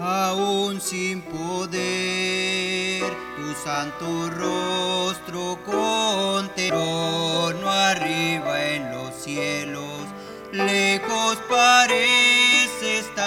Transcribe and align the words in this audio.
aún 0.00 0.80
sin 0.80 1.22
poder. 1.22 3.02
Tu 3.36 3.54
santo 3.64 4.30
rostro 4.30 5.58
con 5.64 6.50
no 7.60 7.70
arriba 7.70 8.64
en 8.64 8.90
los 8.92 9.14
cielos, 9.14 10.02
lejos 10.52 11.38
parece 11.48 12.98
estar, 12.98 13.24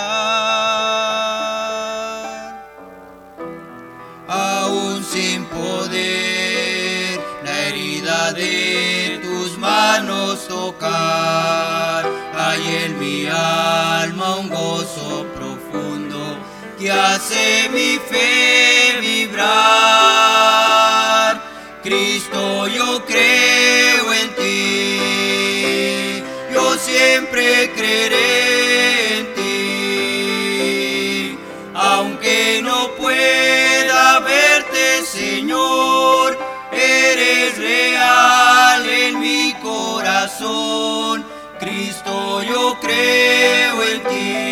aún 4.28 5.04
sin 5.04 5.46
poder 5.46 7.20
la 7.44 7.60
herida 7.68 8.34
de 8.34 9.20
tus 9.24 9.58
manos 9.58 10.48
tocar, 10.48 12.06
hay 12.36 12.86
en 12.86 13.00
mi 13.00 13.28
hace 17.22 17.70
mi 17.70 18.00
fe 18.00 18.98
vibrar. 19.00 19.52
Cristo, 21.84 22.68
yo 22.68 23.06
creo 23.06 24.14
en 24.14 24.36
ti, 24.36 26.24
yo 26.54 26.78
siempre 26.78 27.72
creeré 27.76 29.20
en 29.20 29.34
ti, 29.36 31.38
aunque 31.76 32.62
no 32.64 32.90
pueda 32.96 34.20
verte, 34.20 35.06
Señor, 35.06 36.38
eres 36.72 37.58
real 37.58 38.90
en 38.90 39.20
mi 39.20 39.54
corazón. 39.62 41.26
Cristo, 41.60 42.42
yo 42.44 42.78
creo 42.82 43.84
en 43.84 44.02
ti 44.10 44.51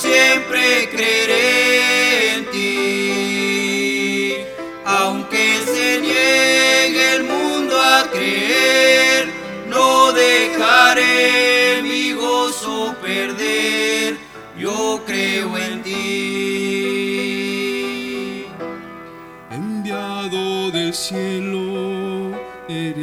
siempre 0.00 0.88
creeré 0.90 2.34
en 2.34 2.40
ti. 2.50 4.34
Aunque 4.84 5.44
se 5.66 6.00
niegue 6.00 7.16
el 7.16 7.24
mundo 7.24 7.74
a 7.78 8.08
creer, 8.10 9.28
no 9.68 10.12
dejaré 10.12 11.82
mi 11.82 12.12
gozo 12.12 12.94
perder. 13.02 14.16
Yo 14.58 15.02
creo 15.06 15.56
en 15.58 15.82
ti. 15.82 15.90
Enviado 19.50 20.70
del 20.70 20.94
cielo, 20.94 21.89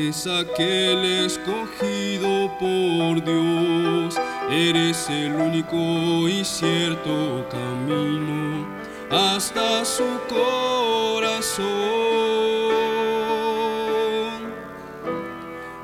eres 0.08 0.26
aquel 0.26 1.04
escogido 1.26 2.50
por 2.60 3.22
Dios 3.26 4.16
Eres 4.50 5.10
el 5.10 5.36
único 5.36 6.30
y 6.30 6.46
cierto 6.46 7.46
camino 7.52 8.66
hasta 9.12 9.84
su 9.84 10.06
corazón. 10.30 11.66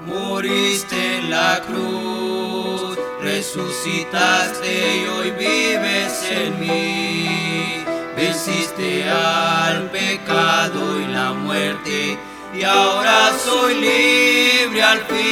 Moriste 0.06 1.18
en 1.18 1.30
la 1.30 1.62
cruz, 1.68 2.98
resucitaste 3.22 4.98
y 4.98 5.08
hoy 5.08 5.32
vives 5.32 6.24
en 6.32 6.60
mí. 6.62 7.84
Venciste 8.16 9.10
al 9.10 9.90
pecado 9.92 11.02
y 11.02 11.08
la 11.08 11.34
muerte 11.34 12.18
y 12.54 12.64
ahora 12.64 13.32
soy 13.44 13.76
libre 13.76 14.84
al 14.84 15.00
fin. 15.06 15.24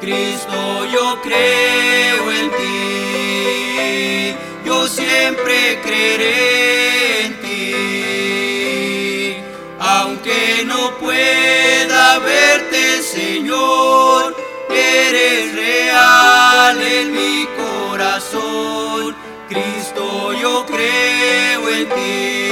Cristo, 0.00 0.84
yo 0.86 1.20
creo 1.22 2.32
en 2.32 2.50
ti, 2.50 4.34
yo 4.64 4.86
siempre 4.86 5.80
creeré 5.82 7.26
en 7.26 7.40
ti, 7.40 9.36
aunque 9.78 10.62
no 10.66 10.98
pueda 10.98 12.18
verte, 12.18 13.02
Señor, 13.02 14.36
eres 14.70 15.54
real 15.54 16.82
en 16.82 17.12
mi 17.12 17.48
corazón. 17.56 19.16
Cristo, 19.48 20.32
yo 20.34 20.66
creo 20.66 21.68
en 21.70 21.88
ti, 21.88 22.43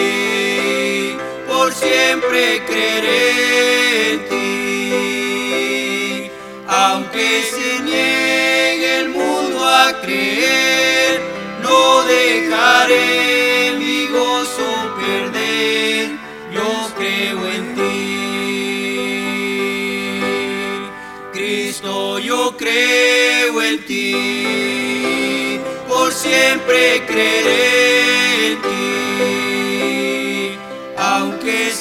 siempre 1.83 2.63
creeré 2.67 4.13
en 4.13 4.19
ti. 4.31 5.71
Aunque 6.69 7.29
se 7.55 7.71
niegue 7.83 8.91
el 9.01 9.09
mundo 9.09 9.59
a 9.65 10.01
creer, 10.03 11.21
no 11.63 12.03
dejaré 12.05 13.75
mi 13.79 14.07
gozo 14.07 14.69
perder, 15.01 16.11
yo 16.57 16.71
creo 16.99 17.41
en 17.57 17.65
ti. 17.77 17.91
Cristo, 21.33 22.19
yo 22.19 22.57
creo 22.57 23.63
en 23.63 23.85
ti, 23.87 25.61
por 25.89 26.13
siempre 26.13 27.03
creeré 27.07 28.02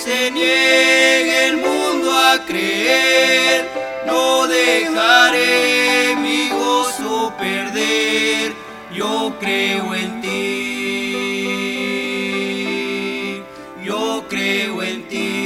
se 0.04 0.32
niegue 0.32 1.48
el 1.50 1.58
mundo 1.58 2.12
a 2.12 2.44
creer. 2.48 3.70
No 4.08 4.48
dejaré 4.48 6.16
mi 6.16 6.50
gozo 6.50 7.34
perder, 7.38 8.54
yo 8.92 9.34
creo 9.40 9.94
en 9.94 10.22
ti, 10.22 10.32
yo 13.84 14.26
creo 14.28 14.82
en 14.82 15.08
ti, 15.08 15.41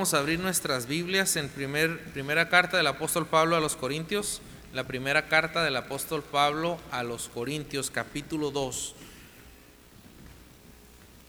vamos 0.00 0.14
a 0.14 0.18
abrir 0.20 0.40
nuestras 0.40 0.86
Biblias 0.86 1.36
en 1.36 1.50
primer, 1.50 2.00
primera 2.14 2.48
carta 2.48 2.78
del 2.78 2.86
apóstol 2.86 3.26
Pablo 3.26 3.54
a 3.54 3.60
los 3.60 3.76
Corintios, 3.76 4.40
la 4.72 4.84
primera 4.84 5.28
carta 5.28 5.62
del 5.62 5.76
apóstol 5.76 6.22
Pablo 6.22 6.80
a 6.90 7.02
los 7.02 7.28
Corintios, 7.28 7.90
capítulo 7.90 8.50
2. 8.50 8.94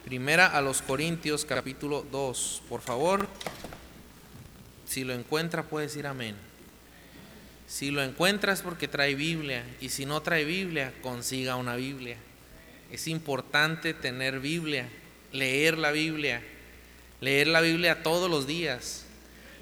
Primera 0.06 0.48
a 0.48 0.62
los 0.62 0.82
Corintios, 0.82 1.44
capítulo 1.44 2.06
2. 2.14 2.62
Por 2.70 2.80
favor, 2.80 3.28
si 4.88 5.04
lo 5.04 5.14
encuentra, 5.14 5.64
puede 5.64 5.88
decir 5.88 6.08
amén. 6.08 6.38
Si 7.68 7.92
lo 7.92 8.02
encuentra 8.02 8.54
es 8.54 8.62
porque 8.62 8.88
trae 8.88 9.16
Biblia, 9.16 9.66
y 9.82 9.90
si 9.90 10.06
no 10.06 10.22
trae 10.22 10.46
Biblia, 10.46 10.94
consiga 11.02 11.58
una 11.58 11.76
Biblia. 11.76 12.16
Es 12.90 13.10
importante 13.10 13.94
tener 13.94 14.40
Biblia, 14.40 14.88
leer 15.34 15.78
la 15.78 15.92
Biblia 15.92 16.42
leer 17.22 17.48
la 17.48 17.62
Biblia 17.62 18.02
todos 18.02 18.30
los 18.30 18.48
días, 18.48 19.06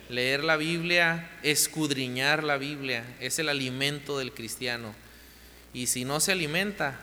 leer 0.07 0.43
la 0.43 0.55
Biblia, 0.55 1.29
escudriñar 1.43 2.43
la 2.43 2.57
Biblia, 2.57 3.03
es 3.19 3.37
el 3.37 3.49
alimento 3.49 4.17
del 4.17 4.31
cristiano. 4.31 4.95
Y 5.73 5.87
si 5.87 6.05
no 6.05 6.19
se 6.21 6.31
alimenta, 6.31 6.99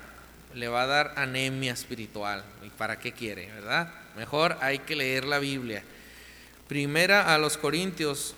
le 0.54 0.68
va 0.68 0.82
a 0.82 0.86
dar 0.86 1.12
anemia 1.16 1.72
espiritual. 1.72 2.42
¿Y 2.64 2.70
para 2.70 2.98
qué 2.98 3.12
quiere, 3.12 3.46
verdad? 3.52 3.92
Mejor 4.16 4.56
hay 4.62 4.78
que 4.80 4.96
leer 4.96 5.26
la 5.26 5.38
Biblia. 5.38 5.84
Primera 6.66 7.34
a 7.34 7.38
los 7.38 7.58
Corintios, 7.58 8.34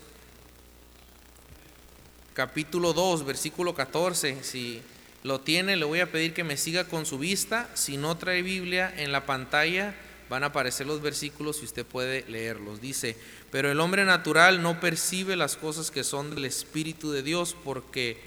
capítulo 2.34 2.92
2, 2.92 3.24
versículo 3.24 3.74
14. 3.74 4.42
Si 4.42 4.82
lo 5.22 5.40
tiene, 5.40 5.76
le 5.76 5.84
voy 5.84 6.00
a 6.00 6.10
pedir 6.10 6.34
que 6.34 6.44
me 6.44 6.56
siga 6.56 6.84
con 6.84 7.06
su 7.06 7.18
vista. 7.18 7.70
Si 7.74 7.96
no 7.96 8.18
trae 8.18 8.42
Biblia 8.42 8.92
en 8.96 9.12
la 9.12 9.24
pantalla, 9.24 9.94
van 10.28 10.44
a 10.44 10.48
aparecer 10.48 10.86
los 10.86 11.00
versículos 11.00 11.60
y 11.62 11.64
usted 11.64 11.86
puede 11.86 12.24
leerlos. 12.28 12.80
Dice, 12.80 13.16
pero 13.50 13.70
el 13.70 13.80
hombre 13.80 14.04
natural 14.04 14.62
no 14.62 14.80
percibe 14.80 15.36
las 15.36 15.56
cosas 15.56 15.90
que 15.90 16.04
son 16.04 16.34
del 16.34 16.44
Espíritu 16.44 17.10
de 17.10 17.22
Dios 17.22 17.56
porque 17.64 18.20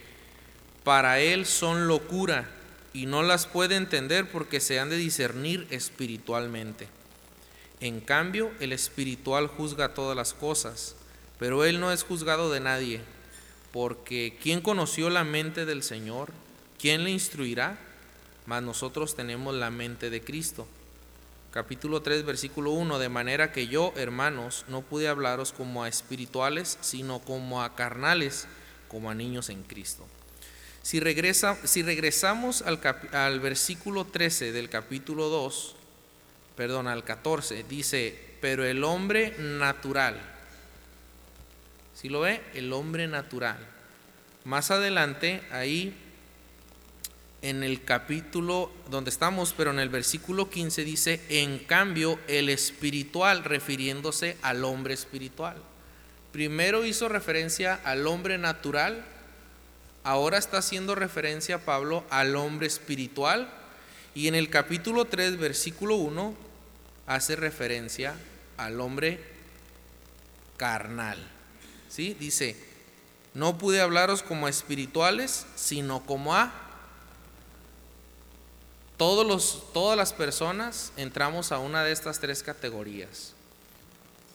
para 0.83 1.19
él 1.19 1.45
son 1.45 1.87
locura 1.87 2.49
y 2.93 3.05
no 3.05 3.23
las 3.23 3.45
puede 3.45 3.75
entender 3.75 4.29
porque 4.29 4.59
se 4.59 4.79
han 4.79 4.89
de 4.89 4.97
discernir 4.97 5.67
espiritualmente. 5.69 6.87
En 7.79 7.99
cambio, 7.99 8.51
el 8.59 8.73
espiritual 8.73 9.47
juzga 9.47 9.93
todas 9.93 10.15
las 10.15 10.33
cosas, 10.33 10.95
pero 11.39 11.65
él 11.65 11.79
no 11.79 11.91
es 11.91 12.03
juzgado 12.03 12.51
de 12.51 12.59
nadie, 12.59 13.01
porque 13.71 14.37
¿quién 14.41 14.61
conoció 14.61 15.09
la 15.09 15.23
mente 15.23 15.65
del 15.65 15.81
Señor? 15.81 16.31
¿Quién 16.79 17.03
le 17.03 17.11
instruirá? 17.11 17.79
Mas 18.45 18.61
nosotros 18.61 19.15
tenemos 19.15 19.55
la 19.55 19.71
mente 19.71 20.09
de 20.09 20.21
Cristo 20.21 20.67
capítulo 21.51 22.01
3, 22.01 22.25
versículo 22.25 22.71
1, 22.71 22.97
de 22.97 23.09
manera 23.09 23.51
que 23.51 23.67
yo, 23.67 23.93
hermanos, 23.97 24.65
no 24.69 24.81
pude 24.81 25.07
hablaros 25.07 25.51
como 25.51 25.83
a 25.83 25.89
espirituales, 25.89 26.77
sino 26.81 27.19
como 27.19 27.61
a 27.61 27.75
carnales, 27.75 28.47
como 28.87 29.11
a 29.11 29.15
niños 29.15 29.49
en 29.49 29.63
Cristo. 29.63 30.07
Si, 30.81 30.99
regresa, 30.99 31.57
si 31.65 31.83
regresamos 31.83 32.61
al, 32.61 32.79
al 33.11 33.39
versículo 33.39 34.05
13 34.05 34.51
del 34.53 34.69
capítulo 34.69 35.27
2, 35.27 35.75
perdón, 36.55 36.87
al 36.87 37.03
14, 37.03 37.63
dice, 37.63 38.17
pero 38.39 38.65
el 38.65 38.83
hombre 38.83 39.35
natural, 39.37 40.19
si 41.93 42.09
lo 42.09 42.21
ve? 42.21 42.41
El 42.55 42.73
hombre 42.73 43.07
natural. 43.07 43.59
Más 44.43 44.71
adelante, 44.71 45.43
ahí 45.51 45.95
en 47.41 47.63
el 47.63 47.83
capítulo 47.83 48.71
donde 48.89 49.09
estamos, 49.09 49.53
pero 49.55 49.71
en 49.71 49.79
el 49.79 49.89
versículo 49.89 50.49
15 50.49 50.83
dice, 50.83 51.21
en 51.29 51.59
cambio, 51.59 52.19
el 52.27 52.49
espiritual, 52.49 53.43
refiriéndose 53.43 54.37
al 54.41 54.63
hombre 54.63 54.93
espiritual. 54.93 55.57
Primero 56.31 56.85
hizo 56.85 57.09
referencia 57.09 57.79
al 57.83 58.05
hombre 58.07 58.37
natural, 58.37 59.03
ahora 60.03 60.37
está 60.37 60.59
haciendo 60.59 60.95
referencia 60.95 61.65
Pablo 61.65 62.05
al 62.09 62.35
hombre 62.35 62.67
espiritual, 62.67 63.51
y 64.13 64.27
en 64.27 64.35
el 64.35 64.49
capítulo 64.49 65.05
3, 65.05 65.37
versículo 65.37 65.95
1, 65.95 66.35
hace 67.07 67.35
referencia 67.35 68.15
al 68.57 68.79
hombre 68.79 69.19
carnal. 70.57 71.17
¿Sí? 71.89 72.15
Dice, 72.19 72.55
no 73.33 73.57
pude 73.57 73.81
hablaros 73.81 74.21
como 74.21 74.47
espirituales, 74.47 75.45
sino 75.55 76.05
como 76.05 76.35
a 76.35 76.60
todos 79.01 79.25
los, 79.25 79.63
todas 79.73 79.97
las 79.97 80.13
personas 80.13 80.93
entramos 80.95 81.51
a 81.51 81.57
una 81.57 81.83
de 81.83 81.91
estas 81.91 82.19
tres 82.19 82.43
categorías. 82.43 83.33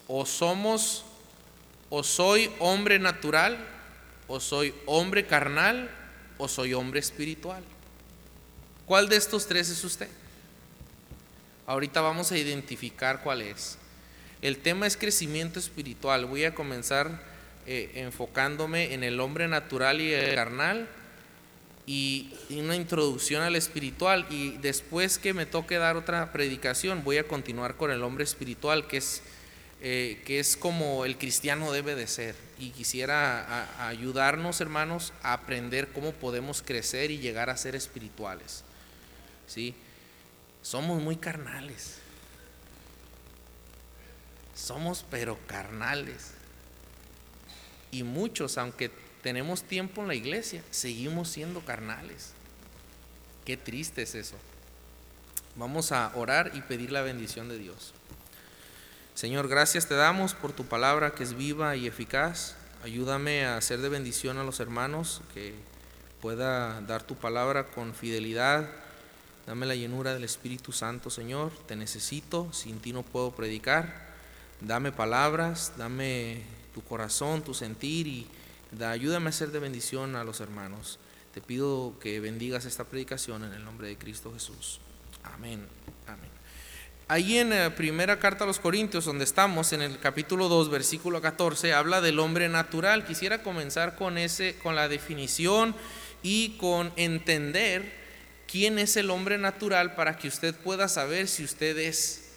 O 0.09 0.27
somos, 0.27 1.05
o 1.89 2.03
soy 2.03 2.51
hombre 2.59 2.99
natural, 2.99 3.65
o 4.27 4.41
soy 4.41 4.75
hombre 4.87 5.25
carnal, 5.25 5.89
o 6.37 6.49
soy 6.49 6.75
hombre 6.75 6.99
espiritual. 6.99 7.63
¿Cuál 8.87 9.09
de 9.09 9.15
estos 9.15 9.47
tres 9.47 9.69
es 9.69 9.85
usted? 9.85 10.09
Ahorita 11.69 12.01
vamos 12.01 12.33
a 12.33 12.37
identificar 12.37 13.23
cuál 13.23 13.43
es. 13.43 13.79
El 14.43 14.59
tema 14.59 14.89
es 14.89 14.97
crecimiento 14.97 15.61
espiritual. 15.61 16.27
Voy 16.27 16.43
a 16.43 16.57
comenzar 16.57 17.23
eh, 17.69 17.93
enfocándome 17.95 18.95
en 18.95 19.05
el 19.05 19.21
hombre 19.21 19.47
natural 19.47 20.01
y 20.01 20.12
el 20.12 20.35
carnal 20.35 20.89
y 21.87 22.35
una 22.50 22.77
introducción 22.77 23.43
al 23.43 23.56
espiritual. 23.56 24.27
Y 24.29 24.56
después 24.59 25.19
que 25.19 25.33
me 25.33 25.47
toque 25.47 25.77
dar 25.79 25.97
otra 25.97 26.33
predicación 26.33 27.05
voy 27.05 27.19
a 27.19 27.29
continuar 27.29 27.77
con 27.77 27.91
el 27.91 28.03
hombre 28.03 28.25
espiritual 28.25 28.88
que 28.88 28.99
es, 28.99 29.23
eh, 29.81 30.21
que 30.27 30.41
es 30.41 30.56
como 30.56 31.05
el 31.05 31.17
cristiano 31.17 31.73
debe 31.73 31.94
de 31.94 32.06
ser. 32.06 32.35
Y 32.59 32.71
quisiera 32.71 33.87
ayudarnos 33.88 34.61
hermanos 34.61 35.12
a 35.23 35.33
aprender 35.33 35.88
cómo 35.93 36.12
podemos 36.12 36.62
crecer 36.62 37.11
y 37.11 37.19
llegar 37.19 37.50
a 37.50 37.56
ser 37.56 37.77
espirituales 37.77 38.65
¿sí? 39.47 39.75
somos 40.62 41.00
muy 41.00 41.17
carnales. 41.17 41.99
Somos 44.55 45.05
pero 45.11 45.38
carnales. 45.47 46.33
Y 47.91 48.03
muchos 48.03 48.59
aunque 48.59 48.91
tenemos 49.26 49.64
tiempo 49.64 50.02
en 50.02 50.06
la 50.06 50.14
iglesia, 50.14 50.62
seguimos 50.70 51.28
siendo 51.28 51.58
carnales. 51.62 52.31
Qué 53.44 53.56
triste 53.56 54.02
es 54.02 54.14
eso. 54.14 54.37
Vamos 55.56 55.90
a 55.90 56.12
orar 56.14 56.52
y 56.55 56.61
pedir 56.61 56.93
la 56.93 57.02
bendición 57.02 57.49
de 57.49 57.58
Dios. 57.58 57.93
Señor, 59.17 59.49
gracias 59.49 59.88
te 59.88 59.96
damos 59.96 60.34
por 60.34 60.52
tu 60.52 60.67
palabra 60.67 61.11
que 61.11 61.25
es 61.25 61.37
viva 61.37 61.75
y 61.75 61.88
eficaz. 61.88 62.55
Ayúdame 62.84 63.44
a 63.44 63.56
hacer 63.56 63.81
de 63.81 63.88
bendición 63.88 64.38
a 64.38 64.44
los 64.44 64.61
hermanos, 64.61 65.23
que 65.34 65.55
pueda 66.23 66.81
dar 66.82 67.02
tu 67.02 67.17
palabra 67.17 67.67
con 67.67 67.94
fidelidad. 67.94 68.70
Dame 69.44 69.67
la 69.67 69.75
llenura 69.75 70.14
del 70.14 70.23
Espíritu 70.23 70.70
Santo, 70.70 71.11
Señor. 71.11 71.50
Te 71.67 71.75
necesito, 71.75 72.52
sin 72.52 72.78
ti 72.78 72.93
no 72.93 73.02
puedo 73.02 73.32
predicar. 73.32 74.06
Dame 74.61 74.93
palabras, 74.93 75.73
dame 75.76 76.44
tu 76.73 76.84
corazón, 76.84 77.43
tu 77.43 77.55
sentir 77.55 78.06
y 78.06 78.28
ayúdame 78.84 79.31
a 79.31 79.32
ser 79.32 79.50
de 79.50 79.58
bendición 79.58 80.17
a 80.17 80.25
los 80.25 80.40
hermanos. 80.40 80.99
Te 81.32 81.40
pido 81.40 81.94
que 82.00 82.20
bendigas 82.20 82.64
esta 82.64 82.84
predicación 82.84 83.44
en 83.44 83.52
el 83.52 83.64
nombre 83.64 83.88
de 83.88 83.99
Cristo 83.99 84.32
Jesús. 84.32 84.81
Amén. 85.23 85.67
Amén. 86.06 86.31
Ahí 87.08 87.38
en 87.38 87.50
la 87.50 87.75
primera 87.75 88.19
carta 88.19 88.44
a 88.44 88.46
los 88.46 88.58
Corintios, 88.58 89.05
donde 89.05 89.25
estamos, 89.25 89.73
en 89.73 89.82
el 89.82 89.99
capítulo 90.00 90.49
2, 90.49 90.70
versículo 90.70 91.23
14, 91.23 91.73
habla 91.73 92.00
del 92.00 92.19
hombre 92.19 92.49
natural. 92.49 93.05
Quisiera 93.05 93.43
comenzar 93.43 93.94
con, 93.94 94.19
ese, 94.19 94.56
con 94.58 94.75
la 94.75 94.88
definición 94.88 95.75
y 96.23 96.56
con 96.58 96.93
entender 96.96 97.93
quién 98.49 98.78
es 98.78 98.96
el 98.96 99.11
hombre 99.11 99.38
natural 99.38 99.94
para 99.94 100.17
que 100.17 100.28
usted 100.28 100.55
pueda 100.55 100.88
saber 100.88 101.28
si 101.28 101.44
usted 101.44 101.78
es, 101.78 102.31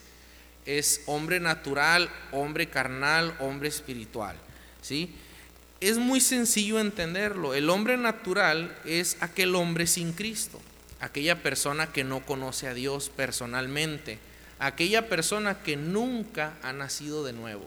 es 0.66 1.02
hombre 1.08 1.40
natural, 1.40 2.10
hombre 2.32 2.70
carnal, 2.70 3.36
hombre 3.40 3.70
espiritual. 3.70 4.36
¿Sí? 4.82 5.16
Es 5.82 5.98
muy 5.98 6.20
sencillo 6.20 6.80
entenderlo. 6.80 7.54
El 7.54 7.70
hombre 7.70 7.98
natural 7.98 8.78
es 8.86 9.18
aquel 9.22 9.56
hombre 9.56 9.88
sin 9.88 10.14
Cristo, 10.14 10.60
aquella 11.00 11.42
persona 11.42 11.92
que 11.92 12.04
no 12.04 12.26
conoce 12.26 12.68
a 12.68 12.74
Dios 12.74 13.10
personalmente, 13.10 14.20
aquella 14.60 15.08
persona 15.08 15.62
que 15.64 15.78
nunca 15.78 16.54
ha 16.64 16.74
nacido 16.74 17.24
de 17.24 17.34
nuevo, 17.34 17.66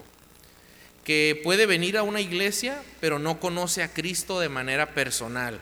que 1.05 1.41
puede 1.43 1.67
venir 1.67 1.97
a 1.97 2.03
una 2.03 2.21
iglesia 2.21 2.83
pero 3.01 3.19
no 3.19 3.41
conoce 3.41 3.83
a 3.83 3.93
Cristo 3.93 4.41
de 4.41 4.51
manera 4.51 4.95
personal, 4.95 5.59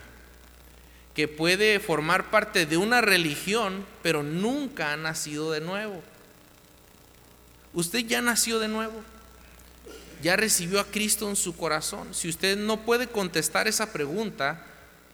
que 1.15 1.29
puede 1.29 1.79
formar 1.79 2.31
parte 2.31 2.67
de 2.67 2.77
una 2.77 3.01
religión 3.01 3.87
pero 4.03 4.23
nunca 4.23 4.93
ha 4.93 4.97
nacido 4.97 5.53
de 5.53 5.61
nuevo. 5.61 6.03
¿Usted 7.73 8.01
ya 8.01 8.21
nació 8.21 8.59
de 8.59 8.67
nuevo? 8.67 9.01
Ya 10.23 10.37
recibió 10.37 10.81
a 10.81 10.87
Cristo 10.87 11.29
en 11.29 11.37
su 11.37 11.57
corazón. 11.57 12.15
Si 12.15 12.29
usted 12.29 12.57
no 12.57 12.85
puede 12.85 13.07
contestar 13.07 13.69
esa 13.69 13.93
pregunta, 13.93 14.67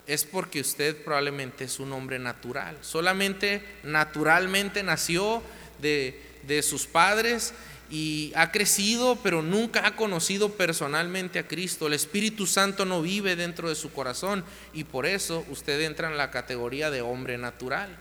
es 0.06 0.25
porque 0.25 0.61
usted 0.61 0.97
probablemente 1.05 1.64
es 1.64 1.81
un 1.81 1.93
hombre 1.93 2.19
natural. 2.19 2.76
Solamente 2.81 3.62
naturalmente 3.82 4.82
nació 4.82 5.43
de, 5.81 6.20
de 6.47 6.62
sus 6.62 6.87
padres 6.87 7.55
y 7.91 8.32
ha 8.35 8.50
crecido, 8.50 9.17
pero 9.23 9.43
nunca 9.43 9.87
ha 9.87 9.97
conocido 9.97 10.53
personalmente 10.53 11.38
a 11.38 11.47
Cristo. 11.47 11.87
El 11.87 11.93
Espíritu 11.93 12.47
Santo 12.47 12.85
no 12.85 13.03
vive 13.03 13.37
dentro 13.37 13.69
de 13.69 13.75
su 13.75 13.93
corazón 13.93 14.44
y 14.72 14.84
por 14.84 15.06
eso 15.06 15.44
usted 15.51 15.81
entra 15.81 16.10
en 16.10 16.17
la 16.17 16.31
categoría 16.31 16.91
de 16.91 17.03
hombre 17.03 17.39
natural. 17.39 17.96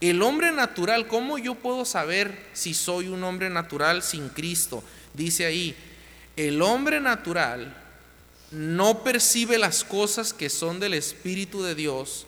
El 0.00 0.22
hombre 0.22 0.50
natural, 0.50 1.06
¿cómo 1.06 1.38
yo 1.38 1.56
puedo 1.56 1.84
saber 1.84 2.46
si 2.54 2.72
soy 2.72 3.08
un 3.08 3.22
hombre 3.22 3.50
natural 3.50 4.02
sin 4.02 4.30
Cristo? 4.30 4.82
Dice 5.12 5.44
ahí, 5.44 5.76
el 6.48 6.62
hombre 6.62 7.00
natural 7.00 7.76
no 8.50 9.02
percibe 9.04 9.58
las 9.58 9.84
cosas 9.84 10.32
que 10.32 10.50
son 10.50 10.80
del 10.80 10.94
Espíritu 10.94 11.62
de 11.62 11.74
Dios 11.74 12.26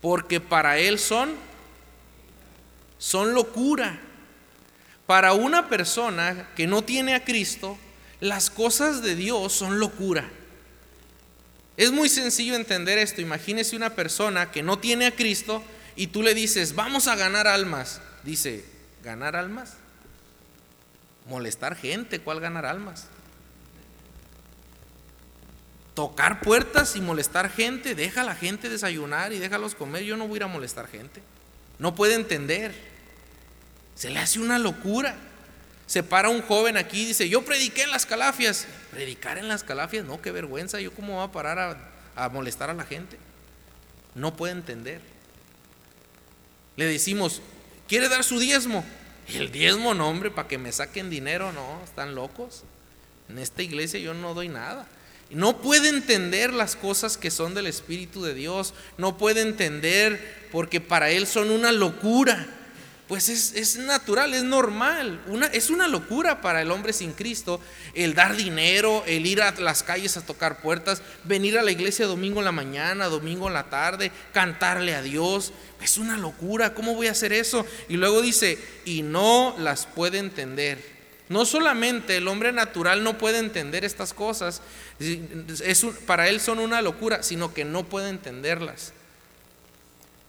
porque 0.00 0.40
para 0.40 0.78
él 0.78 0.98
son 0.98 1.34
son 2.98 3.32
locura. 3.32 4.00
Para 5.06 5.32
una 5.32 5.68
persona 5.68 6.48
que 6.56 6.66
no 6.66 6.82
tiene 6.82 7.14
a 7.14 7.24
Cristo, 7.24 7.78
las 8.20 8.50
cosas 8.50 9.02
de 9.02 9.14
Dios 9.14 9.52
son 9.52 9.78
locura. 9.78 10.28
Es 11.76 11.92
muy 11.92 12.08
sencillo 12.08 12.56
entender 12.56 12.98
esto. 12.98 13.20
Imagínese 13.20 13.76
una 13.76 13.94
persona 13.94 14.50
que 14.50 14.62
no 14.62 14.78
tiene 14.78 15.06
a 15.06 15.14
Cristo 15.14 15.62
y 15.96 16.08
tú 16.08 16.22
le 16.22 16.34
dices, 16.34 16.74
vamos 16.74 17.06
a 17.06 17.16
ganar 17.16 17.46
almas. 17.46 18.00
Dice, 18.24 18.64
¿ganar 19.02 19.36
almas? 19.36 19.74
Molestar 21.26 21.76
gente, 21.76 22.20
¿cuál 22.20 22.40
ganar 22.40 22.66
almas? 22.66 23.06
Tocar 25.98 26.42
puertas 26.42 26.94
y 26.94 27.00
molestar 27.00 27.50
gente, 27.50 27.96
deja 27.96 28.20
a 28.20 28.24
la 28.24 28.36
gente 28.36 28.68
desayunar 28.68 29.32
y 29.32 29.40
déjalos 29.40 29.74
comer, 29.74 30.04
yo 30.04 30.16
no 30.16 30.28
voy 30.28 30.34
a 30.34 30.36
ir 30.36 30.42
a 30.44 30.46
molestar 30.46 30.86
gente. 30.86 31.20
No 31.80 31.96
puede 31.96 32.14
entender. 32.14 32.72
Se 33.96 34.08
le 34.08 34.20
hace 34.20 34.38
una 34.38 34.60
locura. 34.60 35.16
Se 35.88 36.04
para 36.04 36.28
un 36.28 36.40
joven 36.42 36.76
aquí 36.76 37.02
y 37.02 37.06
dice, 37.06 37.28
yo 37.28 37.44
prediqué 37.44 37.82
en 37.82 37.90
las 37.90 38.06
calafias. 38.06 38.68
Predicar 38.92 39.38
en 39.38 39.48
las 39.48 39.64
calafias, 39.64 40.04
no, 40.04 40.22
qué 40.22 40.30
vergüenza, 40.30 40.80
yo 40.80 40.92
cómo 40.92 41.16
voy 41.16 41.24
a 41.24 41.32
parar 41.32 41.58
a, 41.58 42.24
a 42.24 42.28
molestar 42.28 42.70
a 42.70 42.74
la 42.74 42.84
gente. 42.84 43.18
No 44.14 44.36
puede 44.36 44.52
entender. 44.52 45.00
Le 46.76 46.84
decimos, 46.84 47.42
¿quiere 47.88 48.08
dar 48.08 48.22
su 48.22 48.38
diezmo? 48.38 48.84
El 49.26 49.50
diezmo, 49.50 49.94
no, 49.94 50.08
hombre, 50.08 50.30
para 50.30 50.46
que 50.46 50.58
me 50.58 50.70
saquen 50.70 51.10
dinero, 51.10 51.50
no, 51.50 51.82
están 51.82 52.14
locos. 52.14 52.62
En 53.28 53.40
esta 53.40 53.64
iglesia 53.64 53.98
yo 53.98 54.14
no 54.14 54.32
doy 54.32 54.48
nada. 54.48 54.86
No 55.30 55.60
puede 55.60 55.90
entender 55.90 56.54
las 56.54 56.74
cosas 56.74 57.18
que 57.18 57.30
son 57.30 57.54
del 57.54 57.66
Espíritu 57.66 58.22
de 58.22 58.34
Dios. 58.34 58.72
No 58.96 59.18
puede 59.18 59.42
entender 59.42 60.48
porque 60.50 60.80
para 60.80 61.10
él 61.10 61.26
son 61.26 61.50
una 61.50 61.70
locura. 61.70 62.46
pues 63.08 63.28
es, 63.28 63.76
natural, 63.76 64.32
es 64.32 64.42
normal. 64.42 65.20
Es 65.52 65.68
una 65.68 65.86
locura 65.86 66.40
para 66.40 66.62
el 66.62 66.70
hombre 66.70 66.94
sin 66.94 67.12
Cristo 67.12 67.60
el 67.94 68.14
dar 68.14 68.36
dinero, 68.36 69.02
el 69.06 69.26
ir 69.26 69.42
a 69.42 69.52
las 69.52 69.82
calles 69.82 70.16
a 70.16 70.24
tocar 70.24 70.62
puertas, 70.62 71.02
venir 71.24 71.58
a 71.58 71.62
la 71.62 71.72
iglesia 71.72 72.06
domingo 72.06 72.40
en 72.40 72.46
la 72.46 72.52
mañana, 72.52 73.06
domingo 73.06 73.48
en 73.48 73.54
la 73.54 73.68
tarde, 73.68 74.10
cantarle 74.32 74.94
a 74.94 75.02
Dios. 75.02 75.52
Es 75.82 75.98
una 75.98 76.16
locura, 76.16 76.72
¿cómo 76.72 76.94
voy 76.94 77.08
a 77.08 77.12
hacer 77.12 77.34
eso? 77.34 77.66
Y 77.90 77.98
luego 77.98 78.22
dice, 78.22 78.58
y 78.86 79.02
no 79.02 79.54
las 79.58 79.84
puede 79.84 80.18
entender. 80.18 80.97
No 81.28 81.44
solamente 81.44 82.16
el 82.16 82.28
hombre 82.28 82.52
natural 82.52 83.04
no 83.04 83.18
puede 83.18 83.38
entender 83.38 83.84
estas 83.84 84.14
cosas, 84.14 84.62
es 84.98 85.86
para 86.06 86.28
él 86.28 86.40
son 86.40 86.58
una 86.58 86.80
locura, 86.80 87.22
sino 87.22 87.52
que 87.52 87.64
no 87.64 87.84
puede 87.84 88.08
entenderlas. 88.08 88.92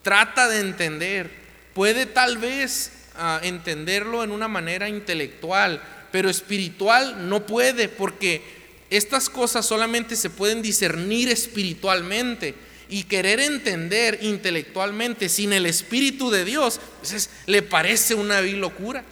Trata 0.01 0.49
de 0.49 0.59
entender, 0.59 1.31
puede 1.73 2.05
tal 2.05 2.37
vez 2.37 2.91
ah, 3.15 3.39
entenderlo 3.43 4.23
en 4.23 4.31
una 4.31 4.47
manera 4.47 4.89
intelectual, 4.89 5.81
pero 6.11 6.29
espiritual 6.29 7.29
no 7.29 7.45
puede, 7.45 7.87
porque 7.87 8.41
estas 8.89 9.29
cosas 9.29 9.65
solamente 9.65 10.15
se 10.15 10.29
pueden 10.29 10.61
discernir 10.61 11.29
espiritualmente 11.29 12.55
y 12.89 13.03
querer 13.03 13.39
entender 13.39 14.19
intelectualmente 14.21 15.29
sin 15.29 15.53
el 15.53 15.65
Espíritu 15.65 16.31
de 16.31 16.43
Dios, 16.43 16.81
pues 16.99 17.29
le 17.45 17.61
parece 17.61 18.15
una 18.15 18.41
locura. 18.41 19.03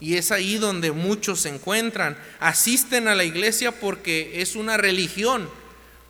Y 0.00 0.16
es 0.16 0.32
ahí 0.32 0.56
donde 0.56 0.92
muchos 0.92 1.40
se 1.40 1.50
encuentran. 1.50 2.16
Asisten 2.40 3.06
a 3.06 3.14
la 3.14 3.24
iglesia 3.24 3.70
porque 3.70 4.40
es 4.40 4.56
una 4.56 4.78
religión, 4.78 5.48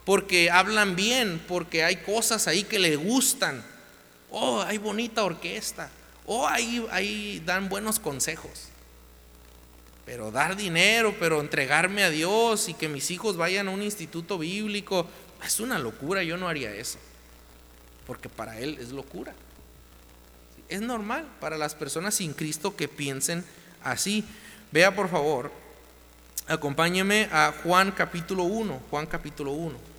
porque 0.05 0.51
hablan 0.51 0.95
bien, 0.95 1.43
porque 1.49 1.83
hay 1.83 1.97
cosas 1.97 2.47
ahí 2.47 2.63
que 2.63 2.79
le 2.79 2.95
gustan. 2.95 3.65
Oh, 4.31 4.63
hay 4.63 4.79
bonita 4.79 5.25
orquesta. 5.25 5.91
Oh, 6.25 6.47
ahí, 6.47 6.87
ahí 6.93 7.43
dan 7.45 7.69
buenos 7.69 7.99
consejos. 7.99 8.69
Pero 10.07 10.31
dar 10.31 10.57
dinero, 10.57 11.15
pero 11.19 11.41
entregarme 11.41 12.05
a 12.05 12.11
Dios 12.11 12.69
y 12.69 12.75
que 12.75 12.89
mis 12.89 13.11
hijos 13.11 13.37
vayan 13.37 13.67
a 13.67 13.73
un 13.73 13.83
instituto 13.83 14.39
bíblico, 14.39 15.07
es 15.45 15.59
una 15.59 15.79
locura, 15.79 16.23
yo 16.23 16.37
no 16.37 16.49
haría 16.49 16.73
eso. 16.75 16.99
Porque 18.07 18.29
para 18.29 18.59
él 18.61 18.79
es 18.81 18.91
locura. 18.91 19.35
Es 20.69 20.81
normal 20.81 21.29
para 21.41 21.59
las 21.59 21.75
personas 21.75 22.15
sin 22.15 22.33
Cristo 22.33 22.77
que 22.77 22.87
piensen 22.87 23.45
así. 23.83 24.25
Vea 24.73 24.95
por 24.95 25.09
favor, 25.09 25.51
acompáñeme 26.47 27.29
a 27.33 27.53
Juan 27.63 27.93
capítulo 27.93 28.45
1, 28.45 28.81
Juan 28.91 29.07
capítulo 29.07 29.53
1. 29.53 29.91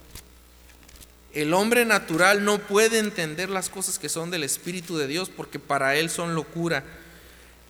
El 1.34 1.54
hombre 1.54 1.86
natural 1.86 2.44
no 2.44 2.60
puede 2.60 3.00
entender 3.00 3.50
las 3.50 3.70
cosas 3.70 3.98
que 3.98 4.10
son 4.10 4.32
del 4.32 4.44
Espíritu 4.44 4.98
de 4.98 5.08
Dios 5.08 5.30
porque 5.30 5.60
para 5.60 5.96
él 5.96 6.10
son 6.10 6.36
locura. 6.36 6.84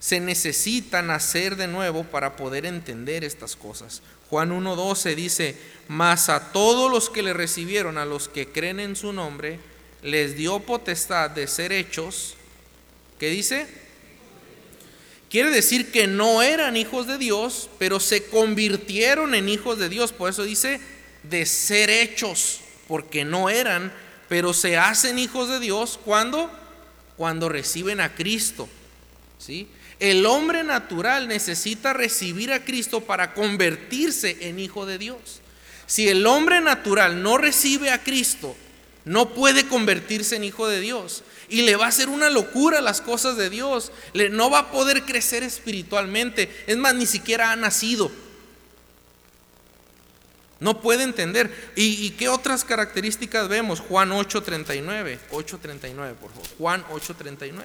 Se 0.00 0.18
necesita 0.18 1.00
nacer 1.00 1.54
de 1.54 1.68
nuevo 1.68 2.02
para 2.02 2.34
poder 2.34 2.66
entender 2.66 3.22
estas 3.22 3.54
cosas. 3.54 4.02
Juan 4.30 4.50
1.12 4.50 5.14
dice, 5.14 5.56
mas 5.86 6.28
a 6.28 6.52
todos 6.52 6.90
los 6.90 7.08
que 7.08 7.22
le 7.22 7.34
recibieron, 7.34 7.98
a 7.98 8.04
los 8.04 8.28
que 8.28 8.50
creen 8.50 8.80
en 8.80 8.96
su 8.96 9.12
nombre, 9.12 9.60
les 10.02 10.36
dio 10.36 10.58
potestad 10.58 11.30
de 11.30 11.46
ser 11.46 11.70
hechos. 11.70 12.34
¿Qué 13.20 13.28
dice? 13.28 13.68
Quiere 15.32 15.48
decir 15.48 15.90
que 15.90 16.06
no 16.06 16.42
eran 16.42 16.76
hijos 16.76 17.06
de 17.06 17.16
Dios, 17.16 17.70
pero 17.78 18.00
se 18.00 18.26
convirtieron 18.26 19.34
en 19.34 19.48
hijos 19.48 19.78
de 19.78 19.88
Dios. 19.88 20.12
Por 20.12 20.28
eso 20.28 20.42
dice 20.42 20.78
de 21.22 21.46
ser 21.46 21.88
hechos, 21.88 22.60
porque 22.86 23.24
no 23.24 23.48
eran, 23.48 23.90
pero 24.28 24.52
se 24.52 24.76
hacen 24.76 25.18
hijos 25.18 25.48
de 25.48 25.58
Dios 25.58 25.98
cuando 26.04 26.50
cuando 27.16 27.48
reciben 27.48 28.02
a 28.02 28.14
Cristo. 28.14 28.68
¿Sí? 29.38 29.68
El 30.00 30.26
hombre 30.26 30.64
natural 30.64 31.28
necesita 31.28 31.94
recibir 31.94 32.52
a 32.52 32.62
Cristo 32.62 33.00
para 33.00 33.32
convertirse 33.32 34.36
en 34.42 34.58
hijo 34.58 34.84
de 34.84 34.98
Dios. 34.98 35.40
Si 35.86 36.10
el 36.10 36.26
hombre 36.26 36.60
natural 36.60 37.22
no 37.22 37.38
recibe 37.38 37.90
a 37.90 38.02
Cristo, 38.02 38.54
no 39.06 39.32
puede 39.32 39.66
convertirse 39.66 40.36
en 40.36 40.44
hijo 40.44 40.68
de 40.68 40.80
Dios. 40.80 41.24
Y 41.52 41.60
le 41.60 41.76
va 41.76 41.84
a 41.84 41.88
hacer 41.88 42.08
una 42.08 42.30
locura 42.30 42.80
las 42.80 43.02
cosas 43.02 43.36
de 43.36 43.50
Dios. 43.50 43.92
No 44.30 44.48
va 44.48 44.60
a 44.60 44.70
poder 44.70 45.02
crecer 45.02 45.42
espiritualmente. 45.42 46.50
Es 46.66 46.78
más, 46.78 46.94
ni 46.94 47.04
siquiera 47.04 47.52
ha 47.52 47.56
nacido. 47.56 48.10
No 50.60 50.80
puede 50.80 51.02
entender. 51.02 51.54
¿Y, 51.76 52.08
qué 52.12 52.30
otras 52.30 52.64
características 52.64 53.48
vemos? 53.48 53.80
Juan 53.80 54.12
8:39. 54.12 55.18
8:39, 55.30 56.14
por 56.14 56.30
favor. 56.30 56.48
Juan 56.56 56.84
8:39. 56.90 57.64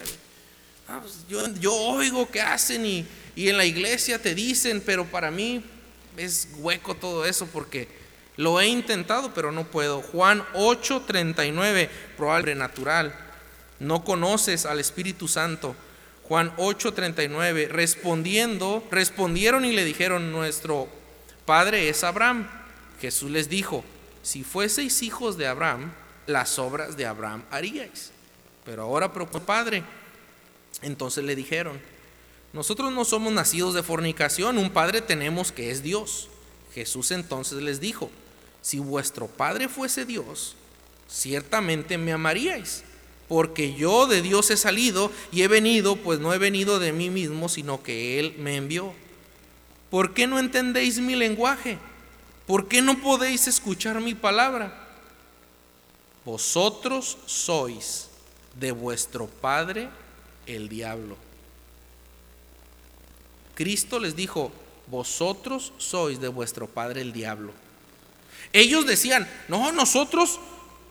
Ah, 0.89 0.99
pues, 1.01 1.19
yo, 1.61 1.73
oigo 1.73 2.29
que 2.29 2.41
hacen 2.41 2.85
y, 2.85 3.07
en 3.37 3.55
la 3.55 3.63
iglesia 3.63 4.21
te 4.21 4.35
dicen, 4.35 4.83
pero 4.85 5.05
para 5.05 5.31
mí 5.31 5.63
es 6.17 6.49
hueco 6.57 6.93
todo 6.95 7.23
eso 7.23 7.47
porque 7.53 7.87
lo 8.35 8.59
he 8.59 8.67
intentado, 8.67 9.33
pero 9.33 9.53
no 9.53 9.71
puedo. 9.71 10.01
Juan 10.01 10.43
8:39, 10.55 11.89
probable 12.17 12.53
natural. 12.53 13.26
No 13.79 14.03
conoces 14.03 14.65
al 14.65 14.79
Espíritu 14.79 15.27
Santo. 15.27 15.75
Juan 16.27 16.53
8:39, 16.57 17.69
respondiendo, 17.69 18.85
respondieron 18.91 19.65
y 19.65 19.73
le 19.73 19.85
dijeron, 19.85 20.31
nuestro 20.31 20.87
padre 21.45 21.89
es 21.89 22.03
Abraham. 22.03 22.47
Jesús 22.99 23.31
les 23.31 23.49
dijo, 23.49 23.83
si 24.23 24.43
fueseis 24.43 25.03
hijos 25.03 25.37
de 25.37 25.47
Abraham, 25.47 25.93
las 26.25 26.59
obras 26.59 26.97
de 26.97 27.05
Abraham 27.05 27.43
haríais. 27.49 28.11
Pero 28.65 28.83
ahora, 28.83 29.13
pero 29.13 29.27
padre, 29.27 29.83
entonces 30.81 31.23
le 31.23 31.35
dijeron, 31.35 31.79
nosotros 32.53 32.91
no 32.91 33.05
somos 33.05 33.31
nacidos 33.31 33.73
de 33.73 33.83
fornicación, 33.83 34.57
un 34.57 34.71
padre 34.71 35.01
tenemos 35.01 35.51
que 35.51 35.71
es 35.71 35.83
Dios. 35.83 36.29
Jesús 36.73 37.11
entonces 37.11 37.61
les 37.61 37.79
dijo, 37.79 38.11
si 38.61 38.79
vuestro 38.79 39.27
padre 39.27 39.69
fuese 39.69 40.05
Dios, 40.05 40.55
ciertamente 41.07 41.97
me 41.97 42.11
amaríais, 42.11 42.83
porque 43.27 43.73
yo 43.73 44.07
de 44.07 44.21
Dios 44.21 44.49
he 44.51 44.57
salido 44.57 45.11
y 45.31 45.41
he 45.41 45.47
venido, 45.47 45.95
pues 45.97 46.19
no 46.19 46.33
he 46.33 46.37
venido 46.37 46.79
de 46.79 46.93
mí 46.93 47.09
mismo, 47.09 47.49
sino 47.49 47.83
que 47.83 48.19
Él 48.19 48.35
me 48.37 48.55
envió. 48.55 48.93
¿Por 49.89 50.13
qué 50.13 50.27
no 50.27 50.39
entendéis 50.39 50.99
mi 50.99 51.15
lenguaje? 51.15 51.77
¿Por 52.45 52.67
qué 52.67 52.81
no 52.81 52.99
podéis 52.99 53.47
escuchar 53.47 53.99
mi 53.99 54.15
palabra? 54.15 54.87
Vosotros 56.23 57.17
sois 57.25 58.09
de 58.55 58.71
vuestro 58.71 59.27
padre 59.27 59.89
el 60.45 60.69
diablo. 60.69 61.17
Cristo 63.55 63.99
les 63.99 64.15
dijo, 64.15 64.51
vosotros 64.87 65.73
sois 65.77 66.21
de 66.21 66.27
vuestro 66.27 66.67
padre 66.67 67.01
el 67.01 67.11
diablo. 67.11 67.51
Ellos 68.53 68.85
decían, 68.85 69.27
no, 69.47 69.71
nosotros, 69.71 70.39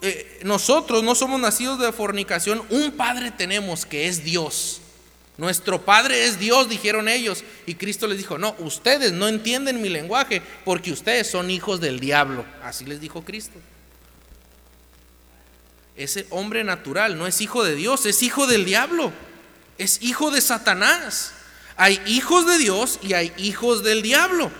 eh, 0.03 0.41
nosotros 0.45 1.03
no 1.03 1.15
somos 1.15 1.41
nacidos 1.41 1.79
de 1.79 1.93
fornicación, 1.93 2.63
un 2.71 2.93
padre 2.93 3.31
tenemos 3.31 3.87
que 3.87 4.09
es 4.09 4.25
Dios. 4.25 4.81
Nuestro 5.39 5.85
Padre 5.85 6.25
es 6.25 6.39
Dios, 6.39 6.67
dijeron 6.71 7.09
ellos. 7.09 7.45
Y 7.67 7.75
Cristo 7.75 8.07
les 8.07 8.17
dijo, 8.17 8.39
no, 8.39 8.57
ustedes 8.59 9.13
no 9.13 9.29
entienden 9.29 9.83
mi 9.83 9.91
lenguaje 9.91 10.41
porque 10.65 10.93
ustedes 10.93 11.27
son 11.27 11.51
hijos 11.51 11.79
del 11.79 12.01
diablo. 12.01 12.47
Así 12.63 12.87
les 12.87 13.03
dijo 13.03 13.23
Cristo. 13.23 13.59
Ese 15.95 16.27
hombre 16.31 16.65
natural 16.65 17.19
no 17.19 17.27
es 17.27 17.43
hijo 17.43 17.65
de 17.65 17.75
Dios, 17.75 18.07
es 18.07 18.23
hijo 18.23 18.47
del 18.47 18.65
diablo 18.65 19.13
es 19.79 20.03
hijo 20.03 20.31
de 20.31 20.41
Satanás. 20.41 21.33
Hay 21.77 22.01
hijos 22.07 22.47
de 22.47 22.59
Dios 22.59 22.99
y 23.03 23.13
hay 23.13 23.33
hijos 23.37 23.83
del 23.83 24.03
diablo. 24.03 24.51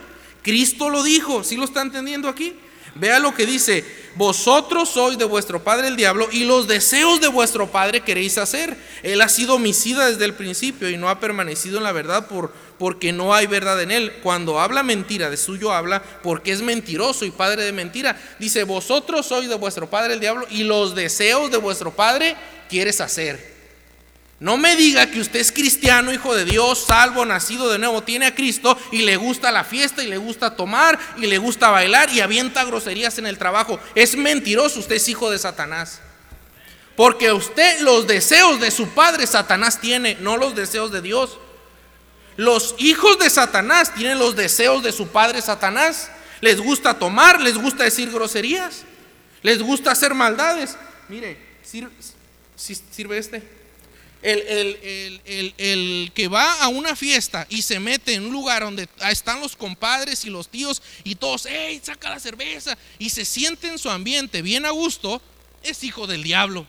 Cristo 0.43 0.91
lo 0.91 1.03
dijo, 1.03 1.43
¿sí 1.45 1.57
lo 1.57 1.65
está 1.65 1.83
entendiendo 1.83 2.29
aquí? 2.29 2.55
Vea 2.99 3.19
lo 3.19 3.35
que 3.35 3.47
dice, 3.47 3.85
vosotros 4.15 4.89
sois 4.89 5.19
de 5.19 5.25
vuestro 5.27 5.63
padre 5.63 5.89
el 5.89 5.97
diablo 5.97 6.29
y 6.33 6.45
los 6.45 6.67
deseos 6.67 7.21
de 7.21 7.29
vuestro 7.29 7.71
padre 7.71 8.01
queréis 8.01 8.39
hacer. 8.39 8.77
Él 9.03 9.21
ha 9.21 9.29
sido 9.29 9.57
homicida 9.57 10.07
desde 10.07 10.25
el 10.25 10.35
principio 10.35 10.89
y 10.89 10.97
no 10.97 11.11
ha 11.11 11.21
permanecido 11.21 11.77
en 11.79 11.85
la 11.85 11.93
verdad 11.93 12.27
por, 12.27 12.53
porque 12.79 13.13
no 13.13 13.35
hay 13.35 13.47
verdad 13.47 13.83
en 13.83 13.91
él. 13.91 14.13
Cuando 14.23 14.59
habla 14.59 14.83
mentira, 14.83 15.29
de 15.29 15.37
suyo 15.37 15.73
habla 15.73 16.03
porque 16.23 16.53
es 16.53 16.63
mentiroso 16.63 17.27
y 17.27 17.31
padre 17.31 17.65
de 17.65 17.73
mentira. 17.73 18.19
Dice, 18.39 18.65
vosotros 18.65 19.27
sois 19.27 19.49
de 19.49 19.57
vuestro 19.57 19.91
padre 19.91 20.15
el 20.15 20.21
diablo 20.21 20.47
y 20.51 20.65
los 20.65 20.95
deseos 20.95 21.51
de 21.51 21.59
vuestro 21.59 21.95
padre 21.95 22.37
quieres 22.71 23.03
hacer. 23.03 23.56
No 24.39 24.59
me 24.59 24.77
diga 24.77 25.11
que 25.11 25.21
usted 25.21 25.41
es 25.41 25.51
cristiano, 25.51 26.13
hijo 26.13 26.35
de 26.35 26.45
Dios, 26.45 26.85
salvo, 26.87 27.25
nacido 27.25 27.71
de 27.71 27.79
nuevo, 27.79 28.03
tiene 28.03 28.27
a 28.27 28.35
Cristo 28.35 28.79
y 28.93 29.03
le 29.03 29.17
gusta 29.17 29.51
la 29.51 29.65
fiesta 29.65 30.05
y 30.05 30.09
le 30.09 30.19
gusta 30.19 30.55
tomar 30.57 30.99
y 31.17 31.27
le 31.27 31.39
gusta 31.39 31.71
bailar 31.71 32.11
y 32.11 32.21
avienta 32.21 32.65
groserías 32.65 33.17
en 33.17 33.27
el 33.27 33.39
trabajo. 33.39 33.81
Es 33.95 34.15
mentiroso, 34.15 34.79
usted 34.79 34.97
es 34.97 35.09
hijo 35.09 35.31
de 35.31 35.39
Satanás. 35.39 36.01
Porque 36.97 37.33
usted 37.33 37.81
los 37.81 38.07
deseos 38.07 38.61
de 38.61 38.71
su 38.71 38.89
padre 38.91 39.27
Satanás 39.27 39.81
tiene, 39.81 40.17
no 40.21 40.37
los 40.37 40.55
deseos 40.55 40.93
de 40.93 41.01
Dios. 41.01 41.39
Los 42.37 42.75
hijos 42.79 43.19
de 43.19 43.31
Satanás 43.31 43.95
tienen 43.95 44.19
los 44.19 44.37
deseos 44.37 44.83
de 44.83 44.93
su 44.93 45.09
padre 45.09 45.41
Satanás. 45.41 46.11
Les 46.43 46.61
gusta 46.61 46.99
tomar, 46.99 47.41
les 47.41 47.57
gusta 47.57 47.85
decir 47.85 48.11
groserías, 48.11 48.85
les 49.43 49.63
gusta 49.63 49.93
hacer 49.93 50.13
maldades. 50.13 50.77
Mire, 51.09 51.39
sirve, 51.63 51.91
sirve 52.57 53.17
este. 53.17 53.56
El, 54.23 54.41
el- 54.41 55.21
el- 55.27 55.55
el- 55.59 56.13
que 56.15 56.27
va 56.27 56.55
a 56.63 56.69
una 56.69 56.97
fiesta 56.97 57.47
y 57.49 57.63
se 57.63 57.79
mete 57.79 58.15
en 58.15 58.25
un 58.27 58.33
lugar 58.33 58.63
donde 58.63 58.89
están 59.11 59.41
los 59.41 59.55
compadres 59.55 60.25
y 60.25 60.31
los 60.31 60.49
tíos 60.49 60.83
y 61.05 61.15
todos, 61.15 61.47
¡hey, 61.49 61.81
saca 61.85 62.11
la 62.11 62.19
cerveza! 62.19 62.77
Y 62.99 63.11
se 63.11 63.25
siente 63.25 63.69
en 63.69 63.79
su 63.79 63.89
ambiente 63.91 64.43
bien 64.43 64.65
a 64.67 64.71
gusto, 64.71 65.23
es 65.63 65.85
hijo 65.85 66.07
del 66.07 66.23
diablo. 66.25 66.67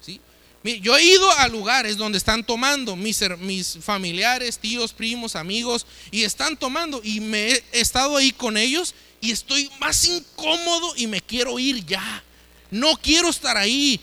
¿Sí? 0.00 0.20
Yo 0.80 0.96
he 0.96 1.02
ido 1.04 1.30
a 1.32 1.48
lugares 1.48 1.96
donde 1.96 2.18
están 2.18 2.44
tomando 2.44 2.96
mis, 2.96 3.20
mis 3.40 3.78
familiares, 3.82 4.58
tíos, 4.58 4.92
primos, 4.92 5.36
amigos, 5.36 5.86
y 6.10 6.22
están 6.24 6.56
tomando, 6.56 7.00
y 7.04 7.20
me 7.20 7.48
he 7.52 7.64
estado 7.72 8.16
ahí 8.16 8.32
con 8.32 8.56
ellos 8.56 8.94
y 9.20 9.32
estoy 9.32 9.70
más 9.80 10.04
incómodo 10.06 10.94
y 10.96 11.06
me 11.08 11.20
quiero 11.20 11.58
ir 11.58 11.84
ya. 11.84 12.22
No 12.70 12.96
quiero 12.96 13.28
estar 13.28 13.56
ahí. 13.56 14.00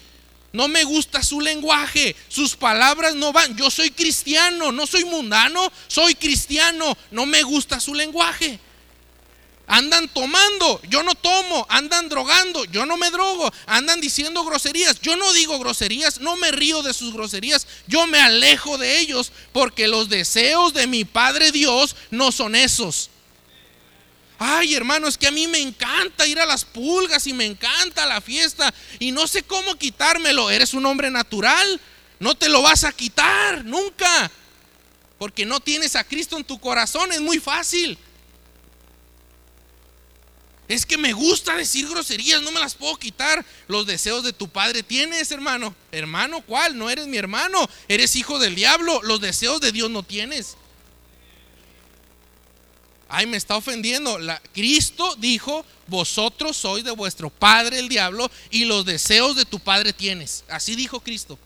No 0.53 0.67
me 0.67 0.83
gusta 0.83 1.23
su 1.23 1.41
lenguaje, 1.41 2.15
sus 2.29 2.55
palabras 2.55 3.15
no 3.15 3.33
van. 3.33 3.57
Yo 3.57 3.71
soy 3.71 3.89
cristiano, 3.89 4.71
no 4.71 4.85
soy 4.85 5.03
mundano, 5.03 5.71
soy 5.87 6.13
cristiano. 6.13 6.95
No 7.09 7.25
me 7.25 7.41
gusta 7.41 7.79
su 7.79 7.95
lenguaje. 7.95 8.59
Andan 9.65 10.07
tomando, 10.09 10.79
yo 10.89 11.01
no 11.01 11.15
tomo, 11.15 11.65
andan 11.69 12.07
drogando, 12.07 12.65
yo 12.65 12.85
no 12.85 12.97
me 12.97 13.09
drogo, 13.09 13.51
andan 13.65 14.01
diciendo 14.01 14.43
groserías, 14.43 14.99
yo 14.99 15.15
no 15.15 15.31
digo 15.31 15.57
groserías, 15.57 16.19
no 16.19 16.35
me 16.35 16.51
río 16.51 16.83
de 16.83 16.93
sus 16.93 17.13
groserías, 17.13 17.65
yo 17.87 18.05
me 18.05 18.19
alejo 18.19 18.77
de 18.77 18.99
ellos 18.99 19.31
porque 19.53 19.87
los 19.87 20.09
deseos 20.09 20.73
de 20.73 20.85
mi 20.85 21.05
Padre 21.05 21.53
Dios 21.53 21.95
no 22.11 22.33
son 22.33 22.55
esos. 22.55 23.09
Ay, 24.45 24.75
hermano, 24.75 25.07
es 25.07 25.17
que 25.17 25.27
a 25.27 25.31
mí 25.31 25.47
me 25.47 25.59
encanta 25.59 26.27
ir 26.27 26.37
a 26.37 26.45
las 26.45 26.65
pulgas 26.65 27.27
y 27.27 27.31
me 27.31 27.45
encanta 27.45 28.05
la 28.05 28.19
fiesta 28.19 28.73
y 28.99 29.13
no 29.13 29.25
sé 29.25 29.43
cómo 29.43 29.75
quitármelo. 29.75 30.49
Eres 30.49 30.73
un 30.73 30.85
hombre 30.85 31.09
natural, 31.09 31.79
no 32.19 32.35
te 32.35 32.49
lo 32.49 32.61
vas 32.61 32.83
a 32.83 32.91
quitar 32.91 33.63
nunca. 33.63 34.29
Porque 35.17 35.45
no 35.45 35.61
tienes 35.61 35.95
a 35.95 36.03
Cristo 36.03 36.35
en 36.35 36.43
tu 36.43 36.59
corazón, 36.59 37.13
es 37.13 37.21
muy 37.21 37.39
fácil. 37.39 37.97
Es 40.67 40.85
que 40.85 40.97
me 40.97 41.13
gusta 41.13 41.55
decir 41.55 41.87
groserías, 41.87 42.41
no 42.41 42.51
me 42.51 42.59
las 42.59 42.75
puedo 42.75 42.97
quitar. 42.97 43.45
Los 43.69 43.85
deseos 43.85 44.25
de 44.25 44.33
tu 44.33 44.49
padre 44.49 44.83
tienes, 44.83 45.31
hermano. 45.31 45.73
Hermano, 45.93 46.41
¿cuál? 46.41 46.77
No 46.77 46.89
eres 46.89 47.07
mi 47.07 47.15
hermano, 47.15 47.69
eres 47.87 48.17
hijo 48.17 48.39
del 48.39 48.55
diablo. 48.55 49.01
Los 49.03 49.21
deseos 49.21 49.61
de 49.61 49.71
Dios 49.71 49.89
no 49.89 50.03
tienes. 50.03 50.57
Ay, 53.15 53.27
me 53.27 53.37
está 53.37 53.55
ofendiendo. 53.55 54.17
La- 54.17 54.41
Cristo 54.55 55.15
dijo, 55.19 55.63
vosotros 55.85 56.57
sois 56.57 56.83
de 56.83 56.89
vuestro 56.89 57.29
padre 57.29 57.77
el 57.77 57.87
diablo 57.87 58.29
y 58.49 58.65
los 58.65 58.85
deseos 58.85 59.35
de 59.35 59.45
tu 59.45 59.59
padre 59.59 59.93
tienes. 59.93 60.43
Así 60.49 60.75
dijo 60.75 60.99
Cristo. 60.99 61.37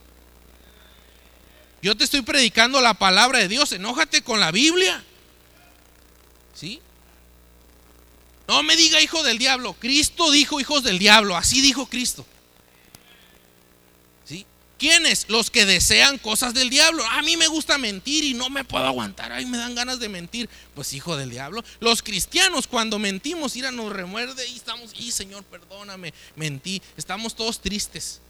Yo 1.81 1.95
te 1.97 2.05
estoy 2.05 2.21
predicando 2.21 2.79
la 2.79 2.93
palabra 2.93 3.39
de 3.39 3.49
Dios. 3.49 3.73
Enójate 3.73 4.21
con 4.21 4.39
la 4.39 4.51
Biblia. 4.51 5.03
¿Sí? 6.55 6.79
No 8.47 8.63
me 8.63 8.77
diga 8.77 9.01
hijo 9.01 9.21
del 9.23 9.37
diablo. 9.37 9.73
Cristo 9.73 10.31
dijo 10.31 10.61
hijos 10.61 10.83
del 10.83 10.99
diablo. 10.99 11.35
Así 11.35 11.59
dijo 11.59 11.85
Cristo. 11.87 12.25
¿Quiénes? 14.77 15.25
Los 15.27 15.49
que 15.49 15.65
desean 15.65 16.19
cosas 16.19 16.53
del 16.53 16.69
diablo. 16.69 17.03
A 17.07 17.21
mí 17.23 17.35
me 17.35 17.47
gusta 17.47 17.77
mentir 17.77 18.23
y 18.23 18.33
no 18.33 18.49
me 18.49 18.63
puedo 18.63 18.85
aguantar. 18.85 19.31
Ay, 19.31 19.45
me 19.45 19.57
dan 19.57 19.73
ganas 19.73 19.99
de 19.99 20.07
mentir. 20.07 20.49
Pues 20.75 20.93
hijo 20.93 21.17
del 21.17 21.31
diablo. 21.31 21.63
Los 21.79 22.03
cristianos 22.03 22.67
cuando 22.67 22.99
mentimos, 22.99 23.55
ira 23.55 23.71
nos 23.71 23.91
remuerde 23.91 24.47
y 24.47 24.55
estamos, 24.55 24.91
y 24.99 25.11
Señor, 25.11 25.43
perdóname, 25.45 26.13
mentí. 26.35 26.81
Estamos 26.95 27.35
todos 27.35 27.59
tristes. 27.59 28.21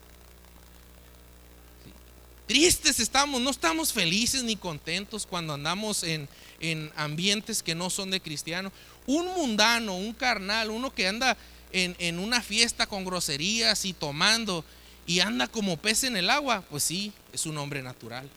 Tristes 2.48 3.01
estamos, 3.01 3.42
no 3.42 3.50
estamos 3.50 3.92
felices 3.92 4.42
ni 4.44 4.56
contentos 4.56 5.25
cuando 5.25 5.54
andamos 5.54 6.04
en, 6.04 6.30
en 6.62 6.94
ambientes 6.96 7.62
que 7.62 7.75
no 7.75 7.89
son 7.89 8.10
de 8.10 8.22
cristiano. 8.22 8.72
Un 9.06 9.25
mundano, 9.34 9.98
un 9.98 10.13
carnal, 10.13 10.70
uno 10.70 10.94
que 10.94 11.10
anda 11.10 11.36
en, 11.74 11.94
en 12.00 12.20
una 12.20 12.42
fiesta 12.42 12.88
con 12.88 13.04
groserías 13.04 13.83
y 13.83 13.92
tomando 13.92 14.64
y 15.07 15.22
anda 15.22 15.48
como 15.48 15.77
pez 15.77 16.03
en 16.03 16.17
el 16.17 16.29
agua, 16.29 16.61
pues 16.70 16.83
sí, 16.83 17.13
es 17.31 17.46
un 17.46 17.57
hombre 17.57 17.81
natural. 17.81 18.29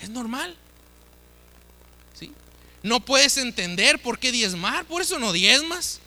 Es 0.00 0.08
normal. 0.08 0.56
¿Sí? 2.18 2.32
No 2.84 3.04
puedes 3.04 3.36
entender 3.36 4.00
por 4.00 4.20
qué 4.20 4.30
diezmar, 4.30 4.86
por 4.86 5.02
eso 5.02 5.18
no 5.18 5.32
diezmas. 5.32 6.00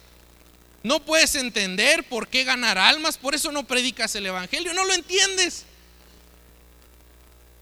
No 0.81 1.01
puedes 1.01 1.35
entender 1.35 2.07
por 2.07 2.29
qué 2.29 2.45
ganar 2.45 2.77
almas, 2.77 3.17
por 3.17 3.35
eso 3.35 3.51
no 3.51 3.67
predicas 3.67 4.15
el 4.15 4.25
evangelio, 4.25 4.73
no 4.73 4.85
lo 4.85 4.93
entiendes. 4.93 5.65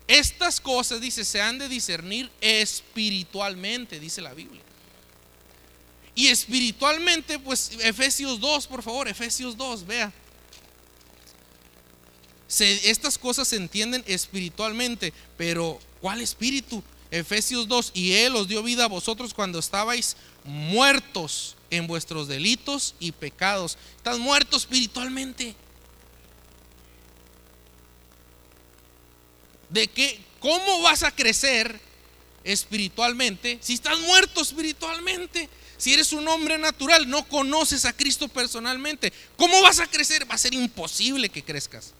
Estas 0.08 0.62
cosas, 0.62 1.02
dice, 1.02 1.26
se 1.26 1.42
han 1.42 1.58
de 1.58 1.68
discernir 1.68 2.30
espiritualmente, 2.42 4.00
dice 4.00 4.22
la 4.22 4.34
Biblia. 4.36 4.62
Y 6.14 6.28
espiritualmente, 6.28 7.40
pues 7.40 7.72
Efesios 7.80 8.40
2, 8.40 8.68
por 8.68 8.84
favor, 8.84 9.08
Efesios 9.08 9.58
2, 9.58 9.88
vea. 9.88 10.12
Estas 12.60 13.18
cosas 13.18 13.48
se 13.48 13.56
entienden 13.56 14.04
espiritualmente, 14.08 15.14
pero 15.38 15.80
¿cuál 16.02 16.20
espíritu? 16.22 16.84
Efesios 17.10 17.68
2, 17.68 17.92
y 17.94 18.14
Él 18.14 18.36
os 18.36 18.48
dio 18.48 18.64
vida 18.64 18.86
a 18.86 18.88
vosotros 18.88 19.34
cuando 19.34 19.60
estabais 19.60 20.16
muertos 20.44 21.56
en 21.70 21.88
vuestros 21.88 22.28
delitos 22.28 22.96
y 23.00 23.12
pecados. 23.12 23.78
Estás 23.98 24.20
muerto 24.20 24.58
espiritualmente. 24.58 25.56
¿De 29.70 29.88
qué? 29.88 30.20
¿Cómo 30.40 30.82
vas 30.82 31.04
a 31.04 31.12
crecer 31.12 31.80
espiritualmente 32.44 33.60
si 33.62 33.74
estás 33.74 34.00
muerto 34.00 34.42
espiritualmente? 34.42 35.50
Si 35.78 35.94
eres 35.94 36.14
un 36.14 36.28
hombre 36.28 36.58
natural, 36.58 37.10
no 37.10 37.28
conoces 37.28 37.86
a 37.86 37.94
Cristo 37.94 38.28
personalmente, 38.28 39.12
¿cómo 39.36 39.62
vas 39.64 39.80
a 39.80 39.88
crecer? 39.88 40.30
Va 40.30 40.36
a 40.36 40.38
ser 40.38 40.54
imposible 40.54 41.30
que 41.30 41.44
crezcas. 41.44 41.94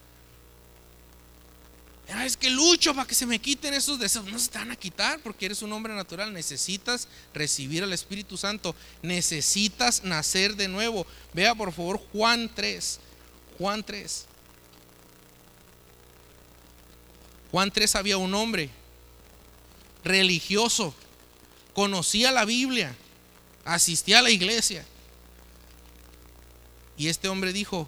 Ah, 2.14 2.26
es 2.26 2.36
que 2.36 2.50
lucho 2.50 2.94
para 2.94 3.08
que 3.08 3.16
se 3.16 3.26
me 3.26 3.40
quiten 3.40 3.74
esos 3.74 4.00
deseos. 4.00 4.26
No 4.26 4.38
se 4.38 4.50
te 4.50 4.58
van 4.58 4.72
a 4.72 4.76
quitar 4.76 5.20
porque 5.20 5.46
eres 5.46 5.62
un 5.62 5.72
hombre 5.72 5.94
natural. 5.94 6.34
Necesitas 6.34 7.08
recibir 7.34 7.84
al 7.84 7.94
Espíritu 7.94 8.38
Santo. 8.38 8.76
Necesitas 9.02 10.04
nacer 10.04 10.56
de 10.56 10.68
nuevo. 10.68 11.06
Vea 11.34 11.56
por 11.56 11.72
favor 11.72 12.02
Juan 12.12 12.50
3. 12.54 13.00
Juan 13.58 13.84
3. 13.84 14.26
Juan 17.52 17.72
3 17.72 17.96
había 17.96 18.18
un 18.18 18.34
hombre 18.34 18.70
religioso. 20.04 20.94
Conocía 21.74 22.32
la 22.32 22.46
Biblia. 22.46 22.96
Asistía 23.64 24.20
a 24.20 24.24
la 24.24 24.32
iglesia. 24.32 24.86
Y 26.98 27.08
este 27.08 27.28
hombre 27.30 27.54
dijo, 27.54 27.88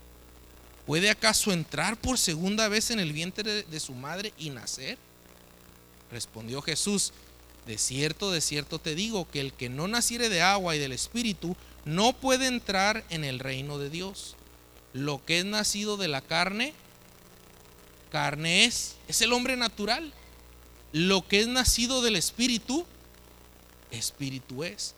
¿Puede 0.91 1.09
acaso 1.09 1.53
entrar 1.53 1.95
por 1.95 2.17
segunda 2.17 2.67
vez 2.67 2.91
en 2.91 2.99
el 2.99 3.13
vientre 3.13 3.63
de, 3.63 3.79
su 3.79 3.93
madre 3.93 4.33
y 4.37 4.49
nacer? 4.49 4.97
Respondió 6.11 6.61
Jesús, 6.61 7.13
de 7.65 7.77
cierto, 7.77 8.29
de 8.29 8.41
cierto 8.41 8.77
te 8.77 8.93
digo 8.93 9.25
que 9.31 9.39
el 9.39 9.53
que 9.53 9.69
no 9.69 9.87
naciere 9.87 10.27
de 10.27 10.41
agua 10.41 10.75
y 10.75 10.79
del 10.79 10.91
Espíritu 10.91 11.55
no 11.85 12.11
puede 12.11 12.47
entrar 12.47 13.05
en 13.09 13.23
el 13.23 13.39
reino 13.39 13.77
de 13.77 13.89
Dios. 13.89 14.35
Lo 14.91 15.23
que 15.23 15.39
es 15.39 15.45
nacido 15.45 15.95
de 15.95 16.09
la 16.09 16.19
carne, 16.19 16.73
carne 18.11 18.65
es, 18.65 18.97
es 19.07 19.21
el 19.21 19.31
hombre 19.31 19.55
natural. 19.55 20.11
Lo 20.91 21.25
que 21.25 21.39
es 21.39 21.47
nacido 21.47 22.01
del 22.01 22.17
Espíritu, 22.17 22.85
Espíritu 23.91 24.65
es. 24.65 24.93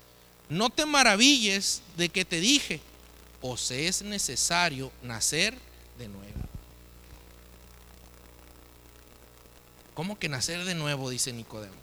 No 0.49 0.71
te 0.71 0.87
maravilles 0.87 1.83
de 1.97 2.09
que 2.09 2.25
te 2.25 2.39
dije, 2.39 2.81
os 3.43 3.69
es 3.69 4.01
necesario 4.01 4.91
nacer 5.03 5.55
de 5.97 6.07
nuevo. 6.07 6.39
¿Cómo 9.93 10.17
que 10.17 10.29
nacer 10.29 10.65
de 10.65 10.75
nuevo? 10.75 11.09
Dice 11.09 11.33
Nicodemo. 11.33 11.75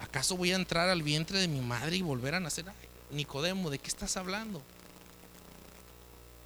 ¿Acaso 0.00 0.36
voy 0.36 0.52
a 0.52 0.56
entrar 0.56 0.88
al 0.88 1.02
vientre 1.02 1.38
de 1.38 1.48
mi 1.48 1.60
madre 1.60 1.96
y 1.96 2.02
volver 2.02 2.34
a 2.34 2.40
nacer? 2.40 2.66
Nicodemo, 3.10 3.70
¿de 3.70 3.78
qué 3.78 3.88
estás 3.88 4.16
hablando? 4.16 4.62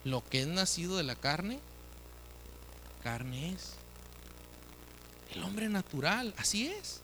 Lo 0.05 0.24
que 0.24 0.40
es 0.40 0.46
nacido 0.46 0.96
de 0.96 1.03
la 1.03 1.16
carne, 1.16 1.59
carne 3.03 3.53
es. 3.53 3.74
El 5.35 5.42
hombre 5.42 5.68
natural, 5.68 6.35
así 6.38 6.68
es. 6.68 7.00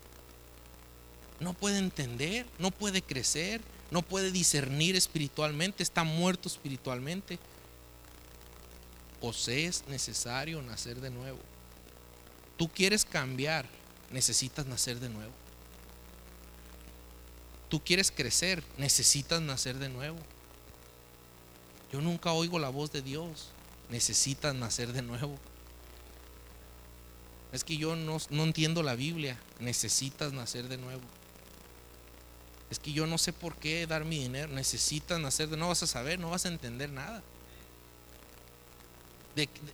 No 1.41 1.53
puede 1.53 1.79
entender, 1.79 2.47
no 2.59 2.71
puede 2.71 3.03
crecer, 3.03 3.61
no 3.91 4.03
puede 4.03 4.33
discernir 4.33 4.97
espiritualmente, 4.97 5.83
está 5.83 6.05
muerto 6.05 6.49
espiritualmente. 6.49 7.39
O 9.21 9.31
es 9.31 9.85
necesario 9.89 10.61
nacer 10.63 11.01
de 11.01 11.11
nuevo. 11.11 11.39
Tú 12.57 12.69
quieres 12.69 13.05
cambiar, 13.05 13.67
necesitas 14.11 14.67
nacer 14.67 15.01
de 15.01 15.09
nuevo. 15.09 15.33
Tú 17.69 17.83
quieres 17.83 18.11
crecer, 18.11 18.63
necesitas 18.79 19.41
nacer 19.43 19.79
de 19.79 19.89
nuevo. 19.89 20.19
Yo 21.93 22.01
nunca 22.01 22.33
oigo 22.33 22.59
la 22.59 22.69
voz 22.69 22.93
de 22.93 23.03
Dios, 23.03 23.51
necesitas 23.91 24.55
nacer 24.55 24.93
de 24.93 25.03
nuevo. 25.03 25.39
Es 27.53 27.65
que 27.65 27.77
yo 27.77 27.97
no, 27.97 28.19
no 28.31 28.45
entiendo 28.45 28.83
la 28.83 28.95
Biblia, 28.95 29.39
necesitas 29.61 30.33
nacer 30.33 30.69
de 30.69 30.77
nuevo. 30.77 31.03
Es 32.71 32.79
que 32.79 32.93
yo 32.93 33.07
no 33.07 33.19
sé 33.19 33.33
por 33.33 33.57
qué 33.57 33.87
dar 33.87 34.05
mi 34.05 34.19
dinero, 34.19 34.53
necesitas 34.53 35.21
nacer 35.21 35.49
de 35.49 35.57
nuevo, 35.57 35.67
no 35.67 35.69
vas 35.71 35.83
a 35.83 35.87
saber, 35.87 36.19
no 36.19 36.31
vas 36.31 36.45
a 36.47 36.49
entender 36.49 36.91
nada. 36.91 37.23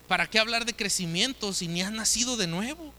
¿Para 0.08 0.28
qué 0.28 0.38
hablar 0.38 0.64
de 0.64 0.74
crecimiento 0.74 1.52
si 1.52 1.68
ni 1.68 1.82
has 1.82 1.92
nacido 1.92 2.36
de 2.36 2.46
nuevo? 2.46 2.92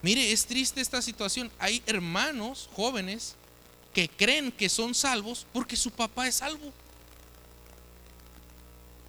Mire, 0.00 0.32
es 0.32 0.46
triste 0.46 0.80
esta 0.80 1.02
situación. 1.02 1.50
Hay 1.58 1.82
hermanos 1.86 2.70
jóvenes 2.72 3.34
que 3.92 4.08
creen 4.08 4.52
que 4.52 4.68
son 4.68 4.94
salvos 4.94 5.46
porque 5.52 5.76
su 5.76 5.90
papá 5.90 6.28
es 6.28 6.36
salvo. 6.36 6.72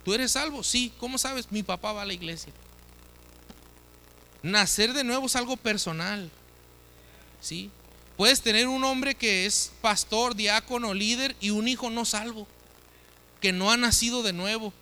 ¿Tú 0.04 0.14
eres 0.14 0.32
salvo? 0.32 0.64
Sí. 0.64 0.92
¿Cómo 0.98 1.18
sabes? 1.18 1.52
Mi 1.52 1.64
papá 1.64 1.94
va 1.94 2.02
a 2.02 2.06
la 2.06 2.14
iglesia. 2.14 2.52
Nacer 4.42 4.94
de 4.94 5.04
nuevo 5.04 5.28
es 5.28 5.36
algo 5.36 5.58
personal. 5.58 6.30
¿Sí? 7.42 7.70
Puedes 8.18 8.42
tener 8.42 8.68
un 8.68 8.84
hombre 8.84 9.16
que 9.16 9.46
es 9.46 9.72
pastor, 9.82 10.36
diácono, 10.36 10.94
líder 10.94 11.38
y 11.40 11.52
un 11.52 11.70
hijo 11.70 11.90
no 11.90 12.04
salvo, 12.04 12.48
que 13.40 13.54
no 13.54 13.72
ha 13.72 13.78
nacido 13.78 14.24
de 14.24 14.34
nuevo 14.34 14.74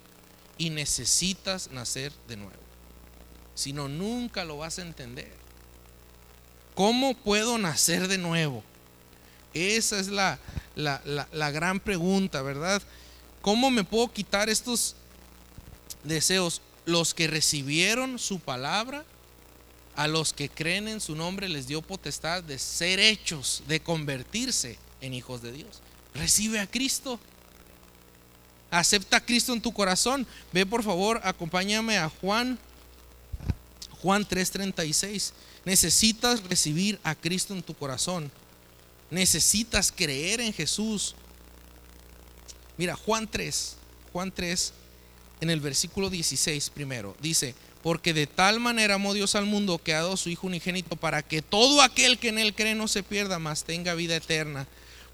y 0.58 0.70
necesitas 0.70 1.72
nacer 1.72 2.12
de 2.28 2.38
nuevo. 2.38 2.68
Si 3.56 3.74
no, 3.74 3.88
nunca 3.88 4.46
lo 4.46 4.58
vas 4.58 4.80
a 4.80 4.84
entender. 4.84 5.32
¿Cómo 6.76 7.16
puedo 7.16 7.58
nacer 7.58 8.08
de 8.08 8.18
nuevo? 8.18 8.64
Esa 9.54 10.00
es 10.00 10.10
la, 10.10 10.40
la, 10.76 11.52
gran 11.52 11.80
pregunta, 11.80 12.44
¿verdad? 12.44 12.82
¿Cómo 13.42 13.72
me 13.72 13.84
puedo 13.84 14.12
quitar 14.12 14.50
estos 14.50 14.96
deseos? 16.04 16.62
Los 16.86 17.14
que 17.14 17.28
recibieron 17.28 18.20
su 18.20 18.40
palabra, 18.40 19.04
a 19.96 20.08
los 20.08 20.34
que 20.34 20.50
creen 20.50 20.88
en 20.88 21.02
su 21.02 21.16
nombre 21.16 21.50
les 21.50 21.68
dio 21.68 21.82
potestad 21.82 22.44
de 22.44 22.60
ser 22.60 23.00
hechos, 23.00 23.64
de 23.68 23.80
convertirse 23.80 24.78
en 25.02 25.16
hijos 25.16 25.42
de 25.42 25.52
Dios. 25.52 25.82
Recibe 26.14 26.60
a 26.60 26.68
Cristo. 26.68 27.20
Acepta 28.70 29.18
a 29.18 29.26
Cristo 29.26 29.54
en 29.54 29.62
tu 29.62 29.72
corazón. 29.72 30.28
Ve 30.52 30.66
por 30.66 30.84
favor, 30.84 31.22
acompáñame 31.24 31.98
a 31.98 32.10
Juan. 32.10 32.60
Juan 34.02 34.26
3:36. 34.26 35.34
Necesitas 35.66 36.44
recibir 36.44 37.00
a 37.04 37.16
Cristo 37.16 37.54
en 37.54 37.64
tu 37.64 37.74
corazón. 37.74 38.32
Necesitas 39.10 39.92
creer 39.92 40.42
en 40.42 40.54
Jesús. 40.54 41.16
Mira, 42.78 42.96
Juan 42.96 43.28
3, 43.28 43.76
Juan 44.14 44.32
3, 44.32 44.74
en 45.42 45.50
el 45.50 45.60
versículo 45.60 46.10
16 46.10 46.70
primero, 46.70 47.16
dice, 47.22 47.56
porque 47.82 48.14
de 48.14 48.28
tal 48.28 48.60
manera 48.60 48.96
amó 48.96 49.14
Dios 49.14 49.36
al 49.36 49.46
mundo 49.46 49.78
que 49.78 49.94
ha 49.94 50.02
dado 50.02 50.18
su 50.18 50.30
Hijo 50.30 50.48
unigénito 50.48 50.96
para 50.96 51.22
que 51.24 51.42
todo 51.42 51.82
aquel 51.82 52.20
que 52.20 52.30
en 52.30 52.40
él 52.40 52.54
cree 52.54 52.76
no 52.76 52.88
se 52.88 53.04
pierda, 53.04 53.40
mas 53.40 53.64
tenga 53.64 53.94
vida 53.94 54.16
eterna. 54.16 54.68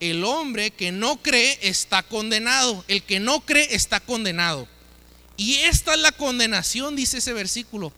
El 0.00 0.24
hombre 0.24 0.70
que 0.70 0.92
no 0.92 1.16
cree 1.16 1.58
está 1.62 2.02
condenado. 2.02 2.84
El 2.88 3.02
que 3.02 3.20
no 3.20 3.40
cree 3.40 3.74
está 3.74 4.00
condenado. 4.00 4.68
Y 5.36 5.54
esta 5.54 5.94
es 5.94 6.00
la 6.00 6.12
condenación, 6.12 6.96
dice 6.96 7.18
ese 7.18 7.32
versículo. 7.32 7.92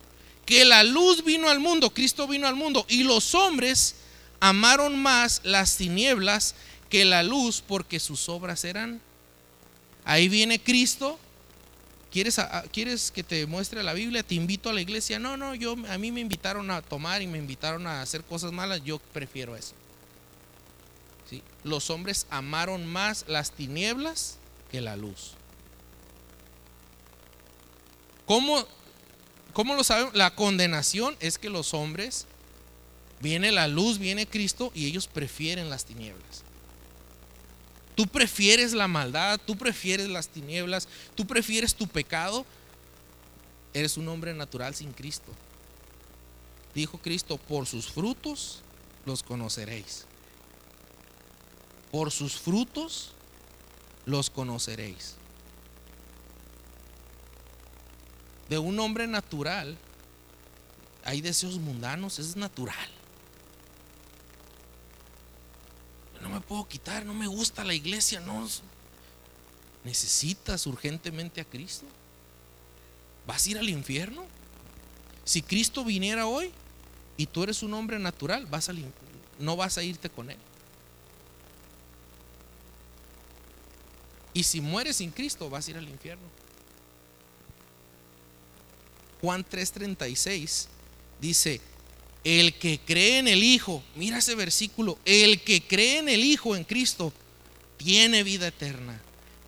Que 0.46 0.64
la 0.64 0.82
luz 0.84 1.24
vino 1.24 1.48
al 1.48 1.60
mundo, 1.60 1.90
Cristo 1.90 2.26
vino 2.26 2.46
al 2.46 2.56
mundo. 2.56 2.86
Y 2.88 3.02
los 3.04 3.34
hombres 3.34 3.96
amaron 4.40 5.00
más 5.00 5.40
las 5.44 5.76
tinieblas 5.76 6.54
que 6.88 7.04
la 7.04 7.22
luz 7.22 7.62
porque 7.66 8.00
sus 8.00 8.28
obras 8.28 8.64
eran 8.64 9.00
Ahí 10.04 10.28
viene 10.28 10.60
Cristo. 10.60 11.18
¿Quieres, 12.10 12.40
¿Quieres 12.72 13.10
que 13.12 13.22
te 13.22 13.46
muestre 13.46 13.82
la 13.82 13.92
Biblia? 13.92 14.22
Te 14.22 14.34
invito 14.34 14.68
a 14.68 14.72
la 14.72 14.80
iglesia. 14.80 15.18
No, 15.18 15.36
no, 15.36 15.54
yo, 15.54 15.76
a 15.88 15.98
mí 15.98 16.10
me 16.10 16.20
invitaron 16.20 16.70
a 16.70 16.82
tomar 16.82 17.22
y 17.22 17.28
me 17.28 17.38
invitaron 17.38 17.86
a 17.86 18.02
hacer 18.02 18.24
cosas 18.24 18.50
malas. 18.50 18.82
Yo 18.84 18.98
prefiero 18.98 19.54
eso. 19.54 19.74
Los 21.64 21.90
hombres 21.90 22.26
amaron 22.30 22.86
más 22.86 23.24
las 23.28 23.52
tinieblas 23.52 24.38
que 24.70 24.80
la 24.80 24.96
luz. 24.96 25.32
¿Cómo, 28.26 28.66
¿Cómo 29.52 29.74
lo 29.74 29.84
sabemos? 29.84 30.14
La 30.14 30.34
condenación 30.34 31.16
es 31.20 31.38
que 31.38 31.50
los 31.50 31.74
hombres, 31.74 32.26
viene 33.20 33.52
la 33.52 33.68
luz, 33.68 33.98
viene 33.98 34.26
Cristo 34.26 34.70
y 34.74 34.86
ellos 34.86 35.06
prefieren 35.06 35.68
las 35.68 35.84
tinieblas. 35.84 36.44
Tú 37.94 38.06
prefieres 38.06 38.72
la 38.72 38.88
maldad, 38.88 39.38
tú 39.44 39.56
prefieres 39.56 40.08
las 40.08 40.28
tinieblas, 40.28 40.88
tú 41.14 41.26
prefieres 41.26 41.74
tu 41.74 41.86
pecado. 41.86 42.46
Eres 43.74 43.96
un 43.96 44.08
hombre 44.08 44.32
natural 44.32 44.74
sin 44.74 44.92
Cristo. 44.92 45.32
Dijo 46.74 46.98
Cristo, 46.98 47.36
por 47.36 47.66
sus 47.66 47.90
frutos 47.90 48.62
los 49.04 49.22
conoceréis. 49.22 50.06
Por 51.90 52.10
sus 52.10 52.38
frutos 52.38 53.12
los 54.06 54.30
conoceréis. 54.30 55.16
De 58.48 58.58
un 58.58 58.78
hombre 58.80 59.06
natural 59.06 59.76
hay 61.04 61.20
deseos 61.20 61.58
mundanos, 61.58 62.18
es 62.18 62.36
natural. 62.36 62.88
no 66.20 66.28
me 66.28 66.40
puedo 66.40 66.68
quitar, 66.68 67.04
no 67.06 67.14
me 67.14 67.26
gusta 67.26 67.64
la 67.64 67.74
iglesia, 67.74 68.20
no. 68.20 68.46
¿Necesitas 69.84 70.66
urgentemente 70.66 71.40
a 71.40 71.44
Cristo? 71.44 71.86
¿Vas 73.26 73.46
a 73.46 73.50
ir 73.50 73.58
al 73.58 73.68
infierno? 73.68 74.24
Si 75.24 75.42
Cristo 75.42 75.84
viniera 75.84 76.26
hoy 76.26 76.50
y 77.16 77.26
tú 77.26 77.42
eres 77.42 77.62
un 77.62 77.72
hombre 77.72 77.98
natural, 77.98 78.46
vas 78.46 78.68
al, 78.68 78.84
no 79.38 79.56
vas 79.56 79.78
a 79.78 79.82
irte 79.82 80.10
con 80.10 80.30
Él. 80.30 80.36
Y 84.32 84.42
si 84.44 84.60
mueres 84.60 84.96
sin 84.96 85.10
Cristo, 85.10 85.50
vas 85.50 85.66
a 85.66 85.70
ir 85.70 85.76
al 85.76 85.88
infierno. 85.88 86.24
Juan 89.20 89.44
3:36 89.44 90.66
dice, 91.20 91.60
el 92.24 92.54
que 92.54 92.80
cree 92.80 93.18
en 93.18 93.28
el 93.28 93.42
Hijo, 93.42 93.82
mira 93.96 94.18
ese 94.18 94.34
versículo, 94.34 94.98
el 95.04 95.40
que 95.42 95.62
cree 95.62 95.98
en 95.98 96.08
el 96.08 96.24
Hijo, 96.24 96.56
en 96.56 96.64
Cristo, 96.64 97.12
tiene 97.76 98.22
vida 98.22 98.48
eterna. 98.48 99.00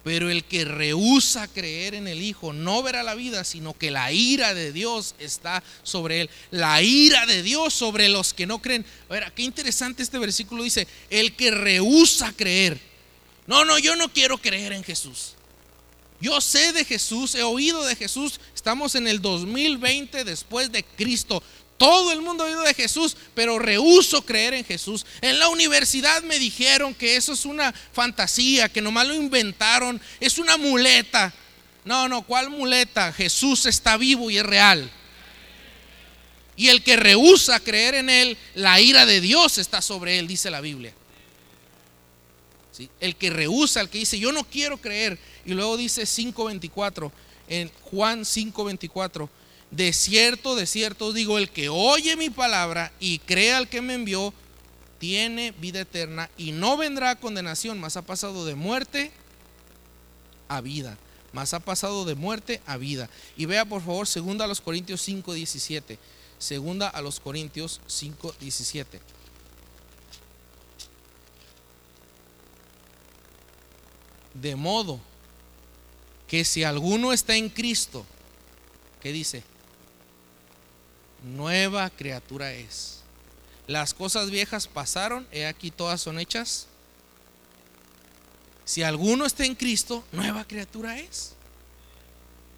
Pero 0.04 0.30
el 0.30 0.44
que 0.44 0.64
rehúsa 0.64 1.46
creer 1.46 1.94
en 1.94 2.08
el 2.08 2.22
Hijo 2.22 2.52
no 2.52 2.82
verá 2.82 3.04
la 3.04 3.14
vida, 3.14 3.44
sino 3.44 3.72
que 3.78 3.92
la 3.92 4.10
ira 4.10 4.52
de 4.52 4.72
Dios 4.72 5.14
está 5.20 5.62
sobre 5.84 6.22
él. 6.22 6.30
La 6.50 6.82
ira 6.82 7.24
de 7.26 7.42
Dios 7.42 7.72
sobre 7.72 8.08
los 8.08 8.34
que 8.34 8.46
no 8.46 8.60
creen. 8.60 8.84
A 9.08 9.12
ver, 9.12 9.32
qué 9.32 9.42
interesante 9.42 10.02
este 10.02 10.18
versículo 10.18 10.64
dice, 10.64 10.88
el 11.08 11.36
que 11.36 11.52
rehúsa 11.52 12.32
creer. 12.32 12.91
No, 13.46 13.64
no, 13.64 13.78
yo 13.78 13.96
no 13.96 14.12
quiero 14.12 14.38
creer 14.38 14.72
en 14.72 14.84
Jesús. 14.84 15.34
Yo 16.20 16.40
sé 16.40 16.72
de 16.72 16.84
Jesús, 16.84 17.34
he 17.34 17.42
oído 17.42 17.82
de 17.84 17.96
Jesús. 17.96 18.38
Estamos 18.54 18.94
en 18.94 19.08
el 19.08 19.20
2020 19.20 20.22
después 20.22 20.70
de 20.70 20.84
Cristo. 20.84 21.42
Todo 21.76 22.12
el 22.12 22.22
mundo 22.22 22.44
ha 22.44 22.46
oído 22.46 22.62
de 22.62 22.74
Jesús, 22.74 23.16
pero 23.34 23.58
rehuso 23.58 24.24
creer 24.24 24.54
en 24.54 24.64
Jesús. 24.64 25.04
En 25.20 25.40
la 25.40 25.48
universidad 25.48 26.22
me 26.22 26.38
dijeron 26.38 26.94
que 26.94 27.16
eso 27.16 27.32
es 27.32 27.44
una 27.44 27.72
fantasía, 27.92 28.68
que 28.68 28.80
nomás 28.80 29.08
lo 29.08 29.14
inventaron, 29.14 30.00
es 30.20 30.38
una 30.38 30.56
muleta. 30.56 31.34
No, 31.84 32.08
no, 32.08 32.22
¿cuál 32.22 32.50
muleta? 32.50 33.12
Jesús 33.12 33.66
está 33.66 33.96
vivo 33.96 34.30
y 34.30 34.38
es 34.38 34.46
real. 34.46 34.88
Y 36.54 36.68
el 36.68 36.84
que 36.84 36.94
rehúsa 36.94 37.58
creer 37.58 37.96
en 37.96 38.10
Él, 38.10 38.38
la 38.54 38.80
ira 38.80 39.06
de 39.06 39.20
Dios 39.20 39.58
está 39.58 39.82
sobre 39.82 40.20
Él, 40.20 40.28
dice 40.28 40.52
la 40.52 40.60
Biblia. 40.60 40.94
El 43.00 43.16
que 43.16 43.30
rehúsa, 43.30 43.80
el 43.80 43.88
que 43.88 43.98
dice, 43.98 44.18
yo 44.18 44.32
no 44.32 44.44
quiero 44.44 44.78
creer. 44.78 45.18
Y 45.44 45.52
luego 45.52 45.76
dice 45.76 46.02
5.24, 46.02 47.10
en 47.48 47.70
Juan 47.82 48.20
5.24, 48.20 49.28
de 49.70 49.92
cierto, 49.92 50.54
de 50.54 50.66
cierto 50.66 51.12
digo, 51.12 51.38
el 51.38 51.50
que 51.50 51.68
oye 51.68 52.16
mi 52.16 52.30
palabra 52.30 52.92
y 53.00 53.18
cree 53.20 53.52
al 53.52 53.68
que 53.68 53.80
me 53.80 53.94
envió, 53.94 54.32
tiene 54.98 55.52
vida 55.52 55.80
eterna 55.80 56.30
y 56.36 56.52
no 56.52 56.76
vendrá 56.76 57.10
a 57.10 57.18
condenación, 57.18 57.80
más 57.80 57.96
ha 57.96 58.02
pasado 58.02 58.46
de 58.46 58.54
muerte 58.54 59.10
a 60.48 60.60
vida. 60.60 60.96
Más 61.32 61.54
ha 61.54 61.60
pasado 61.60 62.04
de 62.04 62.14
muerte 62.14 62.60
a 62.66 62.76
vida. 62.76 63.08
Y 63.36 63.46
vea 63.46 63.64
por 63.64 63.82
favor, 63.82 64.06
segunda 64.06 64.44
a 64.44 64.48
los 64.48 64.60
Corintios 64.60 65.00
5, 65.00 65.32
17. 65.32 65.98
Segunda 66.38 66.88
a 66.88 67.00
los 67.00 67.20
Corintios 67.20 67.80
5, 67.86 68.34
De 74.34 74.56
modo 74.56 75.00
que 76.26 76.44
si 76.44 76.64
alguno 76.64 77.12
está 77.12 77.36
en 77.36 77.50
Cristo, 77.50 78.06
¿qué 79.00 79.12
dice? 79.12 79.42
Nueva 81.22 81.90
criatura 81.90 82.52
es. 82.52 83.02
Las 83.66 83.94
cosas 83.94 84.30
viejas 84.30 84.66
pasaron, 84.66 85.26
he 85.30 85.46
aquí 85.46 85.70
todas 85.70 86.00
son 86.00 86.18
hechas. 86.18 86.66
Si 88.64 88.82
alguno 88.82 89.26
está 89.26 89.44
en 89.44 89.54
Cristo, 89.54 90.04
nueva 90.12 90.44
criatura 90.44 90.98
es. 90.98 91.34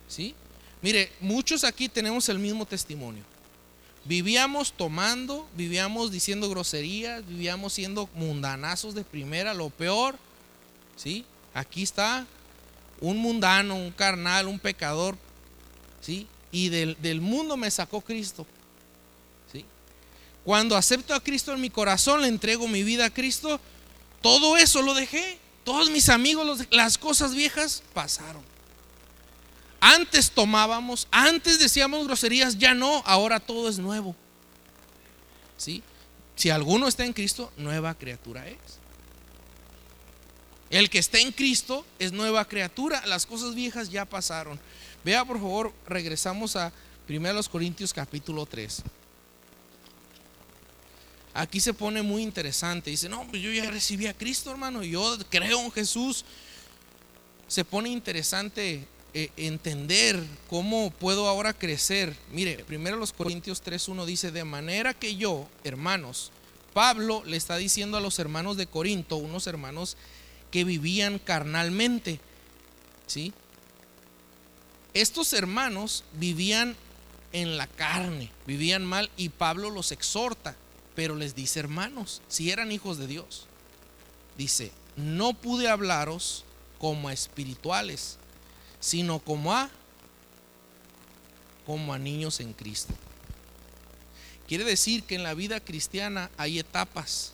¿Sí? 0.09 0.35
Mire, 0.81 1.11
muchos 1.21 1.65
aquí 1.65 1.89
tenemos 1.89 2.29
el 2.29 2.39
mismo 2.39 2.67
testimonio. 2.67 3.25
Vivíamos 4.05 4.73
tomando, 4.73 5.49
vivíamos 5.57 6.13
diciendo 6.13 6.51
groserías, 6.51 7.27
vivíamos 7.27 7.73
siendo 7.73 8.09
mundanazos 8.15 8.95
de 8.95 9.03
primera, 9.03 9.55
lo 9.55 9.71
peor. 9.71 10.17
¿Sí? 10.97 11.25
Aquí 11.55 11.83
está 11.83 12.27
un 13.01 13.17
mundano, 13.19 13.77
un 13.77 13.93
carnal, 13.93 14.49
un 14.49 14.59
pecador. 14.59 15.17
¿Sí? 16.01 16.27
Y 16.53 16.69
del, 16.69 16.97
del 17.01 17.21
mundo 17.21 17.57
me 17.57 17.71
sacó 17.71 18.01
Cristo. 18.01 18.47
¿Sí? 19.53 19.65
Cuando 20.45 20.77
acepto 20.77 21.15
a 21.15 21.23
Cristo 21.23 21.55
en 21.55 21.61
mi 21.61 21.71
corazón, 21.71 22.21
le 22.21 22.29
entrego 22.29 22.69
mi 22.69 22.83
vida 22.83 23.07
a 23.07 23.11
Cristo, 23.11 23.61
todo 24.21 24.57
eso 24.57 24.83
lo 24.83 24.95
dejé. 24.95 25.39
Todos 25.65 25.91
mis 25.91 26.11
amigos, 26.11 26.67
las 26.71 26.99
cosas 26.99 27.35
viejas 27.35 27.83
pasaron. 27.95 28.43
Antes 29.81 30.31
tomábamos, 30.31 31.09
antes 31.11 31.59
decíamos 31.59 32.07
groserías, 32.07 32.59
ya 32.59 32.75
no, 32.75 33.03
ahora 33.07 33.41
todo 33.41 33.69
es 33.69 33.79
nuevo. 33.79 34.15
¿Sí? 35.57 35.83
Si 36.37 36.51
alguno 36.51 36.87
está 36.87 37.05
en 37.05 37.13
Cristo, 37.13 37.51
nueva 37.57 37.95
criatura 37.95 38.47
es. 38.47 38.57
El 40.75 40.91
que 40.91 40.99
está 40.99 41.21
en 41.21 41.31
Cristo 41.31 41.87
es 42.01 42.11
nueva 42.11 42.49
criatura, 42.49 43.07
las 43.07 43.27
cosas 43.27 43.55
viejas 43.55 43.91
ya 43.91 44.05
pasaron. 44.05 44.59
Vea 45.05 45.25
por 45.25 45.39
favor, 45.39 45.73
regresamos 45.87 46.57
a 46.57 46.73
1 47.09 47.43
Corintios 47.45 47.93
capítulo 47.93 48.45
3. 48.45 48.83
Aquí 51.33 51.61
se 51.61 51.75
pone 51.75 52.03
muy 52.03 52.25
interesante. 52.25 52.91
Dice, 52.91 53.09
no, 53.09 53.25
pues 53.29 53.41
yo 53.41 53.53
ya 53.53 53.71
recibí 53.71 54.09
a 54.09 54.15
Cristo, 54.15 54.51
hermano. 54.51 54.83
Yo 54.83 55.17
creo 55.31 55.61
en 55.61 55.71
Jesús. 55.71 56.25
Se 57.47 57.65
pone 57.65 57.89
interesante 57.91 58.85
eh, 59.13 59.31
entender 59.37 60.21
cómo 60.51 60.91
puedo 60.91 61.29
ahora 61.29 61.53
crecer. 61.53 62.17
Mire, 62.33 62.65
primero 62.65 62.97
los 62.97 63.13
Corintios 63.13 63.63
3.1 63.63 64.07
dice, 64.07 64.33
de 64.33 64.43
manera 64.43 64.93
que 64.93 65.15
yo, 65.15 65.49
hermanos, 65.63 66.33
Pablo 66.73 67.23
le 67.25 67.37
está 67.37 67.59
diciendo 67.59 67.97
a 67.97 68.01
los 68.01 68.19
hermanos 68.19 68.57
de 68.57 68.67
Corinto, 68.67 69.19
unos 69.19 69.47
hermanos 69.47 69.97
que 70.55 70.63
vivían 70.63 71.19
carnalmente, 71.19 72.21
¿sí? 73.09 73.33
Estos 74.93 75.33
hermanos 75.33 76.05
vivían 76.13 76.77
en 77.33 77.57
la 77.57 77.67
carne, 77.67 78.31
vivían 78.47 78.85
mal 78.85 79.11
y 79.17 79.31
Pablo 79.31 79.69
los 79.71 79.91
exhorta, 79.91 80.55
pero 80.95 81.17
les 81.17 81.35
dice 81.35 81.59
hermanos, 81.59 82.23
si 82.29 82.53
eran 82.53 82.71
hijos 82.71 82.99
de 82.99 83.09
Dios, 83.09 83.49
dice, 84.39 84.71
no 84.95 85.33
pude 85.33 85.69
hablaros 85.69 86.45
como 86.79 87.09
a 87.09 87.13
espirituales, 87.13 88.19
sino 88.79 89.19
como 89.19 89.53
a 89.53 89.69
como 91.67 91.93
a 91.93 91.99
niños 91.99 92.39
en 92.39 92.53
Cristo. 92.53 92.95
Quiere 94.47 94.63
decir 94.63 95.03
que 95.03 95.17
en 95.17 95.25
la 95.25 95.35
vida 95.35 95.59
cristiana 95.59 96.31
hay 96.37 96.61
etapas. 96.61 97.33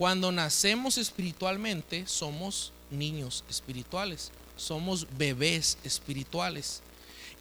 Cuando 0.00 0.32
nacemos 0.32 0.96
espiritualmente 0.96 2.06
somos 2.06 2.72
niños 2.90 3.44
espirituales, 3.50 4.30
somos 4.56 5.06
bebés 5.18 5.76
espirituales. 5.84 6.80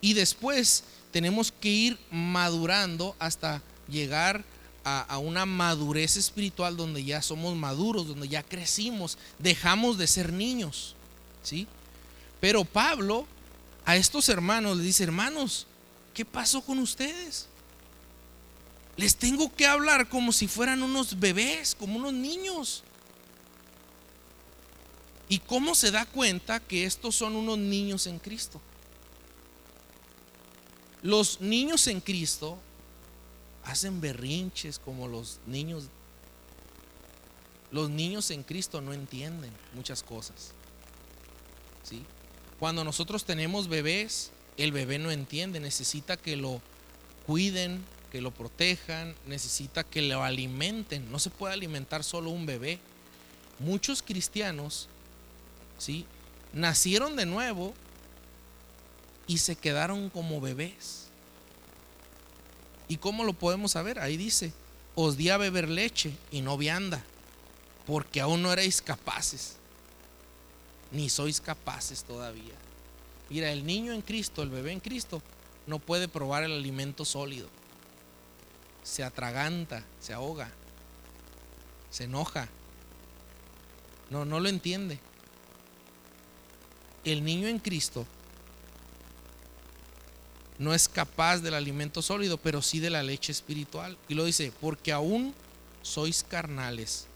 Y 0.01 0.13
después 0.13 0.83
tenemos 1.13 1.53
que 1.53 1.69
ir 1.69 1.99
madurando 2.11 3.15
hasta 3.17 3.61
llegar 3.87 4.43
a, 4.83 5.17
una 5.19 5.45
madurez 5.45 6.17
espiritual 6.17 6.75
donde 6.75 7.01
ya 7.05 7.21
somos 7.21 7.55
maduros, 7.55 8.09
donde 8.09 8.27
ya 8.27 8.43
crecimos, 8.43 9.17
dejamos 9.37 9.97
de 9.97 10.07
ser 10.07 10.33
niños. 10.33 10.97
¿Sí? 11.43 11.65
Pero 12.41 12.65
Pablo 12.65 13.25
a 13.85 13.95
estos 13.95 14.27
hermanos 14.27 14.75
le 14.75 14.83
dice, 14.83 15.05
hermanos, 15.05 15.65
¿qué 16.13 16.25
pasó 16.25 16.59
con 16.59 16.79
ustedes? 16.79 17.47
Les 18.99 19.15
tengo 19.15 19.55
que 19.55 19.65
hablar 19.65 20.09
como 20.09 20.33
si 20.33 20.49
fueran 20.49 20.83
unos 20.83 21.21
bebés, 21.21 21.73
como 21.73 21.95
unos 21.95 22.11
niños. 22.11 22.83
¿Y 25.29 25.39
cómo 25.39 25.73
se 25.73 25.89
da 25.89 26.05
cuenta 26.05 26.59
que 26.59 26.83
estos 26.83 27.15
son 27.15 27.37
unos 27.37 27.57
niños 27.57 28.07
en 28.07 28.19
Cristo? 28.19 28.59
Los 31.01 31.39
niños 31.39 31.87
en 31.87 32.01
Cristo 32.01 32.57
hacen 33.63 34.01
berrinches 34.01 34.79
como 34.79 35.07
los 35.07 35.39
niños. 35.47 35.85
Los 37.71 37.89
niños 37.89 38.29
en 38.31 38.43
Cristo 38.43 38.81
no 38.81 38.91
entienden 38.91 39.53
muchas 39.75 40.03
cosas. 40.03 40.51
¿Sí? 41.83 42.03
Cuando 42.59 42.83
nosotros 42.83 43.23
tenemos 43.23 43.69
bebés, 43.69 44.31
el 44.57 44.73
bebé 44.73 44.99
no 44.99 45.09
entiende, 45.09 45.61
necesita 45.61 46.17
que 46.17 46.35
lo 46.35 46.61
cuiden, 47.25 47.81
que 48.09 48.21
lo 48.21 48.31
protejan, 48.31 49.15
necesita 49.25 49.83
que 49.83 50.01
lo 50.01 50.23
alimenten. 50.23 51.11
No 51.11 51.19
se 51.19 51.29
puede 51.29 51.53
alimentar 51.53 52.03
solo 52.03 52.29
un 52.29 52.45
bebé. 52.45 52.79
Muchos 53.59 54.01
cristianos, 54.01 54.87
¿sí? 55.77 56.05
Nacieron 56.53 57.15
de 57.15 57.25
nuevo 57.25 57.73
y 59.27 59.37
se 59.37 59.55
quedaron 59.55 60.09
como 60.09 60.41
bebés. 60.41 61.07
¿Y 62.87 62.97
cómo 62.97 63.23
lo 63.23 63.33
podemos 63.33 63.73
saber? 63.73 63.99
Ahí 63.99 64.17
dice, 64.17 64.53
os 64.95 65.17
di 65.17 65.29
a 65.29 65.37
beber 65.37 65.69
leche 65.69 66.11
y 66.31 66.41
no 66.41 66.57
vianda, 66.57 67.03
porque 67.85 68.21
aún 68.21 68.41
no 68.41 68.51
erais 68.51 68.81
capaces 68.81 69.59
ni 70.91 71.09
sois 71.09 71.39
capaces 71.39 72.03
todavía. 72.03 72.55
Mira, 73.29 73.51
el 73.51 73.65
niño 73.65 73.93
en 73.93 74.01
Cristo, 74.01 74.41
el 74.41 74.49
bebé 74.49 74.71
en 74.71 74.79
Cristo, 74.79 75.21
no 75.67 75.79
puede 75.79 76.07
probar 76.07 76.43
el 76.43 76.51
alimento 76.51 77.05
sólido. 77.05 77.47
Se 78.83 79.03
atraganta, 79.03 79.83
se 79.99 80.13
ahoga, 80.13 80.49
se 81.89 82.05
enoja. 82.05 82.47
No, 84.09 84.25
no 84.25 84.39
lo 84.39 84.49
entiende. 84.49 84.99
El 87.03 87.23
niño 87.23 87.47
en 87.47 87.59
Cristo 87.59 88.05
no 90.57 90.73
es 90.73 90.89
capaz 90.89 91.39
del 91.39 91.53
alimento 91.53 92.01
sólido, 92.01 92.37
pero 92.37 92.61
sí 92.61 92.79
de 92.79 92.89
la 92.89 93.01
leche 93.01 93.31
espiritual. 93.31 93.97
Y 94.07 94.13
lo 94.13 94.25
dice, 94.25 94.51
porque 94.59 94.91
aún 94.91 95.33
sois 95.81 96.23
carnales. 96.23 97.07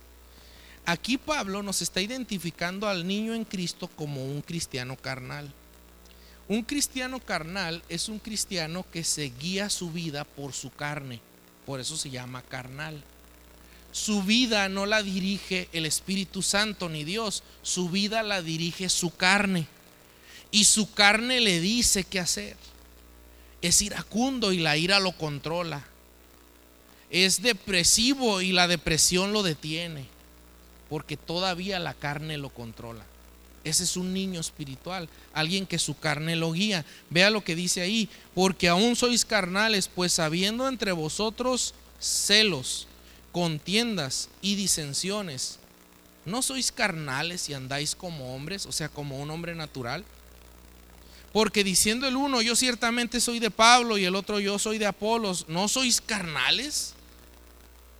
Aquí 0.86 1.16
Pablo 1.18 1.62
nos 1.62 1.82
está 1.82 2.00
identificando 2.00 2.88
al 2.88 3.06
niño 3.06 3.34
en 3.34 3.44
Cristo 3.44 3.88
como 3.88 4.24
un 4.24 4.42
cristiano 4.42 4.96
carnal. 4.96 5.52
Un 6.48 6.62
cristiano 6.62 7.20
carnal 7.20 7.82
es 7.88 8.08
un 8.08 8.18
cristiano 8.18 8.84
que 8.92 9.02
se 9.02 9.30
guía 9.30 9.70
su 9.70 9.90
vida 9.90 10.24
por 10.24 10.52
su 10.52 10.70
carne, 10.70 11.20
por 11.66 11.80
eso 11.80 11.96
se 11.96 12.10
llama 12.10 12.42
carnal. 12.42 13.02
Su 13.92 14.22
vida 14.22 14.68
no 14.68 14.86
la 14.86 15.02
dirige 15.02 15.68
el 15.72 15.86
Espíritu 15.86 16.42
Santo 16.42 16.88
ni 16.88 17.04
Dios, 17.04 17.42
su 17.62 17.88
vida 17.88 18.22
la 18.22 18.42
dirige 18.42 18.88
su 18.88 19.14
carne. 19.14 19.66
Y 20.50 20.64
su 20.64 20.92
carne 20.92 21.40
le 21.40 21.60
dice 21.60 22.04
qué 22.04 22.20
hacer. 22.20 22.56
Es 23.62 23.82
iracundo 23.82 24.52
y 24.52 24.58
la 24.58 24.76
ira 24.76 25.00
lo 25.00 25.12
controla. 25.12 25.84
Es 27.10 27.42
depresivo 27.42 28.40
y 28.40 28.52
la 28.52 28.66
depresión 28.68 29.32
lo 29.32 29.42
detiene 29.42 30.06
porque 30.88 31.16
todavía 31.16 31.78
la 31.78 31.94
carne 31.94 32.36
lo 32.38 32.50
controla. 32.50 33.04
Ese 33.64 33.84
es 33.84 33.96
un 33.96 34.12
niño 34.12 34.40
espiritual, 34.40 35.08
alguien 35.32 35.66
que 35.66 35.78
su 35.78 35.98
carne 35.98 36.36
lo 36.36 36.52
guía. 36.52 36.84
Vea 37.10 37.30
lo 37.30 37.42
que 37.42 37.56
dice 37.56 37.80
ahí, 37.80 38.08
porque 38.34 38.68
aún 38.68 38.94
sois 38.94 39.24
carnales, 39.24 39.88
pues 39.88 40.18
habiendo 40.18 40.68
entre 40.68 40.92
vosotros 40.92 41.74
celos, 41.98 42.86
contiendas 43.32 44.28
y 44.42 44.54
disensiones. 44.54 45.58
¿no 46.24 46.42
sois 46.42 46.72
carnales 46.72 47.48
y 47.48 47.54
andáis 47.54 47.94
como 47.94 48.34
hombres, 48.34 48.66
o 48.66 48.72
sea, 48.72 48.88
como 48.88 49.20
un 49.20 49.30
hombre 49.30 49.54
natural? 49.54 50.04
Porque 51.32 51.64
diciendo 51.64 52.06
el 52.06 52.16
uno, 52.16 52.42
yo 52.42 52.56
ciertamente 52.56 53.20
soy 53.20 53.40
de 53.40 53.50
Pablo 53.50 53.98
y 53.98 54.04
el 54.04 54.14
otro, 54.14 54.40
yo 54.40 54.58
soy 54.58 54.78
de 54.78 54.86
Apolos, 54.86 55.46
¿no 55.48 55.68
sois 55.68 56.00
carnales? 56.00 56.94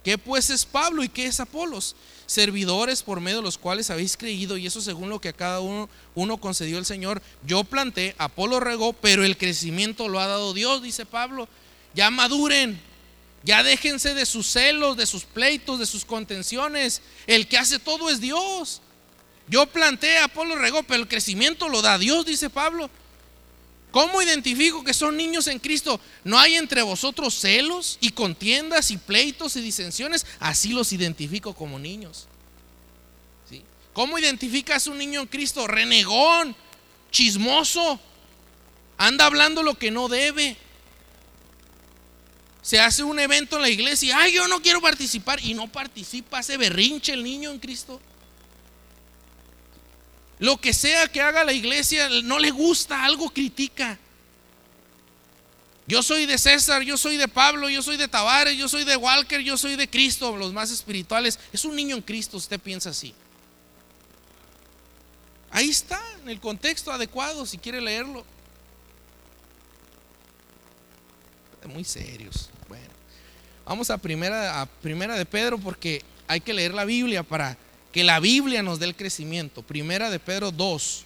¿Qué 0.02 0.18
pues 0.18 0.50
es 0.50 0.64
Pablo 0.64 1.02
y 1.02 1.08
qué 1.08 1.26
es 1.26 1.40
Apolos? 1.40 1.96
Servidores 2.26 3.02
por 3.02 3.20
medio 3.20 3.38
de 3.38 3.42
los 3.42 3.58
cuales 3.58 3.90
habéis 3.90 4.16
creído 4.16 4.56
y 4.56 4.66
eso 4.66 4.80
según 4.80 5.10
lo 5.10 5.20
que 5.20 5.28
a 5.28 5.32
cada 5.34 5.60
uno, 5.60 5.88
uno 6.14 6.38
concedió 6.38 6.78
el 6.78 6.86
Señor. 6.86 7.22
Yo 7.46 7.64
planté, 7.64 8.14
Apolo 8.18 8.60
regó, 8.60 8.92
pero 8.92 9.24
el 9.24 9.36
crecimiento 9.36 10.08
lo 10.08 10.20
ha 10.20 10.26
dado 10.26 10.54
Dios, 10.54 10.82
dice 10.82 11.04
Pablo. 11.04 11.48
Ya 11.94 12.10
maduren, 12.10 12.80
ya 13.42 13.62
déjense 13.62 14.14
de 14.14 14.26
sus 14.26 14.46
celos, 14.46 14.96
de 14.96 15.06
sus 15.06 15.24
pleitos, 15.24 15.78
de 15.78 15.86
sus 15.86 16.04
contenciones. 16.04 17.02
El 17.26 17.46
que 17.46 17.58
hace 17.58 17.78
todo 17.78 18.10
es 18.10 18.20
Dios. 18.20 18.80
Yo 19.48 19.66
planté, 19.66 20.18
Apolo 20.18 20.56
regó, 20.56 20.82
pero 20.82 21.02
el 21.02 21.08
crecimiento 21.08 21.68
lo 21.68 21.82
da 21.82 21.98
Dios, 21.98 22.24
dice 22.24 22.48
Pablo. 22.48 22.88
¿Cómo 23.94 24.20
identifico 24.20 24.82
que 24.82 24.92
son 24.92 25.16
niños 25.16 25.46
en 25.46 25.60
Cristo? 25.60 26.00
¿No 26.24 26.36
hay 26.36 26.56
entre 26.56 26.82
vosotros 26.82 27.32
celos 27.32 27.96
y 28.00 28.10
contiendas 28.10 28.90
y 28.90 28.96
pleitos 28.96 29.54
y 29.54 29.60
disensiones? 29.60 30.26
Así 30.40 30.70
los 30.70 30.92
identifico 30.92 31.54
como 31.54 31.78
niños. 31.78 32.26
¿Sí? 33.48 33.62
¿Cómo 33.92 34.18
identificas 34.18 34.88
un 34.88 34.98
niño 34.98 35.20
en 35.20 35.28
Cristo? 35.28 35.68
Renegón, 35.68 36.56
chismoso, 37.12 38.00
anda 38.98 39.26
hablando 39.26 39.62
lo 39.62 39.78
que 39.78 39.92
no 39.92 40.08
debe. 40.08 40.56
Se 42.62 42.80
hace 42.80 43.04
un 43.04 43.20
evento 43.20 43.54
en 43.54 43.62
la 43.62 43.70
iglesia, 43.70 44.18
ay, 44.18 44.32
yo 44.32 44.48
no 44.48 44.60
quiero 44.60 44.80
participar 44.80 45.38
y 45.40 45.54
no 45.54 45.70
participa, 45.70 46.38
hace 46.38 46.56
berrinche 46.56 47.12
el 47.12 47.22
niño 47.22 47.52
en 47.52 47.60
Cristo. 47.60 48.00
Lo 50.44 50.58
que 50.58 50.74
sea 50.74 51.08
que 51.08 51.22
haga 51.22 51.42
la 51.42 51.54
iglesia, 51.54 52.06
no 52.22 52.38
le 52.38 52.50
gusta, 52.50 53.02
algo 53.02 53.30
critica. 53.30 53.98
Yo 55.86 56.02
soy 56.02 56.26
de 56.26 56.36
César, 56.36 56.82
yo 56.82 56.98
soy 56.98 57.16
de 57.16 57.28
Pablo, 57.28 57.70
yo 57.70 57.80
soy 57.80 57.96
de 57.96 58.08
Tavares, 58.08 58.54
yo 58.58 58.68
soy 58.68 58.84
de 58.84 58.94
Walker, 58.94 59.40
yo 59.40 59.56
soy 59.56 59.74
de 59.74 59.88
Cristo, 59.88 60.36
los 60.36 60.52
más 60.52 60.70
espirituales. 60.70 61.38
Es 61.50 61.64
un 61.64 61.74
niño 61.74 61.96
en 61.96 62.02
Cristo, 62.02 62.36
usted 62.36 62.60
piensa 62.60 62.90
así. 62.90 63.14
Ahí 65.50 65.70
está, 65.70 66.02
en 66.22 66.28
el 66.28 66.40
contexto 66.40 66.92
adecuado, 66.92 67.46
si 67.46 67.56
quiere 67.56 67.80
leerlo. 67.80 68.22
Muy 71.72 71.84
serios. 71.84 72.50
Bueno, 72.68 72.90
vamos 73.64 73.88
a 73.88 73.96
primera, 73.96 74.60
a 74.60 74.66
primera 74.66 75.16
de 75.16 75.24
Pedro 75.24 75.56
porque 75.56 76.02
hay 76.28 76.42
que 76.42 76.52
leer 76.52 76.74
la 76.74 76.84
Biblia 76.84 77.22
para 77.22 77.56
que 77.94 78.02
la 78.02 78.18
Biblia 78.18 78.60
nos 78.60 78.80
dé 78.80 78.86
el 78.86 78.96
crecimiento. 78.96 79.62
Primera 79.62 80.10
de 80.10 80.18
Pedro 80.18 80.50
2. 80.50 81.04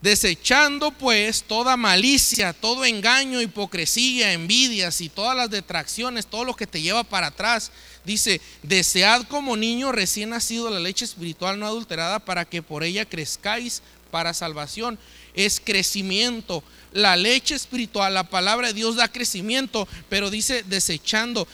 Desechando 0.00 0.92
pues 0.92 1.42
toda 1.42 1.76
malicia, 1.76 2.52
todo 2.52 2.84
engaño, 2.84 3.42
hipocresía, 3.42 4.32
envidias 4.32 5.00
y 5.00 5.08
todas 5.08 5.36
las 5.36 5.50
detracciones, 5.50 6.28
todo 6.28 6.44
lo 6.44 6.54
que 6.54 6.68
te 6.68 6.80
lleva 6.80 7.02
para 7.02 7.26
atrás. 7.26 7.72
Dice, 8.04 8.40
desead 8.62 9.24
como 9.24 9.56
niño 9.56 9.90
recién 9.90 10.30
nacido 10.30 10.70
la 10.70 10.78
leche 10.78 11.06
espiritual 11.06 11.58
no 11.58 11.66
adulterada 11.66 12.20
para 12.20 12.44
que 12.44 12.62
por 12.62 12.84
ella 12.84 13.04
crezcáis 13.04 13.82
para 14.12 14.32
salvación. 14.32 14.96
Es 15.34 15.58
crecimiento. 15.58 16.62
La 16.92 17.16
leche 17.16 17.56
espiritual, 17.56 18.14
la 18.14 18.30
palabra 18.30 18.68
de 18.68 18.74
Dios 18.74 18.94
da 18.94 19.08
crecimiento, 19.08 19.88
pero 20.08 20.30
dice 20.30 20.62
desechando. 20.62 21.48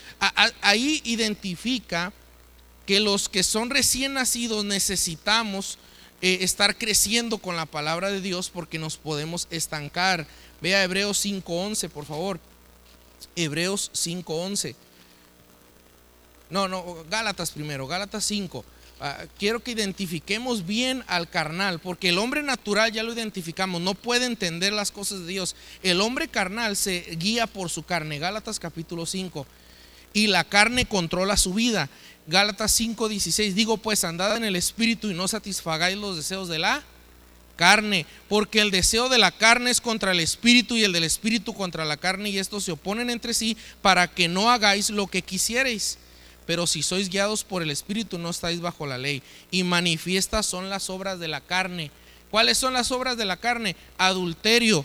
Ahí 0.60 1.00
identifica 1.04 2.12
que 2.86 3.00
los 3.00 3.28
que 3.28 3.42
son 3.42 3.70
recién 3.70 4.14
nacidos 4.14 4.64
necesitamos 4.64 5.78
eh, 6.22 6.38
estar 6.40 6.78
creciendo 6.78 7.38
con 7.38 7.56
la 7.56 7.66
palabra 7.66 8.10
de 8.10 8.20
Dios 8.20 8.48
porque 8.48 8.78
nos 8.78 8.96
podemos 8.96 9.48
estancar. 9.50 10.26
Vea 10.62 10.82
Hebreos 10.82 11.24
5.11, 11.24 11.90
por 11.90 12.06
favor. 12.06 12.40
Hebreos 13.34 13.90
5.11. 13.92 14.74
No, 16.48 16.68
no, 16.68 17.04
Gálatas 17.10 17.50
primero, 17.50 17.86
Gálatas 17.86 18.24
5. 18.24 18.64
Ah, 18.98 19.24
quiero 19.38 19.60
que 19.60 19.72
identifiquemos 19.72 20.64
bien 20.64 21.04
al 21.06 21.28
carnal, 21.28 21.80
porque 21.80 22.08
el 22.08 22.18
hombre 22.18 22.42
natural 22.42 22.92
ya 22.92 23.02
lo 23.02 23.12
identificamos, 23.12 23.82
no 23.82 23.92
puede 23.92 24.24
entender 24.24 24.72
las 24.72 24.90
cosas 24.90 25.20
de 25.20 25.26
Dios. 25.26 25.54
El 25.82 26.00
hombre 26.00 26.28
carnal 26.28 26.76
se 26.76 27.00
guía 27.18 27.46
por 27.46 27.68
su 27.68 27.82
carne, 27.82 28.18
Gálatas 28.18 28.58
capítulo 28.58 29.04
5, 29.04 29.46
y 30.14 30.28
la 30.28 30.44
carne 30.44 30.86
controla 30.86 31.36
su 31.36 31.52
vida. 31.52 31.90
Gálatas 32.26 32.72
5:16, 32.72 33.54
digo 33.54 33.76
pues, 33.76 34.02
andad 34.04 34.36
en 34.36 34.44
el 34.44 34.56
espíritu 34.56 35.10
y 35.10 35.14
no 35.14 35.28
satisfagáis 35.28 35.96
los 35.96 36.16
deseos 36.16 36.48
de 36.48 36.58
la 36.58 36.82
carne, 37.54 38.04
porque 38.28 38.60
el 38.60 38.70
deseo 38.70 39.08
de 39.08 39.18
la 39.18 39.30
carne 39.30 39.70
es 39.70 39.80
contra 39.80 40.12
el 40.12 40.20
espíritu 40.20 40.76
y 40.76 40.84
el 40.84 40.92
del 40.92 41.04
espíritu 41.04 41.54
contra 41.54 41.84
la 41.84 41.96
carne 41.96 42.28
y 42.28 42.38
estos 42.38 42.64
se 42.64 42.72
oponen 42.72 43.10
entre 43.10 43.32
sí 43.32 43.56
para 43.80 44.08
que 44.08 44.28
no 44.28 44.50
hagáis 44.50 44.90
lo 44.90 45.06
que 45.06 45.22
quisierais. 45.22 45.98
Pero 46.46 46.66
si 46.66 46.82
sois 46.82 47.08
guiados 47.08 47.44
por 47.44 47.62
el 47.62 47.70
espíritu 47.70 48.18
no 48.18 48.30
estáis 48.30 48.60
bajo 48.60 48.86
la 48.86 48.98
ley 48.98 49.22
y 49.50 49.64
manifiestas 49.64 50.46
son 50.46 50.68
las 50.68 50.90
obras 50.90 51.18
de 51.18 51.28
la 51.28 51.40
carne. 51.40 51.90
¿Cuáles 52.30 52.58
son 52.58 52.72
las 52.72 52.90
obras 52.92 53.16
de 53.16 53.24
la 53.24 53.36
carne? 53.36 53.76
Adulterio, 53.98 54.84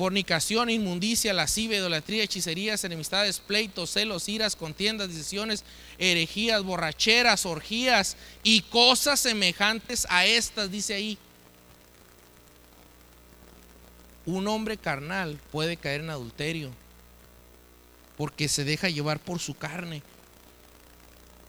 fornicación, 0.00 0.70
inmundicia, 0.70 1.34
lascivia, 1.34 1.76
idolatría, 1.76 2.22
hechicerías, 2.22 2.84
enemistades, 2.84 3.38
pleitos, 3.38 3.90
celos, 3.90 4.30
iras, 4.30 4.56
contiendas, 4.56 5.08
decisiones, 5.08 5.62
herejías, 6.00 6.64
borracheras, 6.64 7.46
orgías 7.46 8.16
y 8.42 8.62
cosas 8.62 9.20
semejantes 9.20 10.06
a 10.10 10.26
estas, 10.26 10.70
dice 10.70 10.94
ahí. 10.94 11.18
Un 14.26 14.48
hombre 14.48 14.76
carnal 14.76 15.38
puede 15.52 15.76
caer 15.76 16.00
en 16.00 16.10
adulterio 16.10 16.70
porque 18.16 18.48
se 18.48 18.64
deja 18.64 18.88
llevar 18.88 19.18
por 19.18 19.38
su 19.38 19.54
carne. 19.54 20.02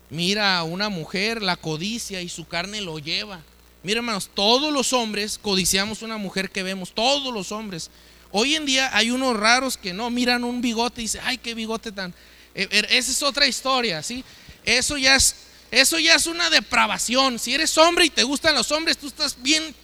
Mira 0.09 0.57
a 0.57 0.63
una 0.63 0.89
mujer, 0.89 1.41
la 1.41 1.55
codicia 1.55 2.21
y 2.21 2.29
su 2.29 2.45
carne 2.45 2.81
lo 2.81 2.99
lleva. 2.99 3.41
Mira 3.83 3.99
hermanos, 3.99 4.29
todos 4.33 4.71
los 4.71 4.93
hombres 4.93 5.37
codiciamos 5.37 6.01
una 6.01 6.17
mujer 6.17 6.49
que 6.49 6.63
vemos, 6.63 6.93
todos 6.93 7.33
los 7.33 7.51
hombres. 7.51 7.89
Hoy 8.31 8.55
en 8.55 8.65
día 8.65 8.95
hay 8.95 9.11
unos 9.11 9.37
raros 9.37 9.77
que 9.77 9.93
no 9.93 10.09
miran 10.09 10.43
un 10.43 10.61
bigote 10.61 11.01
y 11.01 11.05
dicen, 11.05 11.21
ay, 11.23 11.37
qué 11.37 11.53
bigote 11.53 11.91
tan... 11.91 12.13
Eh, 12.53 12.67
er, 12.71 12.85
esa 12.91 13.11
es 13.11 13.23
otra 13.23 13.47
historia, 13.47 14.03
¿sí? 14.03 14.23
Eso 14.65 14.97
ya 14.97 15.15
es, 15.15 15.35
eso 15.71 15.99
ya 15.99 16.15
es 16.15 16.27
una 16.27 16.49
depravación. 16.49 17.39
Si 17.39 17.53
eres 17.53 17.77
hombre 17.77 18.05
y 18.05 18.09
te 18.09 18.23
gustan 18.23 18.55
los 18.55 18.71
hombres, 18.71 18.97
tú 18.97 19.07
estás 19.07 19.41
bien 19.41 19.75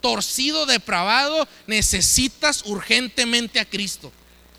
torcido, 0.00 0.66
depravado, 0.66 1.48
necesitas 1.66 2.62
urgentemente 2.66 3.60
a 3.60 3.64
Cristo 3.64 4.12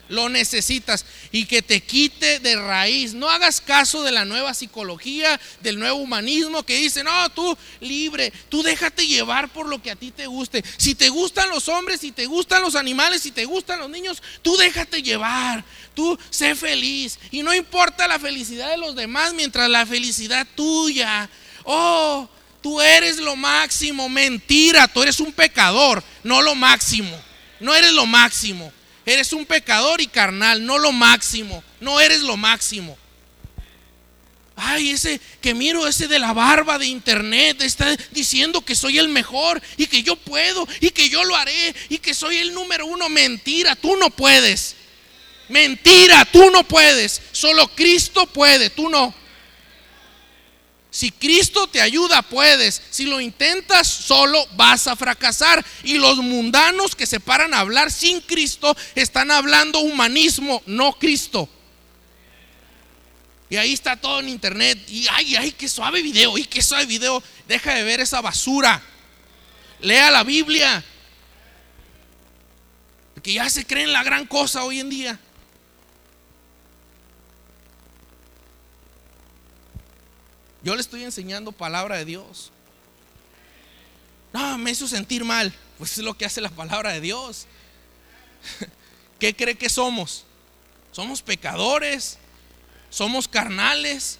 lo 0.09 0.27
necesitas 0.27 1.05
y 1.31 1.45
que 1.45 1.61
te 1.61 1.81
quite 1.81 2.39
de 2.39 2.55
raíz. 2.55 3.13
No 3.13 3.29
hagas 3.29 3.61
caso 3.61 4.03
de 4.03 4.11
la 4.11 4.25
nueva 4.25 4.53
psicología, 4.53 5.39
del 5.61 5.79
nuevo 5.79 5.97
humanismo 5.97 6.63
que 6.63 6.77
dice, 6.77 7.03
no, 7.03 7.29
tú 7.29 7.57
libre, 7.79 8.33
tú 8.49 8.61
déjate 8.61 9.07
llevar 9.07 9.49
por 9.49 9.67
lo 9.67 9.81
que 9.81 9.91
a 9.91 9.95
ti 9.95 10.11
te 10.11 10.27
guste. 10.27 10.63
Si 10.77 10.95
te 10.95 11.09
gustan 11.09 11.49
los 11.49 11.69
hombres, 11.69 12.01
si 12.01 12.11
te 12.11 12.25
gustan 12.25 12.61
los 12.61 12.75
animales, 12.75 13.21
si 13.21 13.31
te 13.31 13.45
gustan 13.45 13.79
los 13.79 13.89
niños, 13.89 14.21
tú 14.41 14.57
déjate 14.57 15.01
llevar, 15.01 15.63
tú 15.99 16.17
sé 16.29 16.55
feliz. 16.55 17.19
Y 17.29 17.43
no 17.43 17.53
importa 17.53 18.07
la 18.07 18.17
felicidad 18.17 18.69
de 18.69 18.77
los 18.77 18.95
demás 18.95 19.33
mientras 19.33 19.69
la 19.69 19.85
felicidad 19.85 20.47
tuya. 20.55 21.29
Oh, 21.65 22.29
tú 22.61 22.79
eres 22.79 23.17
lo 23.17 23.35
máximo, 23.35 24.07
mentira, 24.07 24.87
tú 24.87 25.03
eres 25.03 25.19
un 25.19 25.33
pecador, 25.33 26.01
no 26.23 26.41
lo 26.41 26.55
máximo. 26.55 27.21
No 27.59 27.75
eres 27.75 27.91
lo 27.91 28.05
máximo. 28.05 28.71
Eres 29.05 29.33
un 29.33 29.45
pecador 29.45 29.99
y 29.99 30.07
carnal, 30.07 30.65
no 30.65 30.77
lo 30.77 30.93
máximo. 30.93 31.61
No 31.81 31.99
eres 31.99 32.21
lo 32.21 32.37
máximo. 32.37 32.97
Ay, 34.55 34.91
ese 34.91 35.19
que 35.41 35.53
miro, 35.53 35.85
ese 35.85 36.07
de 36.07 36.19
la 36.19 36.31
barba 36.31 36.79
de 36.79 36.85
internet, 36.85 37.61
está 37.61 37.93
diciendo 38.11 38.61
que 38.61 38.75
soy 38.75 38.99
el 38.99 39.09
mejor 39.09 39.61
y 39.75 39.87
que 39.87 40.01
yo 40.03 40.15
puedo 40.15 40.65
y 40.79 40.91
que 40.91 41.09
yo 41.09 41.25
lo 41.25 41.35
haré 41.35 41.75
y 41.89 41.97
que 41.97 42.13
soy 42.13 42.37
el 42.37 42.53
número 42.53 42.85
uno. 42.85 43.09
Mentira, 43.09 43.75
tú 43.75 43.97
no 43.97 44.09
puedes. 44.09 44.77
Mentira, 45.49 46.25
tú 46.25 46.49
no 46.51 46.63
puedes. 46.63 47.21
Solo 47.31 47.67
Cristo 47.75 48.25
puede, 48.27 48.69
tú 48.69 48.89
no. 48.89 49.13
Si 50.91 51.11
Cristo 51.11 51.67
te 51.67 51.81
ayuda, 51.81 52.21
puedes. 52.21 52.81
Si 52.89 53.05
lo 53.05 53.19
intentas 53.19 53.87
solo, 53.87 54.43
vas 54.55 54.87
a 54.87 54.95
fracasar. 54.95 55.63
Y 55.83 55.97
los 55.97 56.17
mundanos 56.17 56.95
que 56.95 57.05
se 57.05 57.19
paran 57.19 57.53
a 57.53 57.59
hablar 57.59 57.91
sin 57.91 58.21
Cristo 58.21 58.75
están 58.95 59.31
hablando 59.31 59.79
humanismo, 59.79 60.63
no 60.65 60.93
Cristo. 60.93 61.49
Y 63.49 63.57
ahí 63.57 63.73
está 63.73 63.95
todo 63.97 64.19
en 64.19 64.29
internet. 64.29 64.79
Y 64.87 65.07
ay, 65.11 65.35
ay, 65.35 65.51
qué 65.51 65.67
suave 65.67 66.01
video. 66.01 66.37
Y 66.37 66.45
qué 66.45 66.61
suave 66.61 66.85
video. 66.85 67.23
Deja 67.47 67.73
de 67.73 67.83
ver 67.83 67.99
esa 67.99 68.21
basura. 68.21 68.81
Lea 69.81 70.11
la 70.11 70.23
Biblia. 70.23 70.83
Que 73.23 73.33
ya 73.33 73.49
se 73.49 73.65
creen 73.65 73.91
la 73.91 74.03
gran 74.03 74.25
cosa 74.25 74.63
hoy 74.63 74.79
en 74.79 74.89
día. 74.89 75.19
Yo 80.63 80.75
le 80.75 80.81
estoy 80.81 81.03
enseñando 81.03 81.51
palabra 81.51 81.97
de 81.97 82.05
Dios. 82.05 82.51
No, 84.33 84.57
me 84.57 84.71
hizo 84.71 84.87
sentir 84.87 85.23
mal. 85.23 85.53
Pues 85.77 85.97
es 85.97 86.03
lo 86.03 86.17
que 86.17 86.25
hace 86.25 86.41
la 86.41 86.49
palabra 86.49 86.91
de 86.91 87.01
Dios. 87.01 87.47
¿Qué 89.19 89.35
cree 89.35 89.55
que 89.55 89.69
somos? 89.69 90.25
Somos 90.91 91.21
pecadores. 91.21 92.17
Somos 92.89 93.27
carnales. 93.27 94.19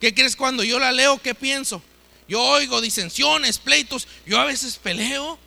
¿Qué 0.00 0.14
crees 0.14 0.34
cuando 0.34 0.64
yo 0.64 0.78
la 0.78 0.92
leo? 0.92 1.20
¿Qué 1.20 1.34
pienso? 1.34 1.82
Yo 2.28 2.40
oigo 2.40 2.80
disensiones, 2.80 3.58
pleitos. 3.58 4.08
Yo 4.26 4.40
a 4.40 4.44
veces 4.44 4.76
peleo. 4.76 5.38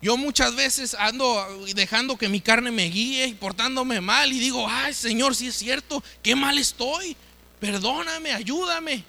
Yo 0.00 0.16
muchas 0.16 0.54
veces 0.54 0.94
ando 0.94 1.66
dejando 1.74 2.16
que 2.16 2.28
mi 2.28 2.40
carne 2.40 2.70
me 2.70 2.84
guíe 2.84 3.26
y 3.26 3.34
portándome 3.34 4.00
mal 4.00 4.32
y 4.32 4.38
digo, 4.38 4.66
ay 4.68 4.94
Señor, 4.94 5.34
si 5.34 5.48
es 5.48 5.56
cierto, 5.56 6.02
qué 6.22 6.36
mal 6.36 6.58
estoy. 6.58 7.16
Perdóname, 7.60 8.32
ayúdame. 8.32 9.04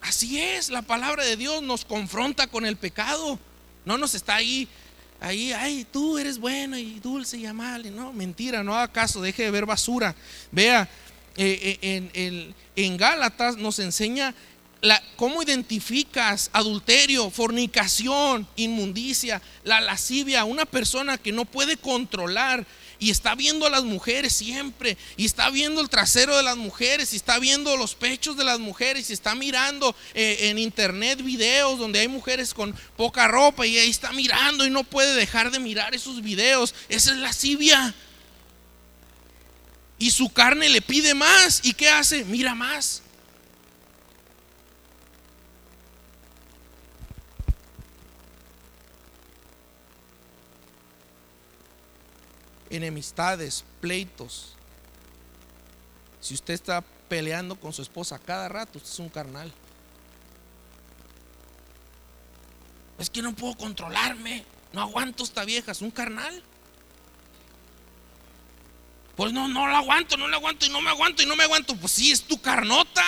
Así 0.00 0.40
es, 0.40 0.70
la 0.70 0.82
palabra 0.82 1.24
de 1.24 1.36
Dios 1.36 1.62
nos 1.62 1.84
confronta 1.84 2.46
con 2.46 2.64
el 2.66 2.76
pecado. 2.76 3.38
No 3.84 3.98
nos 3.98 4.14
está 4.14 4.36
ahí, 4.36 4.66
ahí, 5.20 5.52
ay, 5.52 5.86
tú 5.90 6.18
eres 6.18 6.38
buena 6.38 6.80
y 6.80 7.00
dulce 7.00 7.36
y 7.36 7.46
amable. 7.46 7.90
No, 7.90 8.12
mentira, 8.12 8.62
no 8.62 8.74
haga 8.74 8.92
caso, 8.92 9.20
deje 9.20 9.44
de 9.44 9.50
ver 9.50 9.66
basura. 9.66 10.14
Vea, 10.50 10.88
eh, 11.36 11.78
eh, 11.82 12.10
en, 12.14 12.54
en 12.76 12.96
Gálatas 12.96 13.56
nos 13.56 13.78
enseña 13.78 14.34
¿Cómo 15.16 15.42
identificas 15.42 16.48
adulterio, 16.54 17.30
fornicación, 17.30 18.48
inmundicia, 18.56 19.42
la 19.62 19.80
lascivia? 19.80 20.44
Una 20.44 20.64
persona 20.64 21.18
que 21.18 21.32
no 21.32 21.44
puede 21.44 21.76
controlar 21.76 22.66
y 23.00 23.10
está 23.10 23.34
viendo 23.34 23.66
a 23.66 23.70
las 23.70 23.82
mujeres 23.82 24.34
siempre, 24.34 24.96
y 25.16 25.24
está 25.24 25.50
viendo 25.50 25.80
el 25.80 25.88
trasero 25.88 26.36
de 26.36 26.42
las 26.42 26.56
mujeres, 26.56 27.12
y 27.12 27.16
está 27.16 27.38
viendo 27.38 27.76
los 27.76 27.94
pechos 27.94 28.36
de 28.36 28.44
las 28.44 28.60
mujeres, 28.60 29.10
y 29.10 29.14
está 29.14 29.34
mirando 29.34 29.96
eh, 30.14 30.50
en 30.50 30.58
internet 30.58 31.22
videos 31.22 31.78
donde 31.78 31.98
hay 31.98 32.08
mujeres 32.08 32.54
con 32.54 32.76
poca 32.96 33.26
ropa, 33.26 33.66
y 33.66 33.78
ahí 33.78 33.90
está 33.90 34.12
mirando 34.12 34.66
y 34.66 34.70
no 34.70 34.84
puede 34.84 35.14
dejar 35.14 35.50
de 35.50 35.58
mirar 35.58 35.94
esos 35.94 36.22
videos. 36.22 36.74
Esa 36.88 37.12
es 37.12 37.16
lascivia. 37.16 37.94
Y 39.98 40.10
su 40.10 40.30
carne 40.30 40.68
le 40.68 40.80
pide 40.80 41.14
más. 41.14 41.60
¿Y 41.62 41.72
qué 41.74 41.88
hace? 41.88 42.24
Mira 42.24 42.54
más. 42.54 43.02
Enemistades, 52.70 53.64
pleitos. 53.80 54.54
Si 56.20 56.34
usted 56.34 56.54
está 56.54 56.82
peleando 57.08 57.56
con 57.56 57.72
su 57.72 57.82
esposa 57.82 58.18
cada 58.18 58.48
rato, 58.48 58.78
usted 58.78 58.90
es 58.90 58.98
un 58.98 59.08
carnal. 59.08 59.52
Es 62.98 63.10
que 63.10 63.22
no 63.22 63.34
puedo 63.34 63.54
controlarme, 63.54 64.44
no 64.72 64.82
aguanto 64.82 65.24
esta 65.24 65.44
vieja, 65.44 65.72
es 65.72 65.80
un 65.80 65.90
carnal. 65.90 66.42
Pues 69.16 69.32
no, 69.32 69.48
no 69.48 69.66
la 69.66 69.78
aguanto, 69.78 70.16
no 70.16 70.28
la 70.28 70.36
aguanto 70.36 70.66
y 70.66 70.70
no 70.70 70.80
me 70.80 70.90
aguanto 70.90 71.22
y 71.22 71.26
no 71.26 71.36
me 71.36 71.44
aguanto. 71.44 71.76
Pues 71.76 71.92
sí, 71.92 72.12
es 72.12 72.22
tu 72.22 72.40
carnota. 72.40 73.02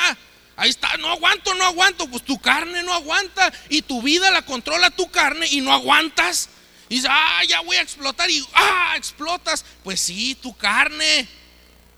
Ahí 0.57 0.69
está, 0.69 0.97
no 0.99 1.09
aguanto, 1.09 1.55
no 1.55 1.65
aguanto. 1.65 2.07
Pues 2.09 2.23
tu 2.23 2.39
carne 2.39 2.83
no 2.83 2.93
aguanta 2.93 3.53
y 3.69 3.83
tu 3.83 4.03
vida 4.03 4.31
la 4.31 4.43
controla 4.43 4.91
tu 4.91 5.11
carne 5.11 5.47
y 5.47 5.61
no 5.61 5.73
aguantas. 5.73 6.51
Y 6.93 6.97
dice, 6.97 7.09
ah, 7.11 7.40
ya 7.49 7.62
voy 7.62 7.74
a 7.76 7.80
explotar 7.80 8.30
y 8.30 8.45
ah, 8.53 8.93
explotas. 8.99 9.64
Pues 9.82 9.99
sí, 9.99 10.34
tu 10.34 10.55
carne. 10.55 11.26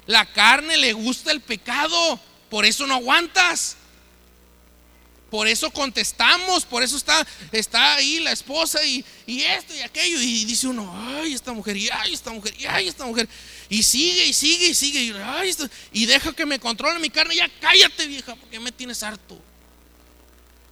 La 0.06 0.24
carne 0.24 0.76
le 0.76 0.92
gusta 0.92 1.32
el 1.32 1.40
pecado. 1.40 2.20
Por 2.48 2.64
eso 2.64 2.86
no 2.86 2.94
aguantas. 2.94 3.76
Por 5.32 5.48
eso 5.48 5.72
contestamos, 5.72 6.64
por 6.64 6.84
eso 6.84 6.96
está, 6.96 7.26
está 7.50 7.96
ahí 7.96 8.20
la 8.20 8.30
esposa 8.30 8.84
y, 8.84 9.04
esto 9.26 9.74
y 9.74 9.80
aquello. 9.80 10.20
Y 10.20 10.44
dice 10.44 10.68
uno, 10.68 10.88
ay, 10.96 11.34
esta 11.34 11.52
mujer, 11.52 11.76
y 11.76 11.90
ay, 11.90 12.14
esta 12.14 12.30
mujer, 12.30 12.54
y 12.56 12.66
ay, 12.66 12.86
esta 12.86 13.04
mujer. 13.04 13.28
Y 13.68 13.82
sigue 13.82 14.26
y 14.26 14.32
sigue 14.32 14.68
y 14.68 14.74
sigue. 14.74 15.02
Y, 15.02 15.12
ay, 15.24 15.56
y 15.92 16.06
deja 16.06 16.32
que 16.32 16.46
me 16.46 16.60
controle 16.60 17.00
mi 17.00 17.10
carne. 17.10 17.34
Ya 17.34 17.50
cállate, 17.60 18.06
vieja, 18.06 18.36
porque 18.36 18.60
me 18.60 18.70
tienes 18.70 19.02
harto. 19.02 19.42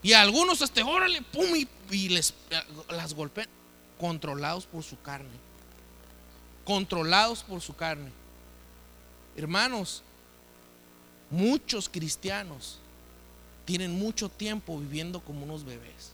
Y 0.00 0.12
algunos 0.12 0.62
hasta, 0.62 0.86
órale, 0.86 1.22
pum, 1.22 1.56
y, 1.56 1.66
y 1.90 2.10
les 2.10 2.34
las 2.88 3.14
golpean 3.14 3.48
controlados 4.02 4.66
por 4.66 4.82
su 4.82 5.00
carne. 5.00 5.30
Controlados 6.64 7.44
por 7.44 7.60
su 7.60 7.76
carne. 7.76 8.10
Hermanos, 9.36 10.02
muchos 11.30 11.88
cristianos 11.88 12.80
tienen 13.64 13.96
mucho 13.96 14.28
tiempo 14.28 14.76
viviendo 14.76 15.20
como 15.20 15.44
unos 15.44 15.64
bebés. 15.64 16.10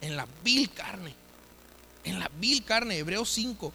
En 0.00 0.16
la 0.16 0.26
vil 0.42 0.68
carne. 0.70 1.14
En 2.02 2.18
la 2.18 2.28
vil 2.40 2.64
carne, 2.64 2.98
Hebreos 2.98 3.30
5. 3.30 3.72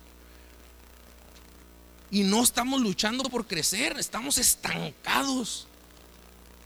Y 2.12 2.24
no 2.24 2.44
estamos 2.44 2.82
luchando 2.82 3.24
por 3.30 3.48
crecer, 3.48 3.98
estamos 3.98 4.38
estancados. 4.38 5.66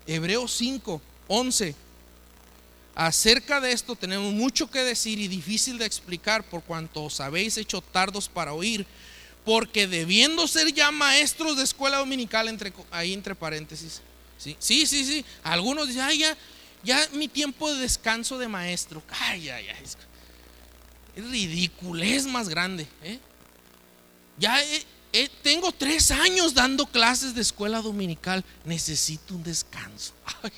Hebreos 0.07 0.53
5, 0.53 0.99
11. 1.28 1.76
Acerca 3.00 3.62
de 3.62 3.72
esto 3.72 3.95
tenemos 3.95 4.34
mucho 4.34 4.70
que 4.70 4.84
decir 4.84 5.20
y 5.20 5.30
difícil 5.30 5.78
de 5.78 5.86
explicar 5.86 6.43
por 6.43 6.62
cuanto 6.62 7.06
os 7.06 7.22
habéis 7.22 7.56
hecho 7.56 7.80
tardos 7.80 8.28
para 8.28 8.52
oír, 8.52 8.86
porque 9.45 9.88
debiendo 9.88 10.45
ser 10.50 10.74
ya 10.74 10.91
maestros 10.91 11.56
de 11.56 11.64
escuela 11.64 12.00
dominical, 12.00 12.50
entre, 12.50 12.74
ahí 12.91 13.14
entre 13.14 13.36
paréntesis. 13.36 14.02
Sí, 14.38 14.58
sí, 14.60 14.86
sí, 14.86 15.06
sí. 15.06 15.26
Algunos 15.43 15.88
dicen, 15.88 16.02
ay, 16.02 16.18
ya, 16.18 16.38
ya 16.84 17.08
mi 17.14 17.30
tiempo 17.30 17.72
de 17.72 17.80
descanso 17.80 18.38
de 18.38 18.50
maestro. 18.50 19.02
Ay, 19.12 19.47
ay, 19.47 19.68
ay. 19.70 19.84
Es 21.16 21.26
ridiculez 21.32 22.26
más 22.26 22.50
grande. 22.50 22.86
¿eh? 23.02 23.18
Ya 24.38 24.62
tengo 25.41 25.72
tres 25.72 26.12
años 26.12 26.54
dando 26.54 26.86
clases 26.86 27.34
de 27.34 27.39
escuela 27.39 27.82
dominical. 27.82 28.43
Necesito 28.66 29.36
un 29.36 29.43
descanso. 29.43 30.12
Ay, 30.43 30.52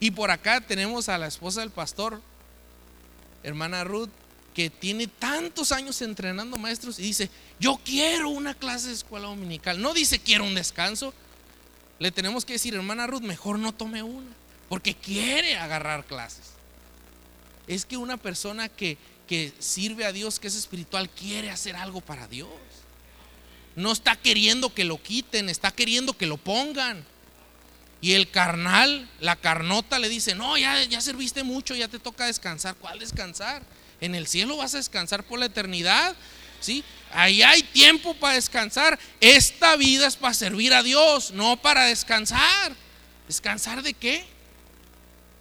y 0.00 0.10
por 0.10 0.30
acá 0.30 0.60
tenemos 0.60 1.08
a 1.08 1.18
la 1.18 1.26
esposa 1.26 1.60
del 1.60 1.70
pastor, 1.70 2.20
hermana 3.42 3.84
Ruth, 3.84 4.10
que 4.54 4.70
tiene 4.70 5.06
tantos 5.06 5.72
años 5.72 6.02
entrenando 6.02 6.56
maestros 6.56 6.98
y 6.98 7.02
dice, 7.02 7.30
yo 7.60 7.80
quiero 7.84 8.28
una 8.28 8.54
clase 8.54 8.88
de 8.88 8.94
escuela 8.94 9.28
dominical. 9.28 9.80
No 9.80 9.94
dice 9.94 10.18
quiero 10.18 10.44
un 10.44 10.54
descanso. 10.54 11.14
Le 11.98 12.10
tenemos 12.10 12.44
que 12.44 12.54
decir, 12.54 12.74
hermana 12.74 13.06
Ruth, 13.06 13.22
mejor 13.22 13.58
no 13.58 13.72
tome 13.72 14.02
una, 14.02 14.30
porque 14.68 14.94
quiere 14.94 15.56
agarrar 15.56 16.04
clases. 16.06 16.46
Es 17.66 17.84
que 17.84 17.96
una 17.96 18.16
persona 18.16 18.68
que, 18.68 18.98
que 19.26 19.52
sirve 19.58 20.04
a 20.04 20.12
Dios, 20.12 20.38
que 20.38 20.48
es 20.48 20.56
espiritual, 20.56 21.10
quiere 21.10 21.50
hacer 21.50 21.76
algo 21.76 22.00
para 22.00 22.26
Dios. 22.28 22.48
No 23.76 23.92
está 23.92 24.16
queriendo 24.16 24.74
que 24.74 24.84
lo 24.84 25.00
quiten, 25.00 25.48
está 25.48 25.70
queriendo 25.70 26.16
que 26.16 26.26
lo 26.26 26.36
pongan. 26.36 27.04
Y 28.00 28.12
el 28.12 28.30
carnal, 28.30 29.08
la 29.20 29.36
carnota 29.36 29.98
le 29.98 30.08
dice, 30.08 30.34
no, 30.34 30.56
ya, 30.56 30.84
ya 30.84 31.00
serviste 31.00 31.42
mucho, 31.42 31.74
ya 31.74 31.88
te 31.88 31.98
toca 31.98 32.26
descansar. 32.26 32.76
¿Cuál 32.76 33.00
descansar? 33.00 33.62
En 34.00 34.14
el 34.14 34.28
cielo 34.28 34.56
vas 34.56 34.74
a 34.74 34.78
descansar 34.78 35.24
por 35.24 35.38
la 35.38 35.46
eternidad. 35.46 36.14
¿Sí? 36.60 36.84
Ahí 37.12 37.42
hay 37.42 37.62
tiempo 37.62 38.14
para 38.14 38.34
descansar. 38.34 38.98
Esta 39.20 39.76
vida 39.76 40.06
es 40.06 40.16
para 40.16 40.34
servir 40.34 40.72
a 40.74 40.82
Dios, 40.82 41.32
no 41.32 41.56
para 41.56 41.84
descansar. 41.84 42.74
¿Descansar 43.26 43.82
de 43.82 43.94
qué? 43.94 44.24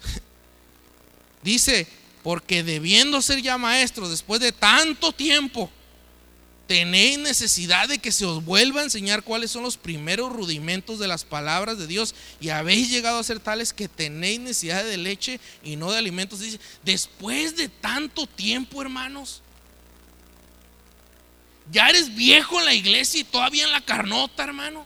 Dice, 1.43 1.87
porque 2.23 2.63
debiendo 2.63 3.21
ser 3.21 3.41
ya 3.41 3.57
maestros 3.57 4.09
después 4.09 4.41
de 4.41 4.51
tanto 4.51 5.11
tiempo, 5.11 5.71
tenéis 6.68 7.18
necesidad 7.18 7.88
de 7.88 7.99
que 7.99 8.11
se 8.11 8.26
os 8.26 8.43
vuelva 8.43 8.82
a 8.82 8.84
enseñar 8.84 9.24
cuáles 9.24 9.51
son 9.51 9.63
los 9.63 9.78
primeros 9.78 10.32
rudimentos 10.32 10.99
de 10.99 11.07
las 11.07 11.24
palabras 11.24 11.78
de 11.78 11.88
Dios 11.88 12.13
y 12.39 12.49
habéis 12.49 12.89
llegado 12.89 13.20
a 13.20 13.24
ser 13.24 13.39
tales 13.39 13.74
que 13.74 13.88
tenéis 13.88 14.39
necesidad 14.39 14.84
de 14.84 14.97
leche 14.97 15.39
y 15.63 15.78
no 15.78 15.91
de 15.91 15.97
alimentos. 15.97 16.41
Después 16.84 17.55
de 17.55 17.70
tanto 17.70 18.28
tiempo, 18.28 18.82
hermanos, 18.82 19.41
ya 21.72 21.89
eres 21.89 22.13
viejo 22.13 22.59
en 22.59 22.65
la 22.65 22.74
iglesia 22.74 23.22
y 23.22 23.24
todavía 23.24 23.63
en 23.63 23.72
la 23.72 23.82
carnota, 23.82 24.43
hermano. 24.43 24.86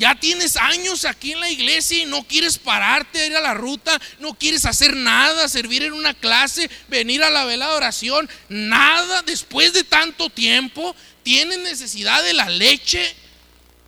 Ya 0.00 0.14
tienes 0.18 0.56
años 0.56 1.04
aquí 1.04 1.32
en 1.32 1.40
la 1.40 1.50
iglesia 1.50 1.98
y 1.98 2.06
no 2.06 2.26
quieres 2.26 2.56
pararte 2.56 3.20
a 3.20 3.26
ir 3.26 3.36
a 3.36 3.40
la 3.42 3.52
ruta, 3.52 4.00
no 4.18 4.32
quieres 4.32 4.64
hacer 4.64 4.96
nada, 4.96 5.46
servir 5.46 5.82
en 5.82 5.92
una 5.92 6.14
clase, 6.14 6.70
venir 6.88 7.22
a 7.22 7.28
la 7.28 7.44
vela 7.44 7.68
de 7.68 7.74
oración, 7.74 8.26
nada 8.48 9.20
después 9.20 9.74
de 9.74 9.84
tanto 9.84 10.30
tiempo. 10.30 10.96
¿Tienes 11.22 11.58
necesidad 11.58 12.24
de 12.24 12.32
la 12.32 12.48
leche? 12.48 13.14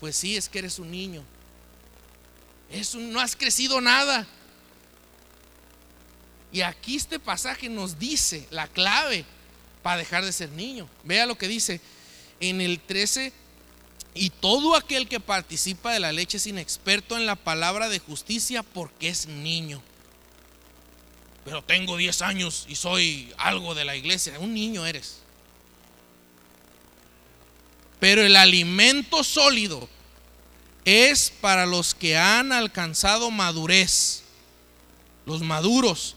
Pues 0.01 0.15
sí, 0.15 0.37
es 0.37 0.51
que 0.51 0.59
eres 0.59 0.79
un 0.79 0.91
niño. 0.91 1.25
No 2.95 3.19
has 3.19 3.35
crecido 3.35 3.81
nada. 3.81 4.27
Y 6.53 6.61
aquí 6.61 6.97
este 6.97 7.21
pasaje 7.21 7.71
nos 7.71 7.99
dice 7.99 8.47
la 8.51 8.69
clave 8.69 9.25
para 9.83 9.97
dejar 9.97 10.27
de 10.27 10.33
ser 10.33 10.51
niño. 10.51 10.87
Vea 11.05 11.25
lo 11.25 11.39
que 11.39 11.49
dice 11.49 11.81
en 12.39 12.61
el 12.61 12.81
13 12.81 13.33
Y 14.15 14.31
todo 14.31 14.77
aquel 14.77 15.09
que 15.09 15.21
participa 15.21 15.93
de 15.93 16.01
la 16.01 16.13
leche 16.13 16.37
es 16.37 16.47
inexperto 16.47 17.17
en 17.17 17.27
la 17.27 17.37
palabra 17.37 17.89
de 17.89 17.99
justicia 17.99 18.63
porque 18.63 19.09
es 19.09 19.27
niño. 19.27 19.83
Pero 21.45 21.63
tengo 21.63 21.97
10 21.97 22.23
años 22.23 22.67
y 22.69 22.77
soy 22.77 23.33
algo 23.39 23.75
de 23.75 23.85
la 23.85 23.97
iglesia. 23.97 24.39
Un 24.39 24.55
niño 24.55 24.87
eres. 24.87 25.19
Pero 27.99 28.23
el 28.23 28.37
alimento 28.37 29.25
sólido 29.25 29.89
es 30.85 31.31
para 31.41 31.67
los 31.67 31.95
que 31.95 32.17
han 32.17 32.53
alcanzado 32.53 33.31
madurez, 33.31 34.25
los 35.25 35.41
maduros, 35.41 36.17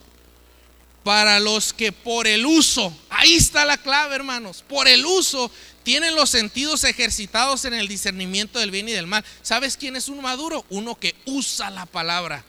para 1.06 1.40
los 1.40 1.72
que 1.72 1.92
por 1.92 2.26
el 2.26 2.48
uso, 2.48 2.92
ahí 3.12 3.36
está 3.36 3.64
la 3.64 3.78
clave 3.78 4.16
hermanos, 4.16 4.64
por 4.68 4.88
el 4.88 5.06
uso 5.06 5.52
tienen 5.84 6.16
los 6.16 6.32
sentidos 6.32 6.84
ejercitados 6.84 7.64
en 7.66 7.76
el 7.76 7.88
discernimiento 7.88 8.58
del 8.58 8.72
bien 8.72 8.90
y 8.90 8.92
del 8.92 9.06
mal. 9.06 9.24
¿Sabes 9.44 9.78
quién 9.78 9.96
es 9.96 10.10
un 10.10 10.20
maduro? 10.20 10.66
Uno 10.72 10.96
que 10.96 11.14
usa 11.26 11.70
la 11.70 11.86
palabra, 11.86 12.44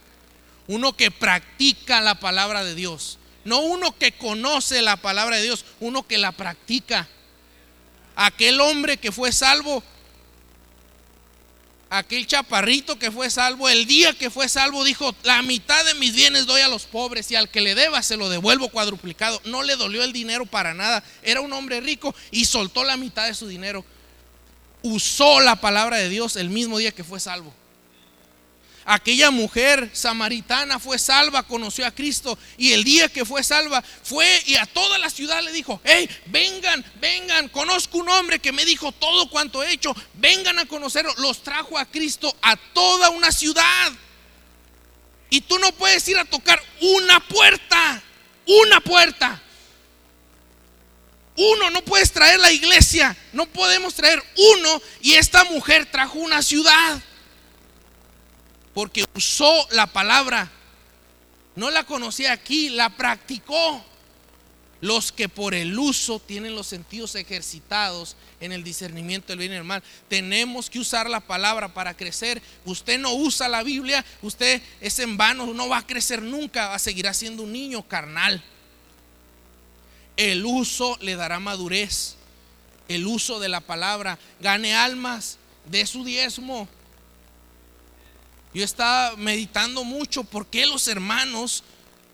uno 0.69 0.97
que 0.97 1.11
practica 1.11 2.01
la 2.01 2.15
palabra 2.19 2.65
de 2.65 2.75
Dios, 2.75 3.19
no 3.45 3.61
uno 3.61 3.95
que 3.95 4.13
conoce 4.13 4.81
la 4.81 4.97
palabra 4.97 5.37
de 5.37 5.43
Dios, 5.43 5.67
uno 5.81 6.09
que 6.09 6.17
la 6.17 6.33
practica. 6.33 7.07
Aquel 8.15 8.63
hombre 8.63 8.97
que 8.97 9.13
fue 9.13 9.33
salvo 9.33 9.85
aquel 11.91 12.27
chaparrito 12.27 12.99
que 12.99 13.11
fue 13.11 13.31
salvo, 13.31 13.69
el 13.69 13.87
día 13.87 14.13
que 14.13 14.31
fue 14.31 14.49
salvo, 14.49 14.85
dijo, 14.85 15.15
la 15.23 15.43
mitad 15.43 15.85
de 15.85 15.95
mis 15.95 16.15
bienes 16.15 16.47
doy 16.47 16.61
a 16.61 16.69
los 16.69 16.85
pobres 16.85 17.31
y 17.31 17.37
al 17.37 17.49
que 17.49 17.61
le 17.61 17.75
deba 17.75 18.03
se 18.03 18.17
lo 18.17 18.29
devuelvo 18.29 18.69
cuadruplicado. 18.69 19.41
No 19.45 19.63
le 19.63 19.77
dolió 19.77 20.03
el 20.03 20.13
dinero 20.13 20.47
para 20.47 20.75
nada. 20.75 21.03
Era 21.23 21.41
un 21.41 21.53
hombre 21.53 21.81
rico 21.81 22.15
y 22.31 22.45
soltó 22.45 22.85
la 22.85 22.97
mitad 22.97 23.27
de 23.27 23.35
su 23.35 23.47
dinero. 23.47 23.85
Usó 24.83 25.41
la 25.41 25.57
palabra 25.57 25.97
de 25.97 26.09
Dios 26.09 26.37
el 26.37 26.51
mismo 26.51 26.79
día 26.79 26.93
que 26.93 27.05
fue 27.05 27.21
salvo. 27.21 27.53
Aquella 28.89 29.33
mujer 29.33 29.91
samaritana 29.93 30.79
fue 30.79 30.97
salva, 31.01 31.43
conoció 31.43 31.85
a 31.85 31.91
Cristo 31.91 32.39
y 32.57 32.71
el 32.71 32.85
día 32.85 33.09
que 33.09 33.25
fue 33.25 33.43
salva 33.43 33.83
fue 33.83 34.29
y 34.47 34.55
a 34.55 34.65
toda 34.65 34.97
la 34.99 35.11
ciudad 35.11 35.43
le 35.43 35.51
dijo, 35.51 35.81
hey, 35.83 36.09
vengan, 36.27 36.85
vengan, 37.01 37.49
conozco 37.49 37.99
un 37.99 38.09
hombre 38.09 38.39
que 38.39 38.53
me 38.53 38.65
dijo 38.65 38.93
todo 38.93 39.29
cuanto 39.29 39.65
he 39.65 39.73
hecho, 39.73 39.93
vengan 40.15 40.61
a 40.61 40.67
conocerlo. 40.67 41.13
Los 41.19 41.43
trajo 41.43 41.77
a 41.77 41.85
Cristo 41.85 42.33
a 42.41 42.57
toda 42.57 43.11
una 43.11 43.33
ciudad. 43.33 43.93
Y 45.31 45.41
tú 45.41 45.59
no 45.59 45.73
puedes 45.73 46.07
ir 46.07 46.19
a 46.19 46.25
tocar 46.25 46.63
una 46.81 47.19
puerta, 47.19 48.01
una 48.47 48.81
puerta. 48.81 49.43
Uno, 51.35 51.71
no 51.71 51.83
puedes 51.83 52.13
traer 52.13 52.39
la 52.39 52.53
iglesia, 52.53 53.17
no 53.33 53.47
podemos 53.47 53.95
traer 53.95 54.23
uno 54.37 54.81
y 55.01 55.15
esta 55.15 55.43
mujer 55.43 55.87
trajo 55.87 56.21
una 56.21 56.41
ciudad 56.41 57.03
porque 58.77 59.07
usó 59.15 59.67
la 59.71 59.87
palabra. 59.87 60.51
No 61.55 61.71
la 61.71 61.85
conocía 61.85 62.33
aquí, 62.33 62.69
la 62.69 62.91
practicó. 62.91 63.83
Los 64.83 65.13
que 65.13 65.31
por 65.31 65.55
el 65.55 65.79
uso 65.79 66.21
tienen 66.21 66.55
los 66.55 66.67
sentidos 66.67 67.15
ejercitados 67.15 68.17
en 68.39 68.53
el 68.53 68.63
discernimiento 68.63 69.29
del 69.29 69.39
bien 69.39 69.53
y 69.53 69.55
del 69.55 69.65
mal. 69.65 69.83
Tenemos 70.11 70.69
que 70.69 70.79
usar 70.79 71.09
la 71.09 71.21
palabra 71.21 71.73
para 71.73 71.97
crecer. 71.97 72.43
Usted 72.67 72.99
no 72.99 73.15
usa 73.15 73.49
la 73.49 73.63
Biblia, 73.63 74.05
usted 74.21 74.61
es 74.83 74.99
en 74.99 75.17
vano, 75.17 75.47
no 75.55 75.71
va 75.71 75.79
a 75.79 75.87
crecer 75.87 76.21
nunca, 76.21 76.69
va 76.69 76.75
a 76.75 76.79
seguir 76.79 77.09
siendo 77.15 77.45
un 77.45 77.53
niño 77.53 77.83
carnal. 77.89 78.45
El 80.19 80.45
uso 80.45 80.99
le 81.01 81.17
dará 81.17 81.41
madurez. 81.41 82.17
El 82.89 83.07
uso 83.07 83.41
de 83.41 83.49
la 83.49 83.63
palabra. 83.63 84.19
Gane 84.39 84.75
almas 84.75 85.39
de 85.65 85.87
su 85.87 86.05
diezmo. 86.05 86.69
Yo 88.57 88.65
estaba 88.65 89.15
meditando 89.17 89.85
mucho 89.85 90.25
por 90.25 90.47
qué 90.47 90.65
los 90.65 90.89
hermanos 90.89 91.63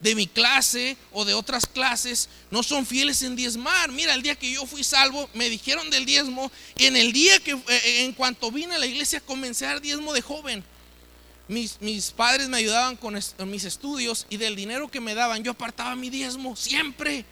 de 0.01 0.17
mi 0.17 0.27
clase 0.27 0.97
o 1.13 1.25
de 1.25 1.35
otras 1.35 1.67
clases 1.67 2.29
no 2.51 2.65
son 2.65 2.85
fieles 2.85 3.23
en 3.23 3.37
diezmar. 3.37 3.93
Mira, 3.93 4.13
el 4.13 4.23
día 4.23 4.35
que 4.35 4.51
yo 4.51 4.67
fui 4.67 4.83
salvo, 4.83 5.31
me 5.35 5.49
dijeron 5.49 5.89
del 5.89 6.05
diezmo. 6.05 6.51
Y 6.77 6.87
en 6.87 6.97
el 6.97 7.13
día 7.13 7.39
que, 7.39 7.53
eh, 7.53 8.03
en 8.03 8.13
cuanto 8.13 8.51
vine 8.51 8.75
a 8.75 8.79
la 8.81 8.87
iglesia, 8.87 9.21
comencé 9.21 9.67
a 9.67 9.69
dar 9.69 9.81
diezmo 9.81 10.13
de 10.13 10.21
joven. 10.21 10.65
Mis, 11.47 11.81
mis 11.81 12.11
padres 12.11 12.49
me 12.49 12.57
ayudaban 12.57 12.97
con 12.97 13.17
mis 13.47 13.65
estudios 13.65 14.27
y 14.29 14.37
del 14.37 14.57
dinero 14.57 14.91
que 14.91 15.01
me 15.01 15.15
daban, 15.15 15.45
yo 15.45 15.53
apartaba 15.53 15.95
mi 15.95 16.11
diezmo 16.11 16.57
siempre. 16.57 17.25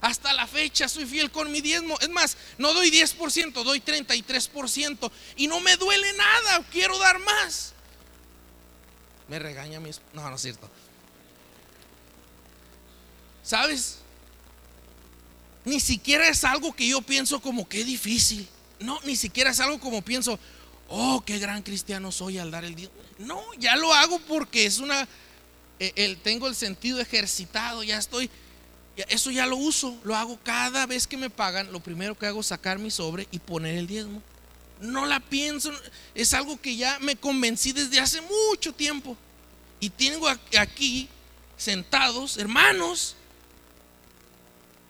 Hasta 0.00 0.32
la 0.32 0.46
fecha 0.46 0.88
soy 0.88 1.06
fiel 1.06 1.32
con 1.32 1.50
mi 1.50 1.60
diezmo. 1.60 1.98
Es 1.98 2.08
más, 2.08 2.36
no 2.58 2.72
doy 2.72 2.92
10%, 2.92 3.64
doy 3.64 3.80
33%. 3.80 5.10
Y 5.38 5.48
no 5.48 5.58
me 5.58 5.76
duele 5.76 6.12
nada, 6.12 6.64
quiero 6.70 6.96
dar 7.00 7.18
más. 7.18 7.74
Me 9.28 9.38
regaña 9.38 9.80
mi 9.80 9.90
No, 10.12 10.28
no 10.28 10.36
es 10.36 10.42
cierto. 10.42 10.68
¿Sabes? 13.42 13.98
Ni 15.64 15.80
siquiera 15.80 16.28
es 16.28 16.44
algo 16.44 16.74
que 16.74 16.88
yo 16.88 17.00
pienso 17.02 17.40
como 17.40 17.68
que 17.68 17.84
difícil. 17.84 18.46
No, 18.80 19.00
ni 19.04 19.16
siquiera 19.16 19.50
es 19.50 19.60
algo 19.60 19.80
como 19.80 20.02
pienso, 20.02 20.38
oh, 20.88 21.22
qué 21.24 21.38
gran 21.38 21.62
cristiano 21.62 22.12
soy 22.12 22.38
al 22.38 22.50
dar 22.50 22.64
el 22.64 22.74
día. 22.74 22.90
No, 23.18 23.42
ya 23.58 23.76
lo 23.76 23.92
hago 23.94 24.18
porque 24.20 24.66
es 24.66 24.78
una, 24.78 25.08
eh, 25.78 25.92
el, 25.96 26.18
tengo 26.18 26.48
el 26.48 26.54
sentido 26.54 27.00
ejercitado, 27.00 27.82
ya 27.82 27.96
estoy, 27.96 28.30
eso 29.08 29.30
ya 29.30 29.46
lo 29.46 29.56
uso, 29.56 29.98
lo 30.04 30.14
hago 30.16 30.38
cada 30.42 30.84
vez 30.86 31.06
que 31.06 31.16
me 31.16 31.30
pagan. 31.30 31.72
Lo 31.72 31.80
primero 31.80 32.18
que 32.18 32.26
hago 32.26 32.40
es 32.40 32.46
sacar 32.46 32.78
mi 32.78 32.90
sobre 32.90 33.26
y 33.30 33.38
poner 33.38 33.76
el 33.76 33.86
diezmo 33.86 34.22
no 34.84 35.06
la 35.06 35.20
pienso, 35.20 35.72
es 36.14 36.34
algo 36.34 36.60
que 36.60 36.76
ya 36.76 36.98
me 37.00 37.16
convencí 37.16 37.72
desde 37.72 38.00
hace 38.00 38.20
mucho 38.20 38.72
tiempo. 38.72 39.16
Y 39.80 39.90
tengo 39.90 40.28
aquí 40.58 41.08
sentados 41.56 42.36
hermanos 42.36 43.16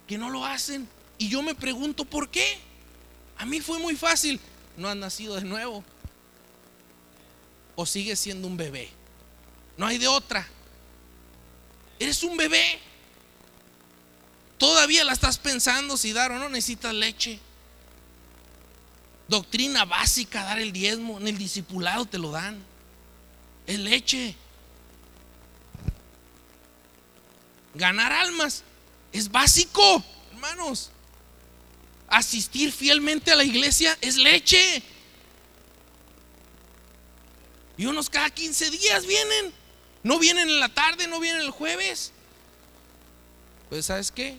que 0.07 0.19
no 0.19 0.31
lo 0.31 0.45
hacen. 0.45 0.89
Y 1.19 1.29
yo 1.29 1.43
me 1.43 1.55
pregunto 1.55 2.05
por 2.05 2.29
qué. 2.29 2.59
A 3.39 3.47
mí 3.47 3.61
fue 3.61 3.79
muy 3.79 3.97
fácil. 3.97 4.41
No 4.77 4.89
has 4.89 4.97
nacido 4.97 5.37
de 5.37 5.45
nuevo. 5.45 5.85
O 7.77 7.87
sigues 7.87 8.19
siendo 8.19 8.49
un 8.49 8.57
bebé. 8.57 8.91
No 9.77 9.87
hay 9.87 9.99
de 9.99 10.09
otra. 10.09 10.47
Eres 11.99 12.23
un 12.23 12.37
bebé. 12.37 12.81
Todavía 14.59 15.05
la 15.05 15.13
estás 15.13 15.39
pensando 15.39 15.97
si 15.97 16.13
dar 16.13 16.33
o 16.33 16.39
no 16.39 16.49
necesitas 16.49 16.95
leche. 16.95 17.41
Doctrina 19.29 19.85
básica, 19.85 20.45
dar 20.45 20.59
el 20.59 20.73
diezmo. 20.73 21.19
En 21.19 21.29
el 21.29 21.39
discipulado 21.39 22.05
te 22.05 22.19
lo 22.19 22.31
dan. 22.31 22.63
Es 23.67 23.79
leche. 23.79 24.37
Ganar 27.75 28.13
almas 28.13 28.63
es 29.13 29.31
básico, 29.31 30.05
hermanos. 30.33 30.91
Asistir 32.09 32.71
fielmente 32.73 33.33
a 33.33 33.37
la 33.37 33.45
iglesia 33.45 33.97
es 34.01 34.17
leche. 34.17 34.83
Y 37.77 37.87
unos 37.87 38.11
cada 38.11 38.31
15 38.31 38.71
días 38.71 39.07
vienen. 39.07 39.53
No 40.03 40.19
vienen 40.19 40.49
en 40.49 40.61
la 40.61 40.69
tarde, 40.69 41.09
no 41.09 41.19
vienen 41.19 41.43
el 41.43 41.51
jueves. 41.51 42.13
Pues 43.71 43.87
sabes 43.87 44.13
qué? 44.13 44.39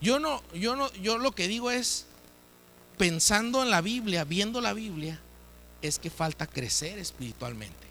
Yo 0.00 0.18
no, 0.18 0.42
yo 0.54 0.74
no, 0.74 0.92
yo 0.94 1.18
lo 1.18 1.32
que 1.32 1.46
digo 1.46 1.70
es 1.70 2.06
pensando 2.98 3.62
en 3.62 3.70
la 3.70 3.80
Biblia, 3.80 4.24
viendo 4.24 4.60
la 4.60 4.72
Biblia, 4.74 5.18
es 5.80 5.98
que 5.98 6.10
falta 6.10 6.46
crecer 6.46 6.98
espiritualmente. 6.98 7.88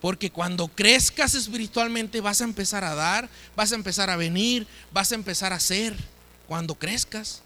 Porque 0.00 0.30
cuando 0.30 0.68
crezcas 0.68 1.34
espiritualmente 1.34 2.20
vas 2.20 2.40
a 2.40 2.44
empezar 2.44 2.84
a 2.84 2.94
dar, 2.94 3.28
vas 3.56 3.72
a 3.72 3.74
empezar 3.74 4.10
a 4.10 4.16
venir, 4.16 4.66
vas 4.92 5.12
a 5.12 5.16
empezar 5.16 5.52
a 5.52 5.56
hacer. 5.56 5.96
Cuando 6.46 6.74
crezcas. 6.74 7.42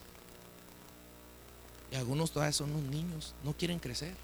Y 1.90 1.96
algunos 1.96 2.30
todavía 2.30 2.52
son 2.52 2.72
unos 2.72 2.90
niños, 2.90 3.34
no 3.42 3.52
quieren 3.54 3.78
crecer. 3.78 4.14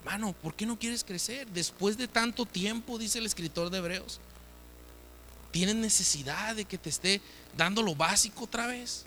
Hermano, 0.00 0.34
¿por 0.34 0.54
qué 0.54 0.66
no 0.66 0.78
quieres 0.78 1.04
crecer? 1.04 1.46
Después 1.48 1.96
de 1.96 2.08
tanto 2.08 2.44
tiempo, 2.46 2.98
dice 2.98 3.18
el 3.18 3.26
escritor 3.26 3.70
de 3.70 3.78
Hebreos, 3.78 4.20
tienes 5.50 5.76
necesidad 5.76 6.54
de 6.54 6.64
que 6.64 6.78
te 6.78 6.90
esté 6.90 7.20
dando 7.56 7.82
lo 7.82 7.94
básico 7.94 8.44
otra 8.44 8.66
vez. 8.66 9.04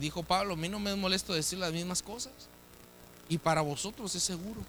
Dijo 0.00 0.22
Pablo, 0.22 0.54
a 0.54 0.56
mí 0.56 0.68
no 0.68 0.80
me 0.80 0.90
es 0.90 0.96
molesto 0.96 1.34
decir 1.34 1.58
las 1.58 1.72
mismas 1.72 2.02
cosas. 2.02 2.32
Y 3.28 3.36
para 3.36 3.60
vosotros 3.60 4.14
es 4.14 4.22
seguro. 4.22 4.62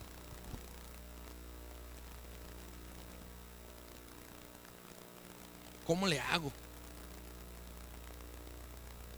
¿Cómo 5.88 6.06
le 6.06 6.20
hago? 6.20 6.52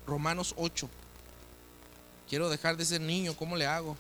Romanos 0.06 0.54
8. 0.56 0.88
Quiero 2.30 2.50
dejar 2.50 2.78
de 2.78 2.86
ser 2.86 3.02
niño, 3.02 3.36
¿cómo 3.36 3.56
le 3.56 3.66
hago? 3.66 3.98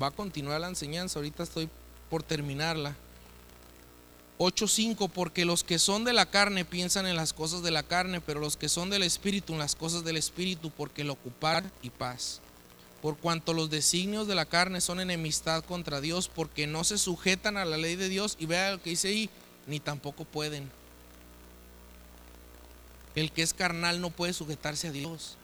Va 0.00 0.08
a 0.08 0.10
continuar 0.10 0.60
la 0.60 0.68
enseñanza, 0.68 1.18
ahorita 1.18 1.44
estoy 1.44 1.68
por 2.08 2.22
terminarla. 2.22 2.96
8:5, 4.42 5.08
porque 5.08 5.44
los 5.44 5.64
que 5.64 5.78
son 5.78 6.02
de 6.04 6.14
la 6.14 6.24
carne 6.24 6.64
piensan 6.64 7.06
en 7.06 7.14
las 7.14 7.34
cosas 7.34 7.62
de 7.62 7.70
la 7.70 7.82
carne, 7.82 8.22
pero 8.22 8.40
los 8.40 8.56
que 8.56 8.70
son 8.70 8.88
del 8.88 9.02
espíritu 9.02 9.52
en 9.52 9.58
las 9.58 9.74
cosas 9.74 10.02
del 10.02 10.16
espíritu, 10.16 10.70
porque 10.70 11.02
el 11.02 11.10
ocupar 11.10 11.70
y 11.82 11.90
paz. 11.90 12.40
Por 13.02 13.18
cuanto 13.18 13.52
los 13.52 13.68
designios 13.68 14.26
de 14.26 14.34
la 14.34 14.46
carne 14.46 14.80
son 14.80 14.98
enemistad 14.98 15.62
contra 15.62 16.00
Dios, 16.00 16.30
porque 16.34 16.66
no 16.66 16.84
se 16.84 16.96
sujetan 16.96 17.58
a 17.58 17.66
la 17.66 17.76
ley 17.76 17.96
de 17.96 18.08
Dios, 18.08 18.36
y 18.40 18.46
vea 18.46 18.72
lo 18.72 18.82
que 18.82 18.88
dice 18.88 19.08
ahí, 19.08 19.28
ni 19.66 19.78
tampoco 19.78 20.24
pueden. 20.24 20.70
El 23.14 23.32
que 23.32 23.42
es 23.42 23.52
carnal 23.52 24.00
no 24.00 24.08
puede 24.08 24.32
sujetarse 24.32 24.88
a 24.88 24.92
Dios. 24.92 25.36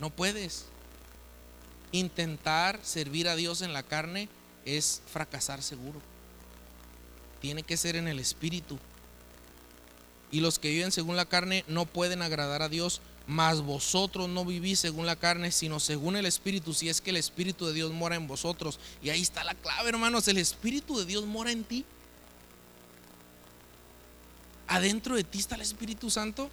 No 0.00 0.10
puedes. 0.10 0.64
Intentar 1.92 2.80
servir 2.82 3.28
a 3.28 3.36
Dios 3.36 3.62
en 3.62 3.72
la 3.72 3.84
carne 3.84 4.28
es 4.64 5.02
fracasar 5.12 5.62
seguro. 5.62 6.00
Tiene 7.40 7.62
que 7.62 7.76
ser 7.76 7.96
en 7.96 8.08
el 8.08 8.18
espíritu. 8.18 8.78
Y 10.30 10.40
los 10.40 10.58
que 10.58 10.70
viven 10.70 10.92
según 10.92 11.16
la 11.16 11.24
carne 11.24 11.64
no 11.66 11.86
pueden 11.86 12.22
agradar 12.22 12.62
a 12.62 12.68
Dios, 12.68 13.00
mas 13.26 13.62
vosotros 13.62 14.28
no 14.28 14.44
vivís 14.44 14.80
según 14.80 15.06
la 15.06 15.16
carne, 15.16 15.52
sino 15.52 15.80
según 15.80 16.16
el 16.16 16.26
espíritu, 16.26 16.74
si 16.74 16.88
es 16.88 17.00
que 17.00 17.10
el 17.10 17.16
espíritu 17.16 17.66
de 17.66 17.72
Dios 17.72 17.92
mora 17.92 18.16
en 18.16 18.26
vosotros. 18.26 18.78
Y 19.02 19.10
ahí 19.10 19.22
está 19.22 19.44
la 19.44 19.54
clave, 19.54 19.88
hermanos, 19.88 20.28
el 20.28 20.38
espíritu 20.38 20.98
de 20.98 21.06
Dios 21.06 21.26
mora 21.26 21.50
en 21.50 21.64
ti. 21.64 21.84
Adentro 24.66 25.16
de 25.16 25.24
ti 25.24 25.40
está 25.40 25.56
el 25.56 25.62
Espíritu 25.62 26.10
Santo. 26.10 26.48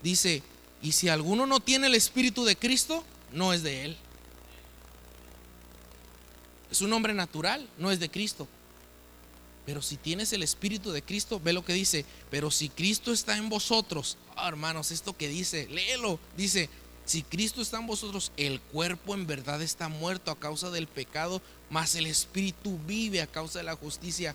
Dice, 0.00 0.44
y 0.80 0.92
si 0.92 1.08
alguno 1.08 1.44
no 1.44 1.58
tiene 1.58 1.88
el 1.88 1.96
espíritu 1.96 2.44
de 2.44 2.54
Cristo, 2.54 3.04
no 3.32 3.52
es 3.52 3.64
de 3.64 3.84
él. 3.84 3.96
Es 6.70 6.80
un 6.80 6.92
hombre 6.92 7.14
natural, 7.14 7.68
no 7.78 7.90
es 7.90 7.98
de 8.00 8.10
Cristo. 8.10 8.46
Pero 9.66 9.82
si 9.82 9.96
tienes 9.96 10.32
el 10.32 10.42
Espíritu 10.42 10.90
de 10.90 11.02
Cristo, 11.02 11.40
ve 11.42 11.52
lo 11.52 11.64
que 11.64 11.72
dice. 11.72 12.04
Pero 12.30 12.50
si 12.50 12.68
Cristo 12.68 13.12
está 13.12 13.36
en 13.36 13.48
vosotros, 13.48 14.16
ah, 14.36 14.48
hermanos, 14.48 14.90
esto 14.90 15.16
que 15.16 15.28
dice, 15.28 15.68
léelo. 15.68 16.18
Dice, 16.36 16.68
si 17.04 17.22
Cristo 17.22 17.60
está 17.60 17.78
en 17.78 17.86
vosotros, 17.86 18.32
el 18.36 18.60
cuerpo 18.60 19.14
en 19.14 19.26
verdad 19.26 19.60
está 19.62 19.88
muerto 19.88 20.30
a 20.30 20.38
causa 20.38 20.70
del 20.70 20.86
pecado, 20.86 21.42
mas 21.68 21.94
el 21.94 22.06
Espíritu 22.06 22.78
vive 22.86 23.20
a 23.20 23.26
causa 23.26 23.58
de 23.58 23.64
la 23.64 23.76
justicia. 23.76 24.34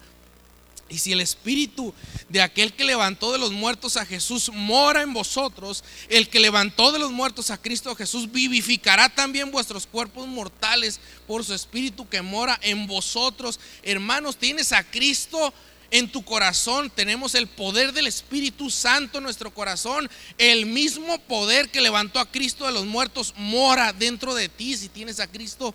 Y 0.87 0.99
si 0.99 1.11
el 1.11 1.21
espíritu 1.21 1.93
de 2.29 2.41
aquel 2.41 2.73
que 2.73 2.83
levantó 2.83 3.31
de 3.31 3.39
los 3.39 3.51
muertos 3.51 3.97
a 3.97 4.05
Jesús 4.05 4.51
mora 4.53 5.01
en 5.01 5.13
vosotros, 5.13 5.83
el 6.09 6.29
que 6.29 6.39
levantó 6.39 6.91
de 6.91 6.99
los 6.99 7.11
muertos 7.11 7.49
a 7.49 7.59
Cristo 7.59 7.95
Jesús 7.95 8.31
vivificará 8.31 9.09
también 9.09 9.51
vuestros 9.51 9.87
cuerpos 9.87 10.27
mortales 10.27 10.99
por 11.25 11.43
su 11.43 11.55
espíritu 11.55 12.07
que 12.07 12.21
mora 12.21 12.59
en 12.61 12.85
vosotros. 12.85 13.59
Hermanos, 13.81 14.37
tienes 14.37 14.71
a 14.73 14.83
Cristo 14.83 15.51
en 15.89 16.11
tu 16.11 16.23
corazón, 16.23 16.91
tenemos 16.91 17.35
el 17.35 17.47
poder 17.47 17.93
del 17.93 18.07
Espíritu 18.07 18.69
Santo 18.69 19.17
en 19.17 19.23
nuestro 19.23 19.53
corazón. 19.53 20.09
El 20.37 20.65
mismo 20.65 21.17
poder 21.19 21.69
que 21.69 21.81
levantó 21.81 22.19
a 22.19 22.29
Cristo 22.29 22.65
de 22.65 22.73
los 22.73 22.85
muertos 22.85 23.33
mora 23.37 23.91
dentro 23.93 24.35
de 24.35 24.49
ti 24.49 24.77
si 24.77 24.89
tienes 24.89 25.19
a 25.19 25.27
Cristo. 25.27 25.73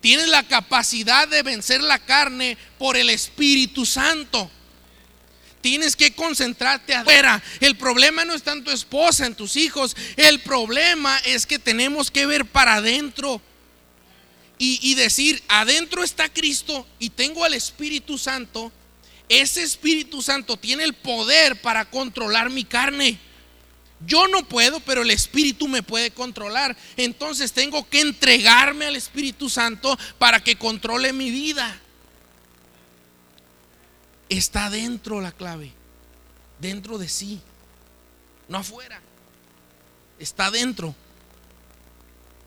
Tienes 0.00 0.28
la 0.28 0.42
capacidad 0.42 1.26
de 1.26 1.42
vencer 1.42 1.82
la 1.82 1.98
carne 1.98 2.56
por 2.78 2.96
el 2.96 3.10
Espíritu 3.10 3.84
Santo. 3.84 4.50
Tienes 5.60 5.96
que 5.96 6.14
concentrarte 6.14 6.94
afuera. 6.94 7.42
El 7.60 7.76
problema 7.76 8.24
no 8.24 8.34
está 8.34 8.52
en 8.52 8.62
tu 8.62 8.70
esposa, 8.70 9.26
en 9.26 9.34
tus 9.34 9.56
hijos. 9.56 9.96
El 10.16 10.40
problema 10.40 11.18
es 11.24 11.44
que 11.44 11.58
tenemos 11.58 12.10
que 12.10 12.26
ver 12.26 12.44
para 12.44 12.74
adentro. 12.74 13.40
Y, 14.58 14.78
y 14.80 14.94
decir, 14.94 15.42
adentro 15.48 16.04
está 16.04 16.28
Cristo 16.28 16.86
y 16.98 17.10
tengo 17.10 17.44
al 17.44 17.54
Espíritu 17.54 18.16
Santo. 18.16 18.72
Ese 19.28 19.62
Espíritu 19.62 20.22
Santo 20.22 20.56
tiene 20.56 20.84
el 20.84 20.94
poder 20.94 21.60
para 21.60 21.84
controlar 21.84 22.48
mi 22.48 22.64
carne. 22.64 23.18
Yo 24.04 24.28
no 24.28 24.46
puedo, 24.46 24.80
pero 24.80 25.02
el 25.02 25.10
Espíritu 25.10 25.68
me 25.68 25.82
puede 25.82 26.10
controlar. 26.10 26.76
Entonces 26.96 27.52
tengo 27.52 27.88
que 27.88 28.00
entregarme 28.00 28.86
al 28.86 28.96
Espíritu 28.96 29.48
Santo 29.48 29.98
para 30.18 30.42
que 30.42 30.56
controle 30.56 31.12
mi 31.12 31.30
vida. 31.30 31.80
Está 34.28 34.68
dentro 34.68 35.20
la 35.20 35.32
clave, 35.32 35.72
dentro 36.60 36.98
de 36.98 37.08
sí, 37.08 37.40
no 38.48 38.58
afuera. 38.58 39.00
Está 40.18 40.50
dentro. 40.50 40.94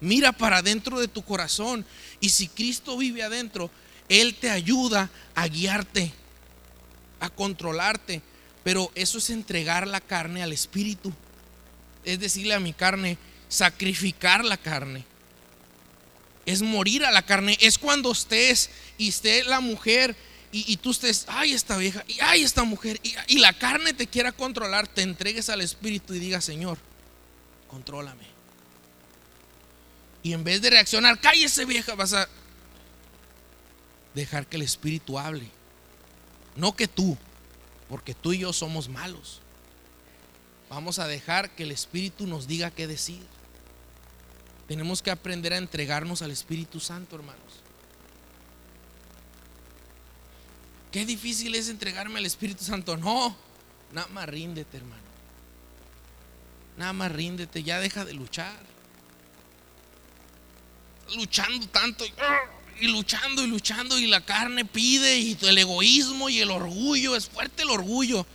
Mira 0.01 0.31
para 0.31 0.61
dentro 0.61 0.99
de 0.99 1.07
tu 1.07 1.23
corazón 1.23 1.85
y 2.19 2.29
si 2.29 2.47
Cristo 2.47 2.95
vive 2.97 3.23
adentro, 3.23 3.71
Él 4.07 4.35
te 4.35 4.49
ayuda 4.49 5.09
a 5.35 5.47
guiarte, 5.47 6.13
a 7.19 7.29
controlarte. 7.29 8.21
Pero 8.63 8.91
eso 8.93 9.17
es 9.17 9.29
entregar 9.29 9.87
la 9.87 10.01
carne 10.01 10.43
al 10.43 10.53
Espíritu 10.53 11.13
es 12.03 12.19
decirle 12.19 12.53
a 12.53 12.59
mi 12.59 12.73
carne, 12.73 13.17
sacrificar 13.47 14.45
la 14.45 14.57
carne. 14.57 15.05
Es 16.45 16.61
morir 16.61 17.05
a 17.05 17.11
la 17.11 17.25
carne. 17.25 17.57
Es 17.61 17.77
cuando 17.77 18.11
estés 18.11 18.69
y 18.97 19.09
esté 19.09 19.43
la 19.43 19.59
mujer 19.59 20.15
y, 20.51 20.77
tú 20.77 20.89
estés, 20.89 21.25
ay, 21.27 21.53
esta 21.53 21.77
vieja, 21.77 22.03
y 22.07 22.19
ay, 22.21 22.41
esta 22.41 22.63
mujer, 22.63 22.99
y, 23.03 23.13
y 23.27 23.37
la 23.37 23.53
carne 23.53 23.93
te 23.93 24.07
quiera 24.07 24.31
controlar, 24.31 24.87
te 24.87 25.03
entregues 25.03 25.47
al 25.49 25.61
Espíritu 25.61 26.15
y 26.15 26.19
digas, 26.19 26.43
Señor, 26.43 26.79
contrólame. 27.67 28.23
Y 30.23 30.33
en 30.33 30.43
vez 30.43 30.61
de 30.61 30.71
reaccionar, 30.71 31.19
cállese 31.19 31.65
vieja, 31.65 31.93
vas 31.93 32.13
a 32.13 32.27
dejar 34.15 34.47
que 34.47 34.57
el 34.57 34.63
Espíritu 34.63 35.19
hable. 35.19 35.47
No 36.55 36.75
que 36.75 36.87
tú, 36.87 37.15
porque 37.87 38.13
tú 38.13 38.33
y 38.33 38.39
yo 38.39 38.51
somos 38.51 38.89
malos. 38.89 39.41
Vamos 40.69 40.99
a 40.99 41.07
dejar 41.07 41.49
que 41.51 41.63
el 41.63 41.71
Espíritu 41.71 42.27
nos 42.27 42.47
diga 42.47 42.69
qué 42.71 42.85
decir. 42.85 43.25
Tenemos 44.67 45.01
que 45.01 45.09
aprender 45.09 45.53
a 45.53 45.57
entregarnos 45.57 46.21
al 46.21 46.29
Espíritu 46.29 46.79
Santo, 46.79 47.15
hermanos. 47.15 47.41
Qué 50.91 51.05
difícil 51.05 51.55
es 51.55 51.69
entregarme 51.69 52.19
al 52.19 52.25
Espíritu 52.25 52.63
Santo. 52.63 52.95
No, 52.97 53.35
nada 53.91 54.07
más 54.09 54.29
ríndete, 54.29 54.77
hermano. 54.77 55.01
Nada 56.77 56.93
más 56.93 57.11
ríndete, 57.11 57.63
ya 57.63 57.79
deja 57.79 58.05
de 58.05 58.13
luchar. 58.13 58.57
Luchando 61.15 61.67
tanto 61.69 62.05
y 62.79 62.87
luchando 62.87 63.43
y 63.43 63.47
luchando 63.47 63.97
y 63.97 64.05
la 64.05 64.21
carne 64.21 64.65
pide 64.65 65.17
y 65.17 65.37
el 65.41 65.57
egoísmo 65.57 66.29
y 66.29 66.39
el 66.39 66.51
orgullo, 66.51 67.15
es 67.15 67.27
fuerte 67.27 67.63
el 67.63 67.71
orgullo. 67.71 68.25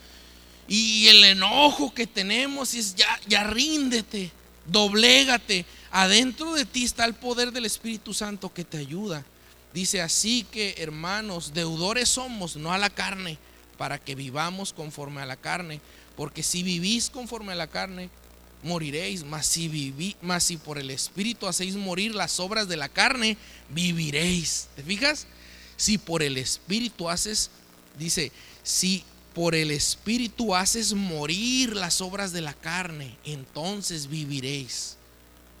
Y 0.67 1.07
el 1.07 1.23
enojo 1.23 1.93
que 1.93 2.07
tenemos 2.07 2.73
es 2.73 2.95
ya, 2.95 3.19
ya 3.27 3.43
ríndete, 3.43 4.31
doblégate. 4.65 5.65
Adentro 5.91 6.53
de 6.53 6.65
ti 6.65 6.83
está 6.83 7.05
el 7.05 7.13
poder 7.13 7.51
del 7.51 7.65
Espíritu 7.65 8.13
Santo 8.13 8.53
que 8.53 8.63
te 8.63 8.77
ayuda. 8.77 9.23
Dice 9.73 10.01
así 10.01 10.45
que, 10.51 10.75
hermanos, 10.77 11.53
deudores 11.53 12.09
somos, 12.09 12.55
no 12.55 12.71
a 12.71 12.77
la 12.77 12.89
carne, 12.89 13.37
para 13.77 13.99
que 13.99 14.15
vivamos 14.15 14.73
conforme 14.73 15.21
a 15.21 15.25
la 15.25 15.35
carne. 15.35 15.81
Porque 16.15 16.43
si 16.43 16.63
vivís 16.63 17.09
conforme 17.09 17.51
a 17.51 17.55
la 17.55 17.67
carne, 17.67 18.09
moriréis. 18.63 19.23
Mas 19.23 19.45
si, 19.45 19.67
viví, 19.67 20.15
mas 20.21 20.45
si 20.45 20.57
por 20.57 20.77
el 20.77 20.89
Espíritu 20.89 21.47
hacéis 21.47 21.75
morir 21.75 22.15
las 22.15 22.39
obras 22.39 22.67
de 22.67 22.77
la 22.77 22.89
carne, 22.89 23.37
viviréis. 23.69 24.69
¿Te 24.75 24.83
fijas? 24.83 25.27
Si 25.77 25.97
por 25.97 26.23
el 26.23 26.37
Espíritu 26.37 27.09
haces, 27.09 27.51
dice, 27.97 28.31
si 28.63 29.03
por 29.35 29.53
el 29.53 29.69
Espíritu 29.69 30.55
haces 30.55 30.93
morir 30.93 31.75
las 31.75 31.99
obras 31.99 32.31
de 32.31 32.39
la 32.39 32.53
carne, 32.53 33.17
entonces 33.25 34.07
viviréis. 34.07 34.95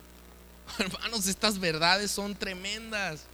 Hermanos, 0.79 1.27
estas 1.27 1.59
verdades 1.59 2.09
son 2.09 2.33
tremendas. 2.35 3.25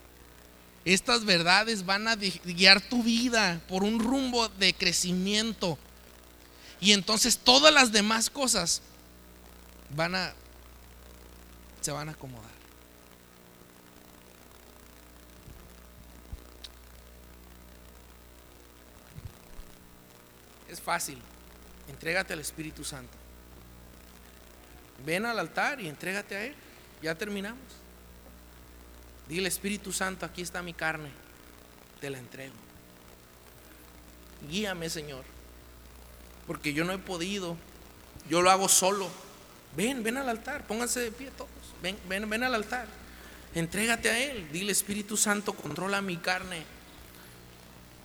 Estas 0.84 1.24
verdades 1.24 1.86
van 1.86 2.08
a 2.08 2.16
guiar 2.16 2.82
tu 2.82 3.04
vida 3.04 3.62
por 3.70 3.84
un 3.84 4.00
rumbo 4.00 4.50
de 4.50 4.74
crecimiento. 4.74 5.78
Y 6.80 6.94
entonces 6.94 7.38
todas 7.38 7.72
las 7.72 7.92
demás 7.92 8.32
cosas 8.32 8.82
van 9.96 10.16
a 10.16 10.34
se 11.82 11.92
van 11.92 12.10
a 12.10 12.14
acomodar. 12.14 12.51
Es 20.72 20.80
fácil. 20.80 21.20
Entrégate 21.90 22.32
al 22.32 22.40
Espíritu 22.40 22.86
Santo. 22.86 23.12
Ven 25.06 25.26
al 25.26 25.38
altar 25.38 25.82
y 25.82 25.90
entrégate 25.90 26.36
a 26.36 26.46
Él. 26.46 26.56
Ya 27.02 27.14
terminamos. 27.16 27.60
Dile, 29.28 29.50
Espíritu 29.50 29.92
Santo, 29.92 30.26
aquí 30.26 30.42
está 30.42 30.64
mi 30.64 30.74
carne. 30.74 31.10
Te 32.00 32.10
la 32.10 32.20
entrego. 32.20 32.54
Guíame, 34.50 34.90
Señor. 34.90 35.26
Porque 36.48 36.74
yo 36.74 36.86
no 36.86 36.94
he 36.94 36.98
podido. 36.98 37.58
Yo 38.30 38.42
lo 38.42 38.50
hago 38.50 38.70
solo. 38.70 39.10
Ven, 39.76 40.04
ven 40.04 40.18
al 40.18 40.30
altar. 40.30 40.66
Pónganse 40.68 41.02
de 41.02 41.12
pie 41.12 41.32
todos. 41.32 41.50
Ven, 41.82 41.98
ven, 42.08 42.30
ven 42.30 42.44
al 42.44 42.56
altar. 42.56 42.88
Entrégate 43.56 44.10
a 44.10 44.20
Él. 44.20 44.50
Dile, 44.54 44.72
Espíritu 44.72 45.18
Santo, 45.18 45.54
controla 45.54 46.02
mi 46.02 46.16
carne. 46.16 46.64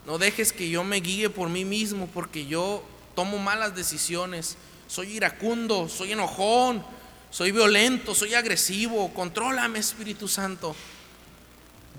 No 0.07 0.19
dejes 0.19 0.53
que 0.53 0.71
yo 0.71 0.85
me 0.85 1.01
guíe 1.01 1.31
por 1.31 1.49
mí 1.49 1.65
mismo 1.65 2.09
porque 2.15 2.47
yo 2.47 2.85
tomo 3.17 3.39
malas 3.39 3.75
decisiones. 3.75 4.57
Soy 4.87 5.17
iracundo, 5.17 5.89
soy 5.89 6.13
enojón, 6.13 6.85
soy 7.31 7.51
violento, 7.51 8.15
soy 8.15 8.35
agresivo. 8.35 9.13
Contrólame, 9.13 9.81
Espíritu 9.81 10.29
Santo. 10.29 10.77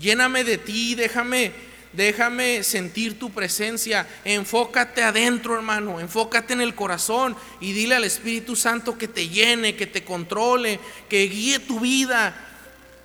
Lléname 0.00 0.42
de 0.42 0.56
ti, 0.56 0.94
déjame, 0.94 1.52
déjame 1.92 2.62
sentir 2.62 3.18
tu 3.18 3.30
presencia. 3.30 4.08
Enfócate 4.24 5.02
adentro, 5.02 5.54
hermano, 5.54 6.00
enfócate 6.00 6.54
en 6.54 6.62
el 6.62 6.74
corazón 6.74 7.36
y 7.60 7.72
dile 7.72 7.96
al 7.96 8.04
Espíritu 8.04 8.56
Santo 8.56 8.96
que 8.96 9.08
te 9.08 9.28
llene, 9.28 9.76
que 9.76 9.86
te 9.86 10.02
controle, 10.02 10.80
que 11.10 11.24
guíe 11.24 11.58
tu 11.58 11.78
vida. 11.80 12.47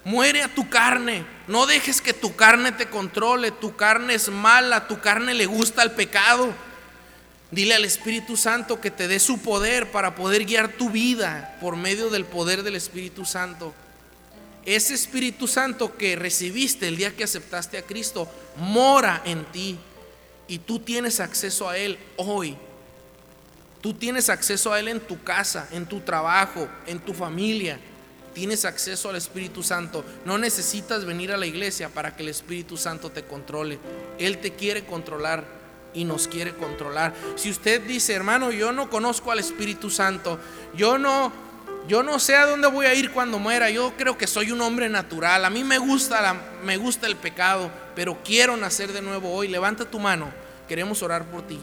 Muere 0.06 0.44
a 0.44 0.54
tu 0.54 0.70
carne. 0.70 1.26
No 1.48 1.66
dejes 1.66 2.02
que 2.02 2.14
tu 2.14 2.36
carne 2.36 2.72
te 2.72 2.88
controle. 2.88 3.52
Tu 3.52 3.76
carne 3.76 4.14
es 4.16 4.30
mala, 4.30 4.88
tu 4.88 5.00
carne 5.00 5.34
le 5.34 5.46
gusta 5.46 5.84
el 5.84 5.92
pecado. 5.92 6.54
Dile 7.52 7.76
al 7.76 7.86
Espíritu 7.86 8.36
Santo 8.36 8.82
que 8.82 8.90
te 8.92 9.08
dé 9.08 9.20
su 9.20 9.40
poder 9.40 9.92
para 9.92 10.16
poder 10.16 10.46
guiar 10.46 10.70
tu 10.70 10.90
vida 10.90 11.56
por 11.62 11.76
medio 11.76 12.10
del 12.10 12.26
poder 12.26 12.64
del 12.64 12.76
Espíritu 12.76 13.26
Santo. 13.26 13.74
Ese 14.66 14.94
Espíritu 14.94 15.48
Santo 15.48 15.96
que 15.96 16.16
recibiste 16.16 16.88
el 16.88 16.98
día 16.98 17.16
que 17.16 17.26
aceptaste 17.26 17.78
a 17.78 17.84
Cristo 17.84 18.28
mora 18.58 19.22
en 19.26 19.46
ti 19.46 19.78
y 20.48 20.60
tú 20.60 20.80
tienes 20.80 21.20
acceso 21.20 21.70
a 21.70 21.78
Él 21.78 22.00
hoy. 22.18 22.58
Tú 23.82 23.94
tienes 23.94 24.30
acceso 24.30 24.74
a 24.74 24.80
Él 24.80 24.88
en 24.88 25.02
tu 25.02 25.22
casa, 25.24 25.68
en 25.72 25.86
tu 25.86 26.00
trabajo, 26.00 26.68
en 26.88 27.00
tu 27.00 27.14
familia. 27.14 27.80
Tienes 28.34 28.66
acceso 28.66 29.10
al 29.10 29.16
Espíritu 29.16 29.64
Santo. 29.64 30.04
No 30.26 30.38
necesitas 30.38 31.06
venir 31.06 31.32
a 31.32 31.38
la 31.38 31.46
iglesia 31.46 31.90
para 31.90 32.16
que 32.16 32.24
el 32.24 32.30
Espíritu 32.30 32.78
Santo 32.78 33.12
te 33.12 33.24
controle. 33.24 33.80
Él 34.18 34.40
te 34.40 34.54
quiere 34.54 34.86
controlar 34.86 35.46
y 35.94 36.06
nos 36.06 36.28
quiere 36.28 36.54
controlar. 36.54 37.14
Si 37.36 37.50
usted 37.50 37.82
dice, 37.82 38.14
hermano, 38.14 38.52
yo 38.52 38.72
no 38.72 38.90
conozco 38.90 39.32
al 39.32 39.40
Espíritu 39.40 39.90
Santo, 39.90 40.40
yo 40.76 40.98
no, 40.98 41.32
yo 41.88 42.04
no 42.04 42.20
sé 42.20 42.36
a 42.36 42.46
dónde 42.46 42.68
voy 42.68 42.86
a 42.86 42.94
ir 42.94 43.12
cuando 43.12 43.40
muera, 43.40 43.70
yo 43.70 43.94
creo 43.98 44.18
que 44.18 44.28
soy 44.28 44.52
un 44.52 44.62
hombre 44.62 44.90
natural, 44.90 45.46
a 45.46 45.50
mí 45.50 45.64
me 45.64 45.78
gusta, 45.78 46.22
la, 46.22 46.34
me 46.64 46.78
gusta 46.78 47.08
el 47.08 47.16
pecado, 47.16 47.70
pero 47.96 48.18
quiero 48.24 48.58
nacer 48.58 48.92
de 48.92 49.02
nuevo 49.02 49.32
hoy, 49.32 49.48
levanta 49.48 49.86
tu 49.86 50.00
mano, 50.00 50.32
queremos 50.68 51.02
orar 51.04 51.26
por 51.26 51.44
ti. 51.44 51.60